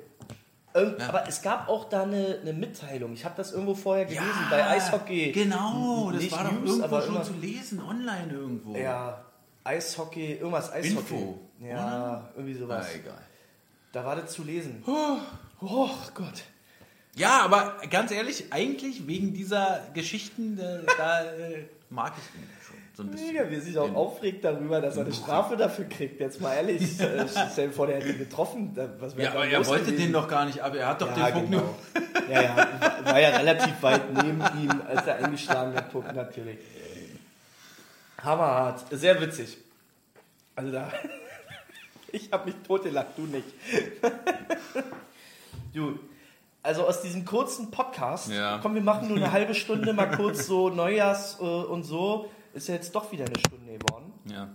Ähm, 0.74 0.96
Aber 1.08 1.28
es 1.28 1.42
gab 1.42 1.68
auch 1.68 1.89
da 1.89 2.04
eine, 2.04 2.39
eine 2.42 2.54
Mitteilung. 2.54 3.14
Ich 3.14 3.26
habe 3.26 3.36
das 3.36 3.52
irgendwo 3.52 3.76
vorher 3.76 4.06
gelesen, 4.06 4.26
bei 4.50 4.66
Eishockey. 4.66 5.32
Genau, 5.34 6.12
das 6.14 6.22
Nicht 6.22 6.32
war 6.32 6.46
doch 6.46 6.52
News, 6.54 6.70
irgendwo 6.70 6.86
aber 6.86 7.02
schon 7.02 7.16
immer- 7.16 7.24
zu 7.26 7.34
lesen, 7.34 7.82
online 7.82 8.32
irgendwo. 8.32 8.76
Ja, 8.78 9.22
Eishockey, 9.66 10.36
irgendwas 10.36 10.72
Eishockey. 10.72 11.14
Info, 11.16 11.39
Ja, 11.60 12.30
irgendwie 12.36 12.54
sowas. 12.58 12.88
Na, 12.89 13.00
egal. 13.00 13.22
Da 13.92 14.06
war 14.06 14.16
das 14.16 14.32
zu 14.32 14.44
lesen. 14.44 14.82
Oh, 14.88 15.18
oh 15.60 15.89
Gott. 16.16 16.44
Ja, 17.16 17.41
aber 17.41 17.76
ganz 17.89 18.12
ehrlich, 18.12 18.45
eigentlich 18.51 19.05
wegen 19.07 19.34
dieser 19.34 19.82
Geschichten, 19.93 20.57
äh, 20.57 20.80
da 20.97 21.24
äh, 21.24 21.66
mag 21.89 22.14
ich 22.18 22.39
ihn 22.39 22.47
schon 22.66 22.76
so 22.93 23.03
ein 23.03 23.12
bisschen. 23.12 23.28
Mega, 23.34 23.49
wie 23.49 23.55
er 23.55 23.62
sich 23.62 23.78
auch 23.78 23.93
aufregt 23.93 24.45
darüber, 24.45 24.80
dass 24.80 24.95
er 24.95 25.03
eine 25.03 25.14
Strafe 25.14 25.57
dafür 25.57 25.86
kriegt. 25.86 26.22
Jetzt 26.22 26.39
mal 26.39 26.53
ehrlich, 26.53 26.82
äh, 26.99 27.26
stell 27.51 27.68
dir 27.68 27.74
vor, 27.74 27.88
der 27.88 27.97
hätte 27.97 28.09
ihn 28.09 28.18
getroffen. 28.18 28.72
Was 28.99 29.16
Ja, 29.18 29.32
aber 29.32 29.45
er 29.45 29.66
wollte 29.66 29.86
gewesen? 29.86 30.05
den 30.05 30.14
doch 30.14 30.28
gar 30.28 30.45
nicht 30.45 30.62
ab. 30.62 30.74
Er 30.74 30.88
hat 30.88 31.01
doch 31.01 31.16
ja, 31.18 31.32
den 31.32 31.34
Puck 31.34 31.49
genau. 31.49 31.64
nur. 31.64 32.30
Ja, 32.30 32.41
ja, 32.41 32.55
war 33.03 33.20
ja 33.20 33.30
relativ 33.30 33.82
weit 33.82 34.14
neben 34.14 34.41
ihm, 34.62 34.82
als 34.88 35.05
er 35.05 35.18
eingeschlagen 35.18 35.76
hat, 35.76 35.91
Puck 35.91 36.14
natürlich. 36.16 36.59
Hammerhart, 38.24 38.86
sehr 38.91 39.20
witzig. 39.20 39.57
Also 40.55 40.72
da, 40.72 40.91
ich 42.12 42.32
habe 42.32 42.45
mich 42.45 42.55
totgelacht, 42.66 43.18
du 43.18 43.24
nicht. 43.24 43.47
Du, 45.74 45.99
also 46.64 46.88
aus 46.88 47.01
diesem 47.01 47.26
kurzen 47.26 47.72
Podcast, 47.72 48.30
Ja. 48.32 48.59
komm, 48.62 48.76
wir 48.76 48.82
machen 48.82 49.07
nur 49.07 49.18
eine 49.18 49.32
halbe 49.32 49.55
Stunde 49.55 49.93
mal 49.93 50.12
kurz 50.12 50.45
so 50.45 50.70
Neujahrs 50.82 51.38
äh, 51.39 51.43
und 51.43 51.84
so, 51.84 52.30
ist 52.53 52.68
ja 52.68 52.76
jetzt 52.76 52.93
doch 52.95 53.12
wieder 53.12 53.26
eine 53.26 53.39
Stunde 53.39 53.78
geworden, 53.78 54.12
Ja. 54.26 54.49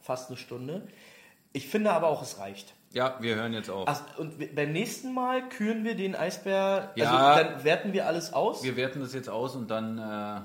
fast 0.00 0.28
eine 0.30 0.36
Stunde. 0.36 0.86
Ich 1.52 1.68
finde 1.68 1.92
aber 1.92 2.08
auch, 2.08 2.22
es 2.22 2.38
reicht. 2.38 2.74
ja, 2.92 3.16
wir 3.20 3.36
hören 3.36 3.52
jetzt 3.52 3.68
auf. 3.70 3.84
Ach, 3.86 4.18
und 4.18 4.38
wir- 4.38 4.54
beim 4.54 4.72
nächsten 4.72 5.12
Mal 5.14 5.48
küren 5.50 5.84
wir 5.84 5.94
den 5.94 6.14
Eisbär, 6.16 6.92
Ja. 6.96 7.10
also 7.10 7.42
dann 7.44 7.64
werten 7.64 7.92
wir 7.92 8.06
alles 8.06 8.32
aus. 8.32 8.62
Wir 8.62 8.76
werten 8.76 9.00
das 9.00 9.12
jetzt 9.14 9.28
aus 9.28 9.54
und 9.54 9.70
dann. 9.70 9.98
Äh, 9.98 10.40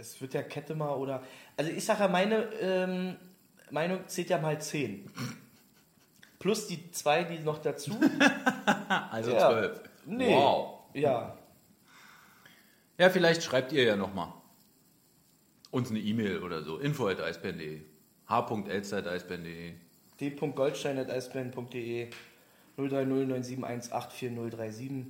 Es 0.00 0.20
wird 0.20 0.32
ja 0.34 0.42
Kette 0.42 0.74
mal 0.76 0.90
oder. 0.94 1.22
Also 1.56 1.72
ich 1.72 1.84
sage 1.84 2.00
ja, 2.04 2.08
meine 2.08 2.44
ähm, 2.60 3.16
Meinung 3.70 4.06
zählt 4.06 4.30
ja 4.30 4.38
mal 4.38 4.60
10. 4.60 5.10
Plus 6.38 6.68
die 6.68 6.90
zwei, 6.92 7.24
die 7.24 7.40
noch 7.40 7.58
dazu. 7.58 7.98
also 9.10 9.32
Ja. 9.32 9.50
zwölf. 9.50 9.80
Nee. 10.08 10.34
Wow. 10.34 10.80
Ja. 10.94 11.36
Ja, 12.96 13.10
vielleicht 13.10 13.42
schreibt 13.42 13.72
ihr 13.72 13.82
ja 13.84 13.96
nochmal 13.96 14.32
uns 15.70 15.90
eine 15.90 15.98
E-Mail 16.00 16.42
oder 16.42 16.62
so. 16.62 16.78
info 16.78 17.08
at 17.08 17.20
eisbären.de 17.20 17.82
h.elster.eisbären.de 18.26 19.74
d.goldstein.eisbären.de 20.18 22.08
03097184037. 22.78 25.04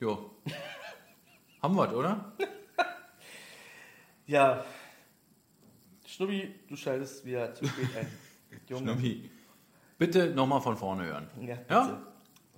Jo. 0.00 0.30
Haben 1.62 1.76
wir 1.76 1.96
oder? 1.96 2.32
Ja. 4.26 4.64
Schnubbi, 6.06 6.54
du 6.68 6.76
schaltest 6.76 7.24
wieder 7.24 7.52
zu 7.52 7.66
spät 7.66 7.88
ein. 7.96 8.06
Junge. 8.68 8.92
Schnubbi. 8.92 9.28
Bitte 9.98 10.30
nochmal 10.30 10.60
von 10.60 10.76
vorne 10.76 11.04
hören. 11.04 11.28
Ja, 11.40 11.56
bitte. 11.56 11.64
ja? 11.68 12.09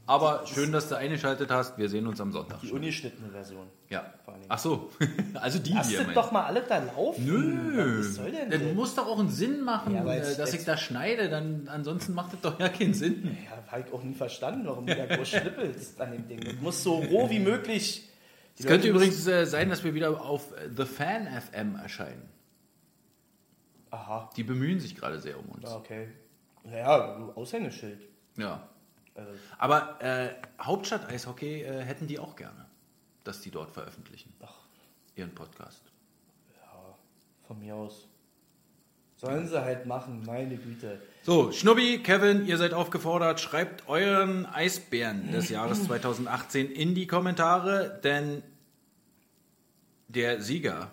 Aber 0.06 0.44
schön, 0.46 0.72
dass 0.72 0.88
du 0.88 0.96
eingeschaltet 0.96 1.50
hast. 1.50 1.78
Wir 1.78 1.88
sehen 1.88 2.06
uns 2.08 2.20
am 2.20 2.32
Sonntag. 2.32 2.60
Die 2.60 2.72
ungeschnittene 2.72 3.30
Version. 3.30 3.68
Ja. 3.88 4.12
Ach 4.48 4.58
so. 4.58 4.90
also 5.34 5.58
die 5.60 5.72
Lass 5.72 5.88
hier. 5.88 5.98
das 5.98 6.06
mein- 6.08 6.14
doch 6.16 6.32
mal 6.32 6.42
alle 6.44 6.62
da 6.62 6.78
laufen. 6.78 7.24
Nö. 7.24 8.00
Was 8.00 8.14
soll 8.16 8.32
denn 8.32 8.50
Das 8.50 8.60
das? 8.60 8.74
muss 8.74 8.94
doch 8.96 9.06
auch 9.06 9.18
einen 9.20 9.30
Sinn 9.30 9.62
machen, 9.62 9.94
Ja, 9.94 10.04
jetzt- 10.14 10.38
dass 10.40 10.52
ich 10.54 10.64
da 10.64 10.76
schneide. 10.76 11.28
Dann, 11.30 11.68
ansonsten 11.68 12.14
macht 12.14 12.32
das 12.32 12.40
doch 12.40 12.58
ja 12.58 12.68
keinen 12.68 12.94
Sinn. 12.94 13.36
Ja, 13.48 13.70
habe 13.70 13.84
ich 13.86 13.92
auch 13.94 14.02
nie 14.02 14.14
verstanden, 14.14 14.66
warum 14.66 14.86
du 14.86 14.94
da 14.94 15.06
groß 15.06 15.28
schnippelst 15.28 16.00
an 16.00 16.12
dem 16.12 16.26
Ding. 16.28 16.40
Das 16.40 16.54
muss 16.60 16.82
so 16.82 16.94
roh 16.96 17.30
wie 17.30 17.38
möglich. 17.38 18.08
Es 18.58 18.66
könnte 18.66 18.88
übrigens 18.88 19.24
äh, 19.28 19.46
sein, 19.46 19.70
dass 19.70 19.82
wir 19.84 19.94
wieder 19.94 20.20
auf 20.20 20.52
äh, 20.52 20.68
The 20.76 20.84
Fan 20.84 21.26
FM 21.28 21.76
erscheinen. 21.76 22.28
Aha, 23.90 24.30
Die 24.36 24.42
bemühen 24.42 24.80
sich 24.80 24.96
gerade 24.96 25.20
sehr 25.20 25.38
um 25.38 25.46
uns. 25.50 25.64
ja, 25.64 25.76
okay. 25.76 26.08
Naja, 26.64 27.18
du 27.18 27.32
Aushängeschild. 27.32 28.00
Ja. 28.36 28.68
Also, 29.14 29.30
Aber 29.58 30.00
äh, 30.00 30.34
Hauptstadt 30.60 31.08
Eishockey 31.08 31.62
äh, 31.62 31.82
hätten 31.82 32.06
die 32.06 32.18
auch 32.18 32.36
gerne, 32.36 32.66
dass 33.24 33.40
die 33.40 33.50
dort 33.50 33.72
veröffentlichen. 33.72 34.32
Ach. 34.40 34.54
Ihren 35.14 35.34
Podcast. 35.34 35.82
von 37.46 37.58
mir 37.58 37.74
aus. 37.74 38.08
Sollen 39.16 39.46
sie 39.46 39.62
halt 39.62 39.86
machen, 39.86 40.24
meine 40.26 40.56
Güte. 40.56 41.00
So, 41.22 41.52
Schnubbi, 41.52 42.02
Kevin, 42.02 42.44
ihr 42.46 42.56
seid 42.58 42.72
aufgefordert, 42.72 43.38
schreibt 43.40 43.88
euren 43.88 44.46
Eisbären 44.46 45.30
des 45.30 45.48
Jahres 45.48 45.84
2018 45.86 46.72
in 46.72 46.94
die 46.94 47.06
Kommentare, 47.06 48.00
denn 48.02 48.42
der 50.08 50.40
Sieger, 50.42 50.90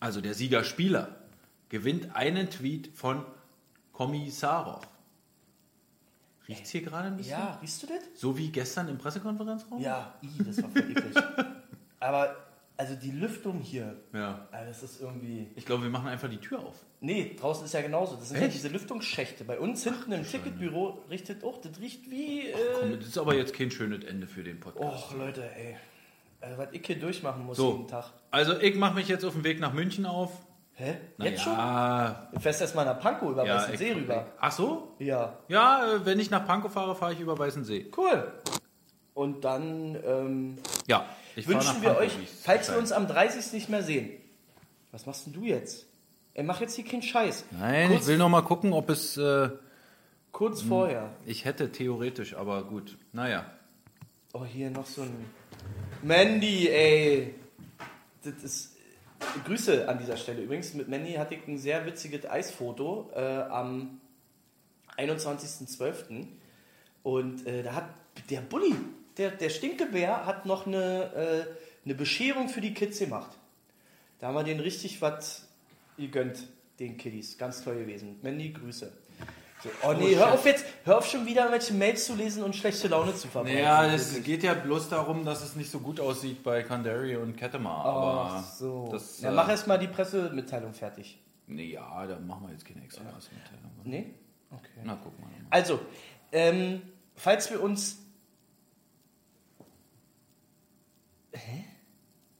also 0.00 0.20
der 0.22 0.32
Siegerspieler, 0.32 1.16
gewinnt 1.68 2.16
einen 2.16 2.48
Tweet 2.48 2.96
von 2.96 3.24
Kommissarov. 3.92 4.88
Riecht's 6.48 6.70
hier 6.70 6.82
gerade 6.82 7.08
ein 7.08 7.16
bisschen? 7.16 7.32
Ja, 7.32 7.58
riechst 7.60 7.82
du 7.82 7.86
das? 7.88 7.98
So 8.14 8.36
wie 8.38 8.48
gestern 8.50 8.88
im 8.88 8.98
Pressekonferenzraum? 8.98 9.80
Ja, 9.80 10.14
i, 10.22 10.28
das 10.44 10.62
war 10.62 10.70
voll 10.70 10.90
eklig. 10.90 11.14
Aber, 12.00 12.36
also 12.76 12.94
die 12.94 13.10
Lüftung 13.10 13.58
hier, 13.60 13.96
Ja. 14.12 14.46
also 14.52 14.68
das 14.68 14.82
ist 14.82 15.00
irgendwie... 15.00 15.48
Ich 15.56 15.64
glaube, 15.66 15.82
wir 15.84 15.90
machen 15.90 16.08
einfach 16.08 16.28
die 16.28 16.36
Tür 16.38 16.60
auf. 16.60 16.76
Nee, 17.00 17.34
draußen 17.38 17.64
ist 17.64 17.72
ja 17.74 17.82
genauso. 17.82 18.16
Das 18.16 18.28
sind 18.28 18.38
ja 18.38 18.44
Echt? 18.46 18.54
diese 18.54 18.68
Lüftungsschächte. 18.68 19.44
Bei 19.44 19.58
uns 19.58 19.82
hinten 19.84 20.12
im 20.12 20.24
Ticketbüro 20.24 21.02
richtet 21.10 21.42
auch, 21.42 21.60
das 21.60 21.80
riecht 21.80 22.10
wie... 22.10 22.52
Komm, 22.80 22.92
Äh, 22.92 22.96
das 22.98 23.08
ist 23.08 23.18
aber 23.18 23.34
jetzt 23.34 23.52
kein 23.54 23.70
schönes 23.70 24.04
Ende 24.04 24.26
für 24.26 24.44
den 24.44 24.60
Podcast. 24.60 25.10
Och, 25.12 25.16
Leute, 25.16 25.42
ey. 25.56 25.76
Also, 26.40 26.58
was 26.58 26.68
ich 26.72 26.86
hier 26.86 26.98
durchmachen 27.00 27.44
muss 27.46 27.56
so, 27.56 27.72
jeden 27.72 27.88
Tag. 27.88 28.12
also 28.30 28.60
ich 28.60 28.76
mache 28.76 28.94
mich 28.94 29.08
jetzt 29.08 29.24
auf 29.24 29.32
den 29.32 29.42
Weg 29.42 29.58
nach 29.58 29.72
München 29.72 30.04
auf. 30.06 30.30
Hä? 30.78 30.96
Na 31.16 31.24
Jetzt 31.24 31.42
schon? 31.42 31.52
ja, 31.54 32.28
Du 32.32 32.38
fährst 32.40 32.60
erstmal 32.60 32.84
nach 32.84 33.00
Pankow 33.00 33.30
über 33.30 33.46
Ja, 33.46 33.56
Weißen 33.56 33.72
ich- 33.74 33.78
See 33.80 33.92
rüber. 33.92 34.26
Ach 34.38 34.52
so? 34.52 34.94
Ja, 34.98 35.38
Ja, 35.48 35.94
äh, 35.94 36.04
wenn 36.04 36.20
ich 36.20 36.30
nach 36.30 36.46
Pankow 36.46 36.70
fahre, 36.70 36.94
fahre 36.94 37.14
ich 37.14 37.20
über 37.20 37.38
Weißen 37.38 37.64
See. 37.64 37.90
cool. 37.96 38.32
Und 39.14 39.44
dann 39.44 39.96
ähm, 40.04 40.58
Ja, 40.86 41.06
wünschen 41.34 41.56
nach 41.58 41.80
wir 41.82 41.88
Pankow, 41.90 42.02
euch, 42.04 42.12
falls 42.42 42.70
wir 42.70 42.76
uns 42.78 42.92
am 42.92 43.06
30. 43.08 43.52
nicht 43.54 43.68
mehr 43.70 43.82
sehen. 43.82 44.10
Was 44.92 45.06
machst 45.06 45.24
denn 45.26 45.32
du 45.32 45.44
jetzt? 45.44 45.86
Ey, 46.34 46.44
mach 46.44 46.60
jetzt 46.60 46.74
hier 46.74 46.84
keinen 46.84 47.02
Scheiß. 47.02 47.46
Nein, 47.52 47.88
kurz, 47.88 48.02
ich 48.02 48.06
will 48.08 48.18
noch 48.18 48.28
mal 48.28 48.42
gucken, 48.42 48.74
ob 48.74 48.90
es... 48.90 49.16
Äh, 49.16 49.48
kurz 50.32 50.60
vorher. 50.60 51.08
ich 51.24 51.46
hätte 51.46 51.72
theoretisch, 51.72 52.34
aber 52.36 52.62
gut. 52.64 52.98
Naja. 53.12 53.46
Oh, 54.34 54.44
hier 54.44 54.68
noch 54.70 54.84
so 54.84 55.00
ein. 55.00 55.24
Mandy, 56.02 56.68
ey. 56.68 57.34
Das 58.22 58.34
ist. 58.44 58.75
Grüße 59.44 59.88
an 59.88 59.98
dieser 59.98 60.16
Stelle 60.16 60.42
übrigens. 60.42 60.74
Mit 60.74 60.88
Mandy 60.88 61.14
hatte 61.14 61.34
ich 61.34 61.46
ein 61.46 61.58
sehr 61.58 61.84
witziges 61.86 62.28
Eisfoto 62.28 63.10
äh, 63.14 63.20
am 63.20 64.00
21.12. 64.96 66.26
Und 67.02 67.46
äh, 67.46 67.62
da 67.62 67.74
hat 67.74 67.90
der 68.30 68.40
Bulli, 68.40 68.74
der, 69.16 69.30
der 69.30 69.50
Stinkebär, 69.50 70.26
hat 70.26 70.46
noch 70.46 70.66
eine, 70.66 71.12
äh, 71.14 71.44
eine 71.84 71.94
Bescherung 71.94 72.48
für 72.48 72.60
die 72.60 72.74
Kids 72.74 72.98
gemacht. 72.98 73.30
Da 74.18 74.28
haben 74.28 74.34
wir 74.34 74.44
denen 74.44 74.60
richtig 74.60 75.02
was 75.02 75.48
gegönnt, 75.96 76.48
den 76.78 76.96
Kiddies. 76.96 77.38
Ganz 77.38 77.62
toll 77.62 77.78
gewesen. 77.78 78.18
Mandy, 78.22 78.52
Grüße. 78.52 78.92
So, 79.62 79.70
oh 79.84 79.92
nee, 79.94 80.14
hör 80.14 80.34
auf 80.34 80.44
jetzt, 80.44 80.66
hör 80.84 80.98
auf 80.98 81.06
schon 81.06 81.24
wieder 81.24 81.50
welche 81.50 81.72
Mails 81.72 82.04
zu 82.04 82.14
lesen 82.14 82.42
und 82.42 82.54
schlechte 82.54 82.88
Laune 82.88 83.14
zu 83.14 83.26
verbreiten. 83.28 83.56
Naja, 83.56 83.94
es 83.94 84.22
geht 84.22 84.42
ja 84.42 84.52
bloß 84.52 84.90
darum, 84.90 85.24
dass 85.24 85.42
es 85.42 85.56
nicht 85.56 85.70
so 85.70 85.80
gut 85.80 85.98
aussieht 85.98 86.42
bei 86.42 86.62
Kandari 86.62 87.16
und 87.16 87.36
Kettemar. 87.36 87.84
Aber 87.84 88.30
Ach 88.32 88.44
so. 88.44 88.88
das, 88.92 89.20
ja, 89.20 89.30
äh, 89.30 89.34
mach 89.34 89.48
erst 89.48 89.66
mal 89.66 89.78
die 89.78 89.88
Pressemitteilung 89.88 90.74
fertig. 90.74 91.18
Nee, 91.46 91.72
ja, 91.72 92.06
da 92.06 92.18
machen 92.18 92.46
wir 92.46 92.52
jetzt 92.52 92.66
keine 92.66 92.84
extra 92.84 93.04
Pressemitteilung. 93.04 93.70
Nee? 93.84 94.14
Okay. 94.50 94.80
Na, 94.84 94.98
guck 95.02 95.18
mal. 95.20 95.30
Also, 95.50 95.80
ähm, 96.32 96.82
falls 97.14 97.50
wir 97.50 97.62
uns. 97.62 97.98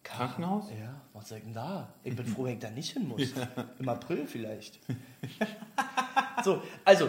Krankenhaus? 0.03 0.71
Ja, 0.71 1.01
was 1.12 1.29
soll 1.29 1.39
ich 1.39 1.45
denn 1.45 1.53
da? 1.53 1.93
Ich 2.03 2.17
bin 2.17 2.25
froh, 2.27 2.45
wenn 2.45 2.55
ich 2.55 2.59
da 2.59 2.71
nicht 2.71 2.93
hin 2.93 3.09
muss. 3.09 3.21
Im 3.79 3.89
April 3.89 4.27
vielleicht. 4.27 4.81
so, 6.45 6.62
also, 6.84 7.09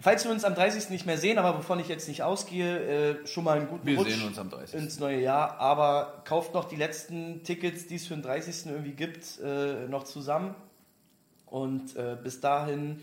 falls 0.00 0.24
wir 0.24 0.30
uns 0.30 0.44
am 0.44 0.54
30. 0.54 0.90
nicht 0.90 1.06
mehr 1.06 1.18
sehen, 1.18 1.38
aber 1.38 1.56
wovon 1.58 1.80
ich 1.80 1.88
jetzt 1.88 2.08
nicht 2.08 2.22
ausgehe, 2.22 3.20
äh, 3.22 3.26
schon 3.26 3.44
mal 3.44 3.56
einen 3.56 3.68
guten 3.68 3.86
Wir 3.86 3.96
Rutsch 3.96 4.10
sehen 4.10 4.26
uns 4.26 4.38
am 4.38 4.50
30. 4.50 4.78
ins 4.78 5.00
neue 5.00 5.20
Jahr. 5.20 5.58
Aber 5.58 6.22
kauft 6.24 6.54
noch 6.54 6.64
die 6.64 6.76
letzten 6.76 7.42
Tickets, 7.42 7.86
die 7.86 7.96
es 7.96 8.06
für 8.06 8.14
den 8.14 8.22
30. 8.22 8.66
irgendwie 8.66 8.92
gibt, 8.92 9.40
äh, 9.40 9.88
noch 9.88 10.04
zusammen. 10.04 10.54
Und 11.46 11.96
äh, 11.96 12.16
bis 12.22 12.40
dahin 12.40 13.00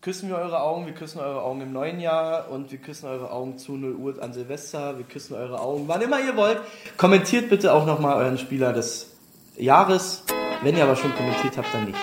küssen 0.00 0.28
wir 0.28 0.36
eure 0.36 0.60
Augen, 0.60 0.86
wir 0.86 0.94
küssen 0.94 1.20
eure 1.20 1.42
Augen 1.42 1.60
im 1.60 1.72
neuen 1.72 2.00
Jahr 2.00 2.50
und 2.50 2.72
wir 2.72 2.78
küssen 2.78 3.06
eure 3.06 3.30
Augen 3.30 3.56
zu 3.58 3.76
0 3.76 3.94
Uhr 3.94 4.22
an 4.22 4.32
Silvester, 4.32 4.98
wir 4.98 5.04
küssen 5.04 5.34
eure 5.34 5.60
Augen, 5.60 5.86
wann 5.86 6.00
immer 6.02 6.20
ihr 6.20 6.36
wollt. 6.36 6.60
Kommentiert 6.96 7.48
bitte 7.48 7.72
auch 7.72 7.86
nochmal 7.86 8.16
euren 8.16 8.36
Spieler 8.36 8.72
des 8.72 9.10
Jahres. 9.56 10.24
Wenn 10.62 10.76
ihr 10.76 10.84
aber 10.84 10.96
schon 10.96 11.14
kommentiert 11.14 11.56
habt, 11.56 11.72
dann 11.72 11.86
nicht. 11.86 11.98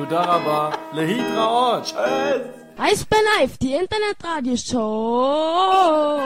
Tudaraba, 0.00 0.72
Lehidra 0.94 1.50
Orch. 1.50 1.92
Eisbär 2.78 3.18
Live, 3.38 3.58
die 3.58 3.74
Internetradioshow. 3.74 6.18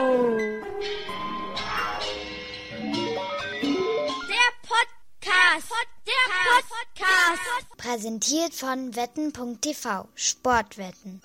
Der 4.31 4.49
Podcast. 4.63 5.71
Der 6.05 6.25
Podcast. 6.69 7.67
Präsentiert 7.77 8.53
von 8.53 8.95
wetten.tv 8.95 10.07
Sportwetten. 10.15 11.21